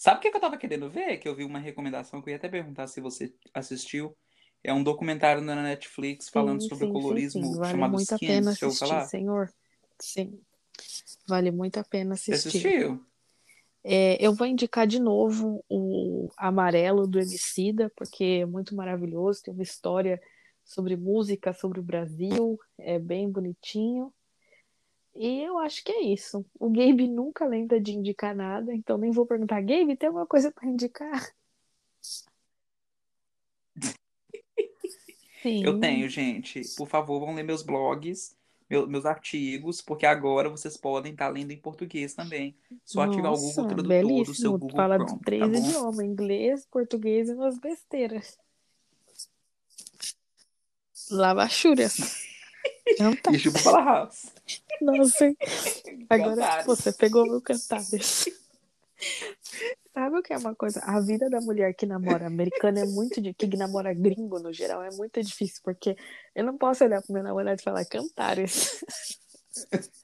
Sabe 0.00 0.16
o 0.16 0.20
que, 0.22 0.28
eu 0.34 0.40
tava 0.40 0.56
querendo 0.56 0.88
ver? 0.88 1.18
Que 1.18 1.28
eu 1.28 1.34
vi 1.34 1.44
uma 1.44 1.58
recomendação 1.58 2.22
que 2.22 2.30
eu 2.30 2.32
ia 2.32 2.38
até 2.38 2.48
perguntar 2.48 2.86
se 2.86 3.02
você 3.02 3.34
assistiu. 3.52 4.16
É 4.64 4.72
um 4.72 4.82
documentário 4.82 5.42
na 5.42 5.54
Netflix 5.62 6.30
falando 6.30 6.62
sim, 6.62 6.70
sobre 6.70 6.86
sim, 6.86 6.92
colorismo 6.94 7.44
sim, 7.44 7.58
vale 7.58 7.70
chamado 7.70 7.92
muito 7.92 8.14
Skin. 8.14 8.14
A 8.14 8.28
pena 8.28 8.50
assistir, 8.50 8.78
falar? 8.78 9.06
senhor. 9.06 9.52
Sim. 10.00 10.40
Vale 11.28 11.50
muito 11.50 11.76
a 11.76 11.84
pena 11.84 12.14
assistir. 12.14 12.40
Você 12.40 12.48
assistiu? 12.48 13.04
É, 13.84 14.16
eu 14.26 14.34
vou 14.34 14.46
indicar 14.46 14.86
de 14.86 14.98
novo 14.98 15.62
o 15.68 16.30
Amarelo 16.34 17.06
do 17.06 17.18
Emicida, 17.18 17.92
porque 17.94 18.40
é 18.40 18.46
muito 18.46 18.74
maravilhoso, 18.74 19.42
tem 19.42 19.52
uma 19.52 19.62
história 19.62 20.18
sobre 20.64 20.96
música, 20.96 21.52
sobre 21.52 21.78
o 21.78 21.82
Brasil, 21.82 22.58
é 22.78 22.98
bem 22.98 23.30
bonitinho. 23.30 24.10
E 25.14 25.42
eu 25.42 25.58
acho 25.58 25.84
que 25.84 25.92
é 25.92 26.02
isso. 26.02 26.44
O 26.58 26.70
Gabe 26.70 27.08
nunca 27.08 27.46
lembra 27.46 27.80
de 27.80 27.92
indicar 27.92 28.34
nada, 28.34 28.74
então 28.74 28.96
nem 28.96 29.10
vou 29.10 29.26
perguntar, 29.26 29.60
Gabe, 29.60 29.96
tem 29.96 30.06
alguma 30.06 30.26
coisa 30.26 30.50
para 30.52 30.68
indicar? 30.68 31.30
Sim. 35.42 35.64
Eu 35.64 35.80
tenho, 35.80 36.08
gente. 36.08 36.62
Por 36.76 36.86
favor, 36.86 37.20
vão 37.20 37.34
ler 37.34 37.42
meus 37.42 37.62
blogs, 37.62 38.36
meu, 38.68 38.86
meus 38.86 39.06
artigos, 39.06 39.80
porque 39.80 40.06
agora 40.06 40.48
vocês 40.48 40.76
podem 40.76 41.12
estar 41.12 41.26
tá 41.26 41.32
lendo 41.32 41.50
em 41.50 41.56
português 41.56 42.14
também. 42.14 42.54
Só 42.84 43.06
Nossa, 43.06 43.12
ativar 43.12 43.32
o 43.32 43.36
Google 43.36 43.68
Tradutor 43.68 44.24
do 44.24 44.34
seu 44.34 44.52
Google 44.52 44.70
Fala 44.76 44.96
Chrome, 44.96 45.12
de 45.12 45.24
três 45.24 45.52
tá 45.52 45.58
idiomas, 45.58 46.06
inglês, 46.06 46.66
português 46.66 47.28
e 47.28 47.32
umas 47.32 47.58
besteiras. 47.58 48.38
Lavachúrias. 51.10 51.96
Não 53.00 53.16
tá. 53.16 53.32
E 53.32 53.38
chupa 53.38 53.58
fala 53.58 53.82
house. 53.82 54.32
Nossa, 54.80 55.32
agora 56.08 56.62
você 56.64 56.92
pegou 56.92 57.26
meu 57.26 57.40
cantares. 57.40 58.26
Sabe 59.92 60.16
o 60.16 60.22
que 60.22 60.32
é 60.32 60.38
uma 60.38 60.54
coisa? 60.54 60.80
A 60.80 61.00
vida 61.00 61.28
da 61.28 61.40
mulher 61.40 61.74
que 61.74 61.84
namora 61.84 62.26
americana 62.26 62.80
é 62.80 62.84
muito 62.84 63.20
de 63.20 63.34
que 63.34 63.56
namora 63.56 63.92
gringo 63.92 64.38
no 64.38 64.52
geral 64.52 64.82
é 64.82 64.90
muito 64.90 65.22
difícil, 65.22 65.60
porque 65.64 65.96
eu 66.34 66.44
não 66.44 66.56
posso 66.56 66.84
olhar 66.84 67.02
pro 67.02 67.12
meu 67.12 67.22
namorado 67.22 67.60
e 67.60 67.64
falar 67.64 67.84
cantares. 67.84 68.84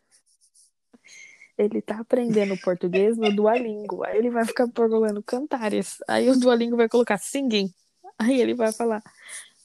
Ele 1.57 1.81
tá 1.81 2.01
aprendendo 2.01 2.55
português 2.59 3.17
no 3.17 3.35
Duolingo. 3.35 4.05
Aí 4.05 4.19
ele 4.19 4.29
vai 4.29 4.45
ficar 4.45 4.69
procurando 4.69 5.23
cantares. 5.23 5.97
Aí 6.07 6.29
o 6.29 6.39
Duolingo 6.39 6.77
vai 6.77 6.87
colocar 6.87 7.17
singing. 7.17 7.73
Aí 8.19 8.39
ele 8.39 8.53
vai 8.55 8.73
falar, 8.73 9.03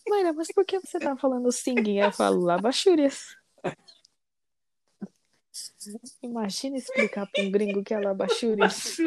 Mayra, 0.07 0.32
mas 0.32 0.47
por 0.53 0.66
que 0.66 0.80
você 0.80 0.99
tá 0.99 1.18
falando 1.18 1.51
singing? 1.51 1.99
Aí 1.99 2.07
eu 2.07 2.12
falo, 2.14 2.39
labachúrias. 2.45 3.36
Imagina 6.22 6.78
explicar 6.78 7.28
para 7.30 7.43
um 7.43 7.52
gringo 7.52 7.84
que 7.84 7.93
é 7.93 7.99
labachúrias. 8.02 8.97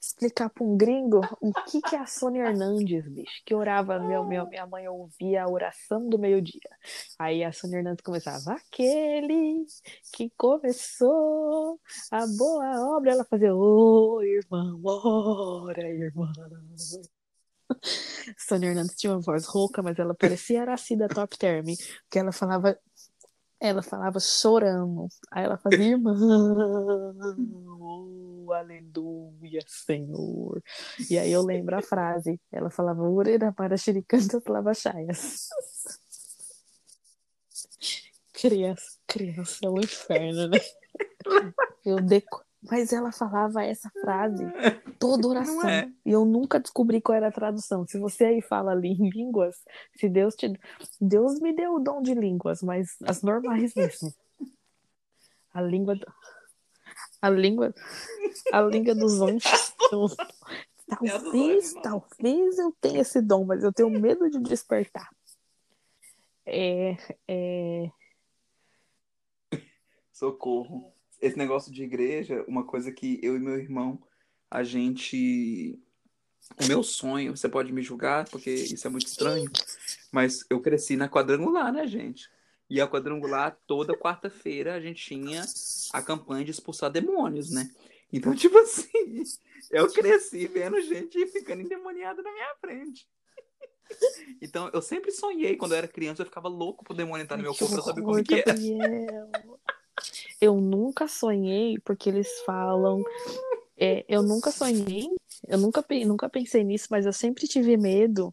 explicar 0.00 0.50
para 0.50 0.64
um 0.64 0.76
gringo 0.76 1.20
o 1.40 1.52
que, 1.64 1.80
que 1.80 1.96
é 1.96 1.98
a 1.98 2.06
Sônia 2.06 2.44
Hernandes, 2.44 3.08
bicho, 3.08 3.42
que 3.44 3.54
orava, 3.54 3.98
meu, 3.98 4.24
meu, 4.24 4.46
minha 4.46 4.66
mãe 4.66 4.86
ouvia 4.88 5.44
a 5.44 5.50
oração 5.50 6.08
do 6.08 6.18
meio-dia. 6.18 6.60
Aí 7.18 7.42
a 7.42 7.52
Sônia 7.52 7.78
Hernandes 7.78 8.04
começava, 8.04 8.52
aquele 8.52 9.64
que 10.12 10.30
começou 10.36 11.80
a 12.10 12.26
boa 12.36 12.96
obra, 12.96 13.12
ela 13.12 13.24
fazia, 13.24 13.54
ô 13.54 14.16
oh, 14.16 14.22
irmão, 14.22 14.80
ora, 14.84 15.88
irmã. 15.88 16.30
Sônia 18.38 18.68
Hernandes 18.68 18.96
tinha 18.96 19.12
uma 19.12 19.20
voz 19.20 19.46
rouca, 19.46 19.82
mas 19.82 19.98
ela 19.98 20.14
parecia 20.14 20.62
Aracida 20.62 21.08
Top 21.08 21.36
Term, 21.38 21.64
porque 22.02 22.18
ela 22.18 22.32
falava 22.32 22.78
ela 23.68 23.82
falava 23.82 24.20
chorando. 24.20 25.08
Aí 25.30 25.44
ela 25.44 25.56
fazia, 25.56 25.92
irmão, 25.92 27.08
aleluia, 28.52 29.60
Senhor. 29.66 30.62
E 31.10 31.18
aí 31.18 31.32
eu 31.32 31.42
lembro 31.42 31.76
a 31.76 31.82
frase. 31.82 32.40
Ela 32.52 32.70
falava, 32.70 33.02
Ureira 33.02 33.52
para 33.52 33.76
xericanta 33.76 34.40
chaias. 34.74 35.48
Criança, 38.32 38.98
criança 39.06 39.58
é 39.62 39.68
um 39.70 39.78
inferno, 39.78 40.48
né? 40.48 40.58
Eu 41.84 42.00
deco... 42.00 42.42
Mas 42.70 42.92
ela 42.92 43.12
falava 43.12 43.62
essa 43.62 43.90
frase 44.00 44.44
toda 44.98 45.28
oração. 45.28 45.68
É. 45.68 45.90
E 46.04 46.12
eu 46.12 46.24
nunca 46.24 46.58
descobri 46.58 47.00
qual 47.00 47.16
era 47.16 47.28
a 47.28 47.32
tradução. 47.32 47.86
Se 47.86 47.98
você 47.98 48.24
aí 48.24 48.42
fala 48.42 48.74
línguas, 48.74 49.56
se 49.96 50.08
Deus 50.08 50.34
te. 50.34 50.52
Deus 51.00 51.38
me 51.40 51.54
deu 51.54 51.74
o 51.74 51.80
dom 51.80 52.00
de 52.00 52.14
línguas, 52.14 52.62
mas 52.62 52.96
as 53.04 53.22
normais 53.22 53.74
mesmo. 53.76 54.12
A 55.52 55.60
língua. 55.60 55.94
A 57.20 57.30
língua. 57.30 57.74
A 58.52 58.60
língua 58.62 58.94
dos 58.94 59.20
anjos. 59.20 59.74
talvez, 60.88 61.74
talvez 61.82 62.58
eu 62.58 62.72
tenha 62.80 63.00
esse 63.00 63.20
dom, 63.20 63.44
mas 63.44 63.62
eu 63.62 63.72
tenho 63.72 63.90
medo 63.90 64.30
de 64.30 64.40
despertar. 64.40 65.08
É. 66.46 66.96
é... 67.28 67.90
Socorro 70.12 70.93
esse 71.20 71.36
negócio 71.36 71.72
de 71.72 71.82
igreja, 71.82 72.44
uma 72.46 72.64
coisa 72.64 72.92
que 72.92 73.18
eu 73.22 73.36
e 73.36 73.40
meu 73.40 73.58
irmão, 73.58 74.02
a 74.50 74.62
gente. 74.62 75.78
O 76.62 76.66
meu 76.66 76.82
sonho, 76.82 77.34
você 77.34 77.48
pode 77.48 77.72
me 77.72 77.82
julgar, 77.82 78.28
porque 78.28 78.50
isso 78.50 78.86
é 78.86 78.90
muito 78.90 79.06
estranho, 79.06 79.50
mas 80.12 80.44
eu 80.50 80.60
cresci 80.60 80.94
na 80.94 81.08
quadrangular, 81.08 81.72
né, 81.72 81.86
gente? 81.86 82.30
E 82.68 82.80
a 82.80 82.86
quadrangular, 82.86 83.58
toda 83.66 83.96
quarta-feira, 83.96 84.74
a 84.74 84.80
gente 84.80 85.02
tinha 85.02 85.42
a 85.92 86.02
campanha 86.02 86.44
de 86.44 86.50
expulsar 86.50 86.90
demônios, 86.90 87.50
né? 87.50 87.70
Então, 88.12 88.34
tipo 88.36 88.58
assim, 88.58 89.24
eu 89.70 89.90
cresci 89.90 90.46
vendo 90.46 90.80
gente 90.82 91.26
ficando 91.28 91.62
endemoniada 91.62 92.22
na 92.22 92.32
minha 92.32 92.54
frente. 92.60 93.08
Então, 94.40 94.70
eu 94.72 94.82
sempre 94.82 95.10
sonhei, 95.10 95.56
quando 95.56 95.72
eu 95.72 95.78
era 95.78 95.88
criança, 95.88 96.22
eu 96.22 96.26
ficava 96.26 96.48
louco 96.48 96.84
pro 96.84 96.94
demônio 96.94 97.24
entrar 97.24 97.36
no 97.36 97.42
meu 97.42 97.54
corpo 97.54 97.74
pra 97.74 97.82
saber 97.82 98.02
como 98.02 98.22
que 98.22 98.34
era. 98.34 98.54
Eu 100.40 100.60
nunca 100.60 101.08
sonhei, 101.08 101.78
porque 101.80 102.08
eles 102.08 102.28
falam. 102.44 103.02
É, 103.76 104.04
eu 104.08 104.22
nunca 104.22 104.50
sonhei, 104.52 105.08
eu 105.48 105.58
nunca, 105.58 105.84
nunca 106.06 106.28
pensei 106.28 106.62
nisso, 106.62 106.86
mas 106.90 107.06
eu 107.06 107.12
sempre 107.12 107.48
tive 107.48 107.76
medo 107.76 108.32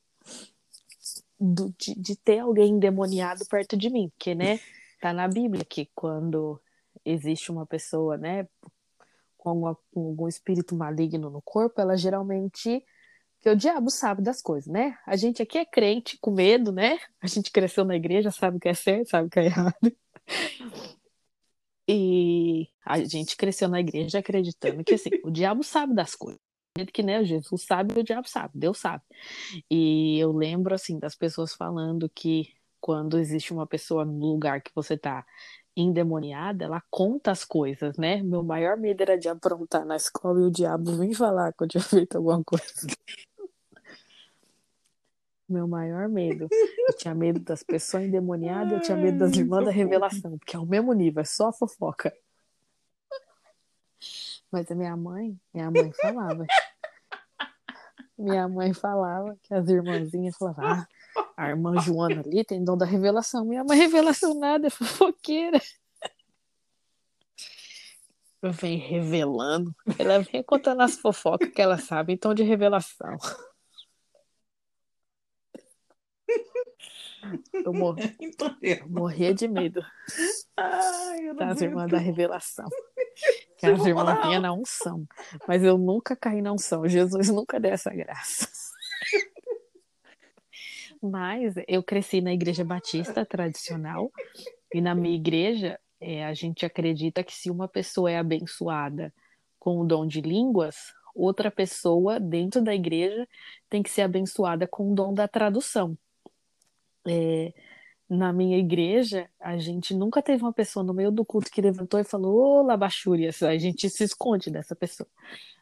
do, 1.39 1.73
de, 1.77 1.95
de 1.95 2.15
ter 2.15 2.39
alguém 2.39 2.73
endemoniado 2.73 3.43
perto 3.47 3.75
de 3.75 3.89
mim, 3.89 4.09
porque, 4.09 4.35
né, 4.35 4.59
tá 5.01 5.11
na 5.11 5.27
Bíblia 5.27 5.65
que 5.65 5.89
quando 5.95 6.61
existe 7.03 7.51
uma 7.51 7.65
pessoa, 7.65 8.17
né, 8.17 8.47
com, 9.35 9.75
com 9.91 10.07
algum 10.09 10.27
espírito 10.27 10.75
maligno 10.75 11.31
no 11.31 11.41
corpo, 11.41 11.81
ela 11.81 11.97
geralmente 11.97 12.85
que 13.39 13.49
o 13.49 13.55
diabo 13.55 13.89
sabe 13.89 14.21
das 14.21 14.39
coisas, 14.39 14.71
né? 14.71 14.95
A 15.03 15.15
gente 15.15 15.41
aqui 15.41 15.57
é 15.57 15.65
crente 15.65 16.15
com 16.21 16.29
medo, 16.29 16.71
né? 16.71 16.99
A 17.19 17.25
gente 17.25 17.51
cresceu 17.51 17.83
na 17.83 17.95
igreja, 17.95 18.29
sabe 18.29 18.57
o 18.57 18.59
que 18.59 18.69
é 18.69 18.73
certo, 18.75 19.09
sabe 19.09 19.27
o 19.27 19.31
que 19.31 19.39
é 19.39 19.45
errado. 19.45 19.97
E 21.93 22.69
a 22.85 23.03
gente 23.03 23.35
cresceu 23.35 23.67
na 23.67 23.81
igreja 23.81 24.19
acreditando 24.19 24.81
que 24.81 24.93
assim, 24.93 25.09
o 25.25 25.29
diabo 25.31 25.61
sabe 25.61 25.93
das 25.93 26.15
coisas. 26.15 26.39
Que 26.93 27.03
né, 27.03 27.21
Jesus 27.25 27.63
sabe, 27.63 27.99
o 27.99 28.03
diabo 28.03 28.29
sabe, 28.29 28.57
Deus 28.57 28.77
sabe. 28.77 29.03
E 29.69 30.17
eu 30.17 30.31
lembro 30.31 30.73
assim 30.73 30.97
das 30.97 31.15
pessoas 31.15 31.53
falando 31.53 32.09
que 32.09 32.47
quando 32.79 33.19
existe 33.19 33.51
uma 33.51 33.67
pessoa 33.67 34.05
no 34.05 34.31
lugar 34.31 34.61
que 34.61 34.71
você 34.73 34.97
tá 34.97 35.25
endemoniada, 35.75 36.65
ela 36.65 36.81
conta 36.89 37.31
as 37.31 37.43
coisas, 37.43 37.97
né? 37.97 38.23
Meu 38.23 38.41
maior 38.41 38.77
medo 38.77 39.01
era 39.01 39.17
de 39.17 39.27
aprontar 39.27 39.85
na 39.85 39.97
escola 39.97 40.39
e 40.39 40.43
o 40.43 40.51
diabo 40.51 40.97
vir 40.97 41.13
falar 41.13 41.51
que 41.53 41.63
eu 41.63 41.67
tinha 41.67 41.83
feito 41.83 42.17
alguma 42.17 42.41
coisa 42.43 42.87
meu 45.51 45.67
maior 45.67 46.07
medo. 46.09 46.47
Eu 46.51 46.95
tinha 46.95 47.13
medo 47.13 47.39
das 47.39 47.63
pessoas 47.63 48.03
endemoniadas, 48.03 48.73
eu 48.73 48.81
tinha 48.81 48.97
medo 48.97 49.19
das 49.19 49.35
irmãs 49.35 49.65
da 49.65 49.71
revelação, 49.71 50.37
porque 50.37 50.55
é 50.55 50.59
o 50.59 50.65
mesmo 50.65 50.93
nível, 50.93 51.21
é 51.21 51.25
só 51.25 51.51
fofoca. 51.51 52.13
Mas 54.51 54.69
a 54.69 54.75
minha 54.75 54.95
mãe, 54.97 55.39
minha 55.53 55.71
mãe 55.71 55.91
falava. 55.93 56.45
Minha 58.17 58.47
mãe 58.47 58.73
falava 58.73 59.35
que 59.41 59.53
as 59.53 59.67
irmãzinhas 59.67 60.35
falavam, 60.37 60.63
ah, 60.63 60.87
a 61.35 61.49
irmã 61.49 61.79
Joana 61.79 62.21
ali 62.21 62.43
tem 62.43 62.63
dom 62.63 62.77
da 62.77 62.85
revelação. 62.85 63.45
Minha 63.45 63.63
mãe 63.63 63.77
revelação 63.77 64.33
nada, 64.39 64.67
é 64.67 64.69
fofoqueira. 64.69 65.59
Vem 68.43 68.77
revelando. 68.77 69.73
Ela 69.97 70.19
vem 70.19 70.43
contando 70.43 70.81
as 70.81 70.97
fofocas 70.97 71.49
que 71.49 71.61
ela 71.61 71.77
sabe, 71.77 72.13
então 72.13 72.33
de 72.33 72.43
revelação. 72.43 73.17
Eu, 77.53 77.73
mor... 77.73 77.95
eu 78.61 78.89
morria 78.89 79.33
de 79.33 79.47
medo 79.47 79.81
Ai, 80.57 81.33
das 81.35 81.61
irmãs 81.61 81.89
da 81.89 81.97
revelação. 81.97 82.67
Que 83.57 83.67
as 83.67 83.85
irmãs 83.85 84.25
vinham 84.25 84.41
na 84.41 84.53
unção. 84.53 85.05
Mas 85.47 85.61
eu 85.63 85.77
nunca 85.77 86.15
caí 86.15 86.41
na 86.41 86.51
unção. 86.51 86.87
Jesus 86.87 87.29
nunca 87.29 87.59
deu 87.59 87.71
essa 87.71 87.91
graça. 87.91 88.47
Mas 90.99 91.53
eu 91.67 91.83
cresci 91.83 92.21
na 92.21 92.33
igreja 92.33 92.63
batista 92.63 93.23
tradicional. 93.23 94.11
E 94.73 94.81
na 94.81 94.95
minha 94.95 95.15
igreja, 95.15 95.79
é, 95.99 96.25
a 96.25 96.33
gente 96.33 96.65
acredita 96.65 97.23
que 97.23 97.33
se 97.33 97.51
uma 97.51 97.67
pessoa 97.67 98.09
é 98.09 98.17
abençoada 98.17 99.13
com 99.59 99.79
o 99.79 99.85
dom 99.85 100.07
de 100.07 100.21
línguas, 100.21 100.75
outra 101.13 101.51
pessoa 101.51 102.19
dentro 102.19 102.63
da 102.63 102.73
igreja 102.73 103.27
tem 103.69 103.83
que 103.83 103.91
ser 103.91 104.01
abençoada 104.01 104.65
com 104.67 104.91
o 104.91 104.95
dom 104.95 105.13
da 105.13 105.27
tradução 105.27 105.95
é, 107.07 107.53
na 108.09 108.33
minha 108.33 108.57
igreja, 108.57 109.29
a 109.39 109.57
gente 109.57 109.93
nunca 109.93 110.21
teve 110.21 110.43
uma 110.43 110.51
pessoa 110.51 110.83
no 110.83 110.93
meio 110.93 111.11
do 111.11 111.25
culto 111.25 111.49
que 111.49 111.61
levantou 111.61 111.99
e 111.99 112.03
falou, 112.03 112.59
ô 112.59 112.61
Labachúrias, 112.61 113.41
a 113.41 113.57
gente 113.57 113.89
se 113.89 114.03
esconde 114.03 114.51
dessa 114.51 114.75
pessoa. 114.75 115.07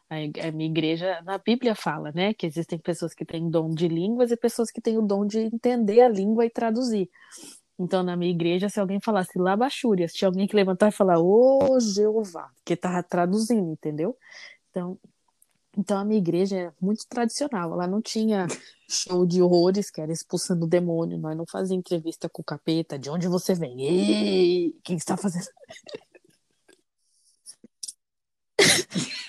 A, 0.08 0.50
minha 0.50 0.68
igreja, 0.68 1.22
na 1.22 1.38
Bíblia 1.38 1.76
fala, 1.76 2.10
né, 2.10 2.34
que 2.34 2.44
existem 2.44 2.76
pessoas 2.76 3.14
que 3.14 3.24
têm 3.24 3.48
dom 3.48 3.72
de 3.72 3.86
línguas 3.86 4.32
e 4.32 4.36
pessoas 4.36 4.68
que 4.72 4.80
têm 4.80 4.98
o 4.98 5.02
dom 5.02 5.24
de 5.24 5.38
entender 5.38 6.00
a 6.00 6.08
língua 6.08 6.44
e 6.44 6.50
traduzir. 6.50 7.08
Então, 7.78 8.02
na 8.02 8.16
minha 8.16 8.32
igreja, 8.32 8.68
se 8.68 8.80
alguém 8.80 9.00
falasse 9.00 9.38
Labachúrias, 9.38 10.12
tinha 10.12 10.28
alguém 10.28 10.48
que 10.48 10.56
levantar 10.56 10.88
e 10.88 10.92
falar, 10.92 11.20
ô 11.20 11.78
Jeová, 11.80 12.50
que 12.64 12.76
tava 12.76 13.02
traduzindo, 13.02 13.70
entendeu? 13.70 14.16
Então, 14.70 14.98
então 15.80 15.96
a 15.96 16.04
minha 16.04 16.18
igreja 16.18 16.56
é 16.58 16.72
muito 16.78 17.06
tradicional. 17.08 17.72
Ela 17.72 17.86
não 17.86 18.02
tinha 18.02 18.46
show 18.86 19.24
de 19.24 19.40
horrores, 19.40 19.90
que 19.90 19.98
era 19.98 20.12
expulsando 20.12 20.66
o 20.66 20.68
demônio. 20.68 21.16
Nós 21.16 21.34
não 21.34 21.46
fazia 21.46 21.74
entrevista 21.74 22.28
com 22.28 22.42
o 22.42 22.44
capeta. 22.44 22.98
De 22.98 23.08
onde 23.08 23.26
você 23.26 23.54
vem? 23.54 23.80
Ei, 23.80 24.74
quem 24.84 24.98
está 24.98 25.16
fazendo? 25.16 25.48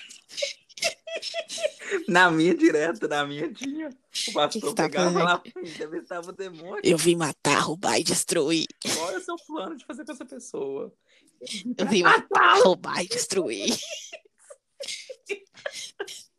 Na 2.08 2.30
minha 2.30 2.54
direto, 2.54 3.06
na 3.06 3.26
minha 3.26 3.52
tinha. 3.52 3.88
O 4.28 4.32
pastor 4.32 4.74
pegava 4.74 5.22
lá, 5.22 5.42
estar 5.64 6.20
o 6.20 6.32
demônio. 6.32 6.80
Eu 6.82 6.96
vim 6.96 7.16
matar, 7.16 7.60
roubar 7.60 7.98
e 7.98 8.04
destruir. 8.04 8.66
Qual 8.94 9.10
é 9.10 9.18
o 9.18 9.20
seu 9.20 9.36
plano 9.46 9.76
de 9.76 9.84
fazer 9.84 10.04
com 10.04 10.12
essa 10.12 10.24
pessoa? 10.24 10.92
Eu 11.76 11.86
vim 11.86 12.02
matar, 12.02 12.62
roubar 12.62 13.02
e 13.02 13.08
destruir. 13.08 13.76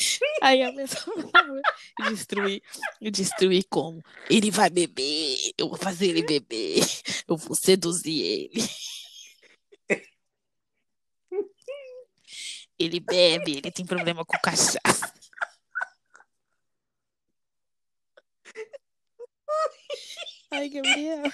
Aí 0.42 0.62
a 0.62 0.72
pessoa 0.72 1.16
destruir, 2.08 2.62
destruir 3.00 3.64
como? 3.68 4.02
Ele 4.28 4.50
vai 4.50 4.70
beber, 4.70 5.52
eu 5.58 5.68
vou 5.68 5.78
fazer 5.78 6.08
ele 6.08 6.22
beber, 6.22 6.80
eu 7.28 7.36
vou 7.36 7.54
seduzir 7.54 8.20
ele. 8.20 8.60
Ele 12.78 12.98
bebe, 12.98 13.58
ele 13.58 13.70
tem 13.70 13.84
problema 13.84 14.24
com 14.24 14.38
cachaça. 14.38 15.12
Ai, 20.50 20.70
Gabriel. 20.70 21.30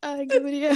Ai, 0.00 0.24
Gabriel. 0.24 0.72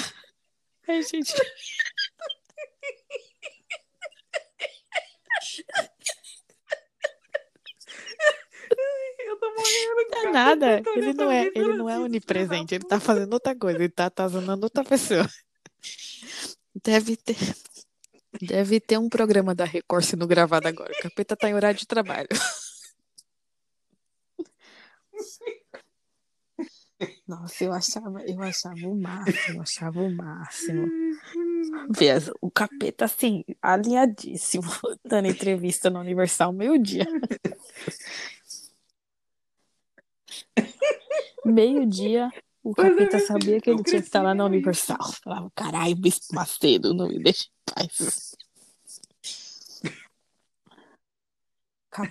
Ai, 0.86 1.02
gente. 1.02 1.32
tô 9.44 9.54
morrendo. 9.54 10.10
Não 10.10 10.28
é 10.28 10.32
nada. 10.32 10.82
Ele 10.94 11.12
não 11.12 11.30
é, 11.30 11.46
ele 11.54 11.74
não 11.74 11.90
é 11.90 11.98
onipresente. 11.98 12.74
Ele 12.74 12.84
tá 12.84 12.98
fazendo 13.00 13.32
outra 13.32 13.56
coisa. 13.56 13.78
Ele 13.78 13.88
tá 13.88 14.06
atazanando 14.06 14.64
outra 14.64 14.84
pessoa. 14.84 15.28
Deve 16.82 17.16
ter. 17.16 17.36
Deve 18.40 18.80
ter 18.80 18.98
um 18.98 19.08
programa 19.08 19.54
da 19.54 19.64
Record 19.64 20.04
sendo 20.04 20.26
gravado 20.26 20.66
agora. 20.66 20.92
O 20.92 21.02
capeta 21.02 21.36
tá 21.36 21.48
em 21.48 21.54
horário 21.54 21.78
de 21.78 21.86
trabalho. 21.86 22.28
Nossa, 27.26 27.64
eu 27.64 27.72
achava, 27.72 28.22
eu 28.22 28.42
achava 28.42 28.86
o 28.86 28.94
máximo, 28.94 29.56
eu 29.56 29.62
achava 29.62 30.00
o 30.00 30.10
máximo. 30.10 30.88
O 32.40 32.50
capeta, 32.50 33.04
assim, 33.04 33.44
alinhadíssimo, 33.60 34.64
dando 35.04 35.28
entrevista 35.28 35.90
no 35.90 36.00
Universal 36.00 36.52
meio-dia. 36.52 37.06
Meio-dia, 41.44 42.30
o 42.62 42.74
Pois 42.74 42.88
é, 42.88 42.90
capeta 42.90 43.16
meu 43.18 43.26
sabia 43.26 43.60
que 43.60 43.70
ele 43.70 43.82
tinha 43.82 44.00
que 44.00 44.06
estar 44.06 44.22
lá 44.22 44.34
na 44.34 44.44
Universal. 44.46 45.12
Falava, 45.22 45.50
caralho, 45.54 45.94
Bispo 45.96 46.34
Macedo, 46.34 46.94
não 46.94 47.08
me 47.08 47.22
deixa 47.22 47.44
em 47.44 47.74
paz. 47.74 48.34
Cap- 51.90 52.10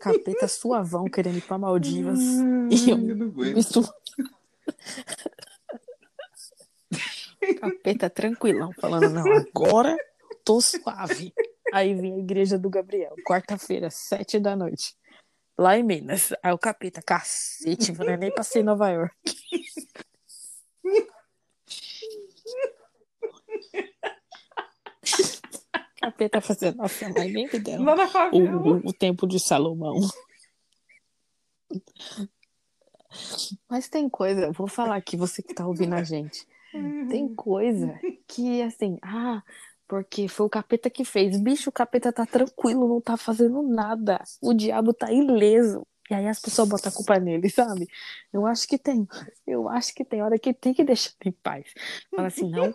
Capeta 0.00 0.48
suavão 0.48 1.04
querendo 1.06 1.38
ir 1.38 1.42
pra 1.42 1.58
Maldivas. 1.58 2.20
E 2.70 2.90
eu, 2.90 2.98
Eu 2.98 3.16
não. 3.16 3.28
Bispo... 3.54 3.82
Capeta 7.60 8.10
tranquilão, 8.10 8.72
falando, 8.72 9.10
não, 9.10 9.24
agora 9.32 9.96
tô 10.44 10.60
suave. 10.60 11.32
Aí 11.72 11.94
vem 11.94 12.14
a 12.14 12.18
igreja 12.18 12.58
do 12.58 12.70
Gabriel, 12.70 13.14
quarta-feira, 13.26 13.90
sete 13.90 14.38
da 14.38 14.56
noite. 14.56 14.96
Lá 15.58 15.76
em 15.76 15.82
Minas. 15.82 16.32
Aí 16.42 16.52
o 16.52 16.58
capeta, 16.58 17.00
cacete, 17.00 17.92
eu 17.98 18.18
nem 18.18 18.34
passei 18.34 18.62
em 18.62 18.64
Nova 18.64 18.90
York. 18.90 19.14
Capeta 26.00 26.40
fazendo, 26.40 26.76
nossa, 26.76 27.08
mas 27.08 27.32
nem 27.32 27.48
Lá 27.78 27.96
na 27.96 28.06
o, 28.32 28.38
o, 28.38 28.88
o 28.88 28.92
tempo 28.92 29.26
de 29.26 29.40
Salomão. 29.40 29.98
Mas 33.68 33.88
tem 33.88 34.08
coisa, 34.08 34.46
eu 34.46 34.52
vou 34.52 34.68
falar 34.68 34.96
aqui, 34.96 35.16
você 35.16 35.42
que 35.42 35.54
tá 35.54 35.66
ouvindo 35.66 35.94
a 35.94 36.02
gente. 36.02 36.46
Tem 37.08 37.34
coisa 37.34 37.98
que, 38.28 38.62
assim, 38.62 38.98
ah, 39.02 39.42
porque 39.88 40.28
foi 40.28 40.46
o 40.46 40.50
capeta 40.50 40.90
que 40.90 41.04
fez. 41.04 41.40
Bicho, 41.40 41.70
o 41.70 41.72
capeta 41.72 42.12
tá 42.12 42.26
tranquilo, 42.26 42.88
não 42.88 43.00
tá 43.00 43.16
fazendo 43.16 43.62
nada. 43.62 44.22
O 44.40 44.52
diabo 44.52 44.92
tá 44.92 45.12
ileso. 45.12 45.86
E 46.08 46.14
aí 46.14 46.28
as 46.28 46.40
pessoas 46.40 46.68
botam 46.68 46.90
a 46.90 46.94
culpa 46.94 47.18
nele, 47.18 47.50
sabe? 47.50 47.88
Eu 48.32 48.46
acho 48.46 48.66
que 48.68 48.78
tem. 48.78 49.06
Eu 49.46 49.68
acho 49.68 49.92
que 49.94 50.04
tem 50.04 50.22
hora 50.22 50.38
que 50.38 50.54
tem 50.54 50.72
que 50.72 50.84
deixar 50.84 51.12
em 51.24 51.32
paz. 51.32 51.66
Fala 52.14 52.28
assim, 52.28 52.48
não. 52.48 52.72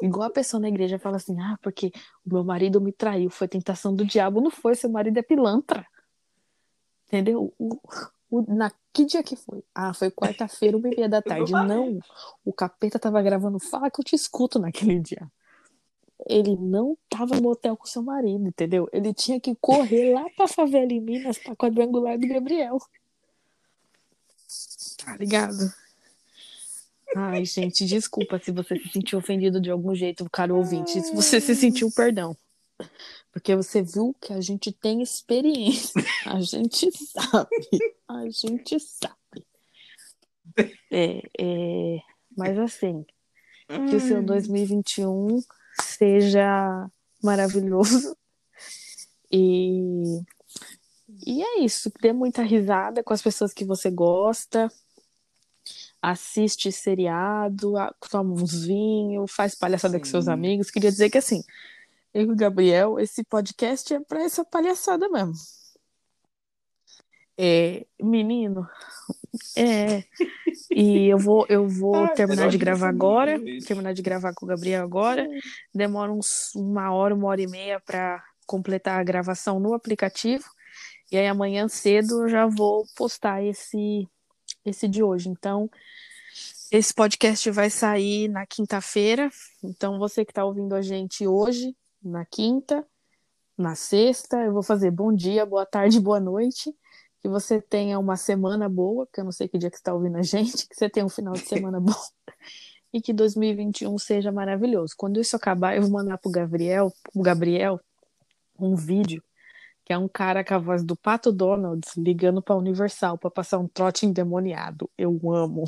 Igual 0.00 0.28
a 0.28 0.32
pessoa 0.32 0.60
na 0.60 0.68
igreja 0.68 0.98
fala 0.98 1.16
assim, 1.16 1.38
ah, 1.40 1.56
porque 1.62 1.92
o 2.26 2.34
meu 2.34 2.44
marido 2.44 2.80
me 2.80 2.92
traiu, 2.92 3.30
foi 3.30 3.46
tentação 3.46 3.94
do 3.94 4.04
diabo. 4.04 4.40
Não 4.40 4.50
foi, 4.50 4.74
seu 4.74 4.90
marido 4.90 5.16
é 5.18 5.22
pilantra. 5.22 5.86
Entendeu? 7.06 7.54
O, 7.58 7.78
o, 8.30 8.42
na, 8.52 8.72
que 8.92 9.04
dia 9.04 9.22
que 9.22 9.36
foi? 9.36 9.62
Ah, 9.74 9.94
foi 9.94 10.10
quarta-feira, 10.10 10.76
uma 10.76 10.88
e 10.88 10.96
meia 10.96 11.08
da 11.08 11.22
tarde. 11.22 11.52
Não, 11.52 12.00
o 12.44 12.52
capeta 12.52 12.98
tava 12.98 13.22
gravando 13.22 13.60
Fala 13.60 13.90
que 13.90 14.00
eu 14.00 14.04
te 14.04 14.16
escuto 14.16 14.58
naquele 14.58 14.98
dia. 14.98 15.30
Ele 16.28 16.56
não 16.56 16.96
tava 17.08 17.40
no 17.40 17.50
hotel 17.50 17.76
com 17.76 17.86
seu 17.86 18.02
marido, 18.02 18.46
entendeu? 18.46 18.88
Ele 18.92 19.12
tinha 19.12 19.40
que 19.40 19.54
correr 19.54 20.14
lá 20.14 20.28
pra 20.36 20.46
favela 20.46 20.92
em 20.92 21.00
Minas, 21.00 21.38
pra 21.38 21.56
quadrangular 21.56 22.18
do 22.18 22.26
Gabriel. 22.26 22.78
Tá 25.04 25.16
ligado? 25.16 25.72
Ai, 27.16 27.44
gente, 27.44 27.84
desculpa 27.84 28.38
se 28.38 28.50
você 28.50 28.78
se 28.78 28.88
sentiu 28.88 29.18
ofendido 29.18 29.60
de 29.60 29.70
algum 29.70 29.94
jeito, 29.94 30.28
caro 30.30 30.56
ouvinte. 30.56 31.00
Se 31.02 31.14
você 31.14 31.40
se 31.40 31.54
sentiu, 31.54 31.90
perdão. 31.90 32.36
Porque 33.32 33.54
você 33.54 33.82
viu 33.82 34.14
que 34.20 34.32
a 34.32 34.40
gente 34.40 34.72
tem 34.72 35.02
experiência. 35.02 36.02
A 36.26 36.40
gente 36.40 36.90
sabe. 36.92 37.68
A 38.08 38.28
gente 38.30 38.78
sabe. 38.78 39.46
É, 40.90 41.22
é, 41.38 41.98
mas 42.36 42.58
assim, 42.58 43.04
que 43.88 43.96
o 43.96 44.00
seu 44.00 44.22
2021 44.22 45.42
seja 45.82 46.90
maravilhoso. 47.22 48.16
E, 49.30 50.20
e 51.26 51.42
é 51.42 51.60
isso. 51.60 51.90
Dê 52.00 52.12
muita 52.12 52.42
risada 52.42 53.02
com 53.02 53.14
as 53.14 53.22
pessoas 53.22 53.52
que 53.54 53.64
você 53.64 53.90
gosta. 53.90 54.70
Assiste 56.02 56.70
seriado, 56.72 57.74
toma 58.10 58.34
uns 58.34 58.64
vinhos, 58.64 59.32
faz 59.32 59.54
palhaçada 59.54 59.98
com 59.98 60.04
seus 60.04 60.24
Sim. 60.26 60.32
amigos. 60.32 60.70
Queria 60.70 60.90
dizer 60.90 61.08
que 61.08 61.18
assim, 61.18 61.42
eu 62.12 62.22
e 62.22 62.32
o 62.32 62.36
Gabriel, 62.36 62.98
esse 62.98 63.24
podcast 63.24 63.94
é 63.94 64.00
pra 64.00 64.22
essa 64.22 64.44
palhaçada 64.44 65.08
mesmo. 65.08 65.34
É, 67.38 67.86
menino, 68.00 68.68
é. 69.56 70.04
E 70.70 71.08
eu 71.08 71.18
vou, 71.18 71.46
eu 71.48 71.68
vou 71.68 71.96
Ai, 71.96 72.14
terminar 72.14 72.48
de 72.48 72.58
gravar 72.58 72.88
agora. 72.88 73.40
Terminar 73.66 73.92
de 73.92 74.02
gravar 74.02 74.32
com 74.34 74.46
o 74.46 74.48
Gabriel 74.48 74.82
agora. 74.82 75.28
Demora 75.74 76.12
uns 76.12 76.54
uma 76.54 76.92
hora, 76.92 77.14
uma 77.14 77.28
hora 77.28 77.42
e 77.42 77.46
meia 77.46 77.80
para 77.80 78.22
completar 78.46 79.00
a 79.00 79.04
gravação 79.04 79.58
no 79.58 79.74
aplicativo. 79.74 80.44
E 81.10 81.16
aí 81.16 81.26
amanhã 81.26 81.68
cedo 81.68 82.22
eu 82.22 82.28
já 82.28 82.46
vou 82.46 82.84
postar 82.96 83.42
esse 83.42 84.08
esse 84.64 84.88
de 84.88 85.02
hoje. 85.02 85.28
Então, 85.28 85.70
esse 86.70 86.94
podcast 86.94 87.50
vai 87.50 87.68
sair 87.68 88.28
na 88.28 88.46
quinta-feira. 88.46 89.28
Então, 89.62 89.98
você 89.98 90.24
que 90.24 90.30
está 90.30 90.44
ouvindo 90.44 90.74
a 90.74 90.80
gente 90.80 91.26
hoje, 91.26 91.76
na 92.02 92.24
quinta, 92.24 92.86
na 93.58 93.74
sexta, 93.74 94.38
eu 94.38 94.52
vou 94.52 94.62
fazer 94.62 94.90
bom 94.90 95.12
dia, 95.12 95.44
boa 95.44 95.66
tarde, 95.66 96.00
boa 96.00 96.20
noite. 96.20 96.74
Que 97.22 97.28
você 97.28 97.62
tenha 97.62 97.98
uma 97.98 98.16
semana 98.16 98.68
boa, 98.68 99.06
que 99.12 99.20
eu 99.20 99.24
não 99.24 99.32
sei 99.32 99.48
que 99.48 99.56
dia 99.56 99.70
que 99.70 99.76
você 99.76 99.80
está 99.80 99.94
ouvindo 99.94 100.18
a 100.18 100.22
gente, 100.22 100.66
que 100.68 100.74
você 100.74 100.90
tenha 100.90 101.06
um 101.06 101.08
final 101.08 101.34
de 101.34 101.46
semana 101.46 101.80
bom. 101.80 101.94
E 102.92 103.00
que 103.00 103.12
2021 103.12 103.96
seja 103.98 104.32
maravilhoso. 104.32 104.94
Quando 104.96 105.20
isso 105.20 105.36
acabar, 105.36 105.76
eu 105.76 105.82
vou 105.82 105.90
mandar 105.92 106.18
pro 106.18 106.30
Gabriel, 106.30 106.92
pro 107.12 107.22
Gabriel, 107.22 107.80
um 108.58 108.74
vídeo 108.74 109.22
que 109.84 109.92
é 109.92 109.98
um 109.98 110.08
cara 110.08 110.44
com 110.44 110.54
a 110.54 110.58
voz 110.58 110.84
do 110.84 110.96
Pato 110.96 111.32
Donald 111.32 111.80
ligando 111.96 112.40
pra 112.40 112.56
Universal 112.56 113.18
pra 113.18 113.30
passar 113.30 113.58
um 113.58 113.68
trote 113.68 114.06
endemoniado. 114.06 114.88
Eu 114.96 115.18
amo. 115.32 115.64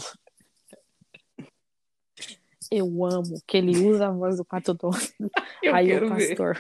Eu 2.70 3.04
amo 3.04 3.42
que 3.46 3.56
ele 3.56 3.76
usa 3.86 4.08
a 4.08 4.10
voz 4.10 4.36
do 4.36 4.44
Pato 4.44 4.74
Donald. 4.74 5.12
Aí 5.72 5.94
o 5.96 6.00
ver. 6.00 6.08
pastor, 6.08 6.58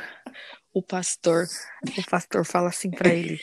o 0.72 0.82
pastor, 0.82 1.46
o 1.98 2.10
pastor 2.10 2.44
fala 2.44 2.68
assim 2.68 2.90
pra 2.90 3.08
ele: 3.08 3.40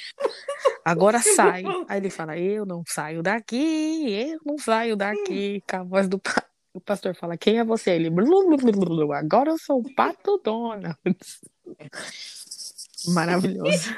agora 0.83 1.19
sai. 1.23 1.63
Aí 1.87 1.97
ele 1.97 2.09
fala: 2.09 2.37
eu 2.37 2.65
não 2.65 2.83
saio 2.87 3.21
daqui, 3.23 4.11
eu 4.11 4.39
não 4.45 4.57
saio 4.57 4.95
daqui. 4.95 5.63
Com 5.69 5.75
a 5.77 5.83
voz 5.83 6.07
do 6.07 6.19
pa- 6.19 6.45
o 6.73 6.81
pastor 6.81 7.15
fala: 7.15 7.37
quem 7.37 7.59
é 7.59 7.63
você? 7.63 7.91
Ele: 7.91 8.09
"Blu, 8.09 8.25
blu, 8.47 8.57
blu, 8.57 8.71
blu, 8.71 8.85
blu, 8.85 9.13
agora 9.13 9.51
eu 9.51 9.57
sou 9.57 9.79
o 9.79 9.95
Pato 9.95 10.39
Donald. 10.43 10.95
Maravilhoso. 13.07 13.95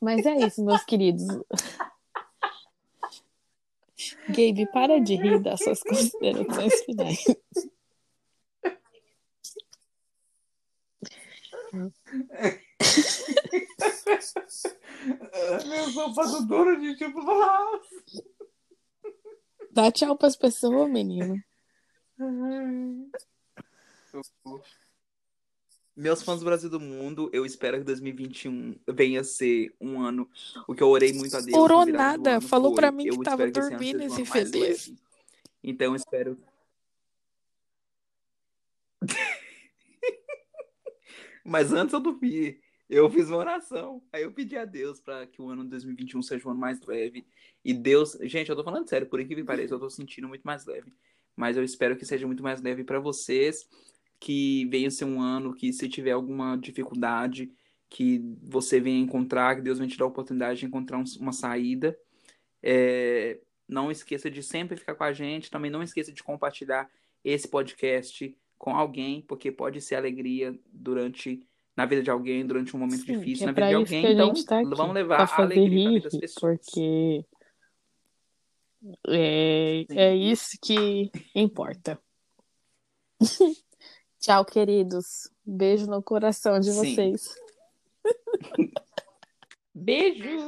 Mas 0.00 0.24
é 0.26 0.34
isso, 0.46 0.64
meus 0.64 0.84
queridos. 0.84 1.24
Gabe, 4.28 4.66
para 4.72 5.00
de 5.00 5.14
rir 5.14 5.38
das 5.40 5.60
suas 5.60 5.82
considerações 5.82 6.82
finais. 6.84 7.24
Meu 15.66 15.90
do 16.10 16.46
dono 16.46 16.80
de 16.80 16.96
tipo. 16.96 17.20
Dá 19.70 19.90
tchau 19.90 20.16
pras 20.16 20.36
pessoas, 20.36 20.90
menino. 20.90 21.42
Meus 25.96 26.22
fãs 26.22 26.40
do 26.40 26.44
Brasil 26.44 26.68
e 26.68 26.70
do 26.70 26.80
mundo, 26.80 27.30
eu 27.32 27.46
espero 27.46 27.78
que 27.78 27.84
2021 27.84 28.76
venha 28.88 29.22
ser 29.22 29.72
um 29.80 30.00
ano. 30.00 30.28
O 30.66 30.74
que 30.74 30.82
eu 30.82 30.88
orei 30.88 31.12
muito 31.12 31.36
a 31.36 31.40
Deus. 31.40 31.56
Orou 31.56 31.86
nada, 31.86 32.40
falou 32.40 32.72
foi, 32.72 32.80
pra 32.80 32.90
mim 32.90 33.06
eu 33.06 33.18
que 33.18 33.24
tava 33.24 33.46
esse 33.46 33.58
ano 33.58 33.70
dormindo, 33.70 33.98
mais 33.98 34.18
infeliz. 34.18 34.52
leve. 34.52 34.98
Então 35.62 35.88
eu 35.88 35.96
espero. 35.96 36.38
Mas 41.44 41.72
antes 41.72 41.92
eu 41.92 42.00
dormi. 42.00 42.63
Eu 42.88 43.10
fiz 43.10 43.28
uma 43.28 43.38
oração. 43.38 44.02
Aí 44.12 44.22
eu 44.22 44.32
pedi 44.32 44.56
a 44.56 44.64
Deus 44.64 45.00
para 45.00 45.26
que 45.26 45.40
o 45.40 45.48
ano 45.48 45.64
de 45.64 45.70
2021 45.70 46.22
seja 46.22 46.46
um 46.46 46.52
ano 46.52 46.60
mais 46.60 46.80
leve. 46.82 47.26
E 47.64 47.72
Deus. 47.72 48.16
Gente, 48.22 48.50
eu 48.50 48.56
tô 48.56 48.62
falando 48.62 48.88
sério, 48.88 49.06
por 49.06 49.20
incrível 49.20 49.44
que 49.44 49.48
pareça, 49.48 49.74
eu 49.74 49.78
tô 49.80 49.88
sentindo 49.88 50.28
muito 50.28 50.42
mais 50.42 50.66
leve. 50.66 50.92
Mas 51.34 51.56
eu 51.56 51.64
espero 51.64 51.96
que 51.96 52.04
seja 52.04 52.26
muito 52.26 52.42
mais 52.42 52.60
leve 52.60 52.84
para 52.84 53.00
vocês. 53.00 53.68
Que 54.20 54.66
venha 54.66 54.90
ser 54.90 55.04
um 55.06 55.20
ano 55.20 55.54
que, 55.54 55.72
se 55.72 55.88
tiver 55.88 56.12
alguma 56.12 56.56
dificuldade, 56.56 57.50
que 57.88 58.20
você 58.42 58.80
venha 58.80 58.98
encontrar, 58.98 59.56
que 59.56 59.62
Deus 59.62 59.78
venha 59.78 59.90
te 59.90 59.98
dar 59.98 60.04
a 60.04 60.08
oportunidade 60.08 60.60
de 60.60 60.66
encontrar 60.66 61.02
uma 61.18 61.32
saída. 61.32 61.98
É, 62.62 63.40
não 63.68 63.90
esqueça 63.90 64.30
de 64.30 64.42
sempre 64.42 64.76
ficar 64.76 64.94
com 64.94 65.04
a 65.04 65.12
gente. 65.12 65.50
Também 65.50 65.70
não 65.70 65.82
esqueça 65.82 66.12
de 66.12 66.22
compartilhar 66.22 66.90
esse 67.24 67.48
podcast 67.48 68.36
com 68.58 68.76
alguém, 68.76 69.22
porque 69.22 69.50
pode 69.50 69.80
ser 69.80 69.96
alegria 69.96 70.58
durante 70.72 71.46
na 71.76 71.86
vida 71.86 72.02
de 72.02 72.10
alguém 72.10 72.46
durante 72.46 72.74
um 72.76 72.78
momento 72.78 73.04
Sim, 73.04 73.18
difícil 73.18 73.44
é 73.44 73.46
na 73.46 73.52
vida 73.52 73.68
de 73.68 73.74
alguém. 73.74 74.12
Então, 74.12 74.34
tá 74.44 74.62
vamos 74.62 74.94
levar 74.94 75.20
a 75.20 75.42
alegria 75.42 75.90
rir, 75.90 76.02
das 76.02 76.16
pessoas. 76.16 76.58
Porque 76.64 77.24
é, 79.08 79.86
é 79.90 80.14
isso 80.14 80.58
que 80.62 81.10
importa. 81.34 81.98
Tchau, 84.20 84.44
queridos. 84.44 85.30
Beijo 85.44 85.86
no 85.86 86.02
coração 86.02 86.60
de 86.60 86.70
Sim. 86.72 86.78
vocês. 86.78 87.34
Beijo! 89.74 90.38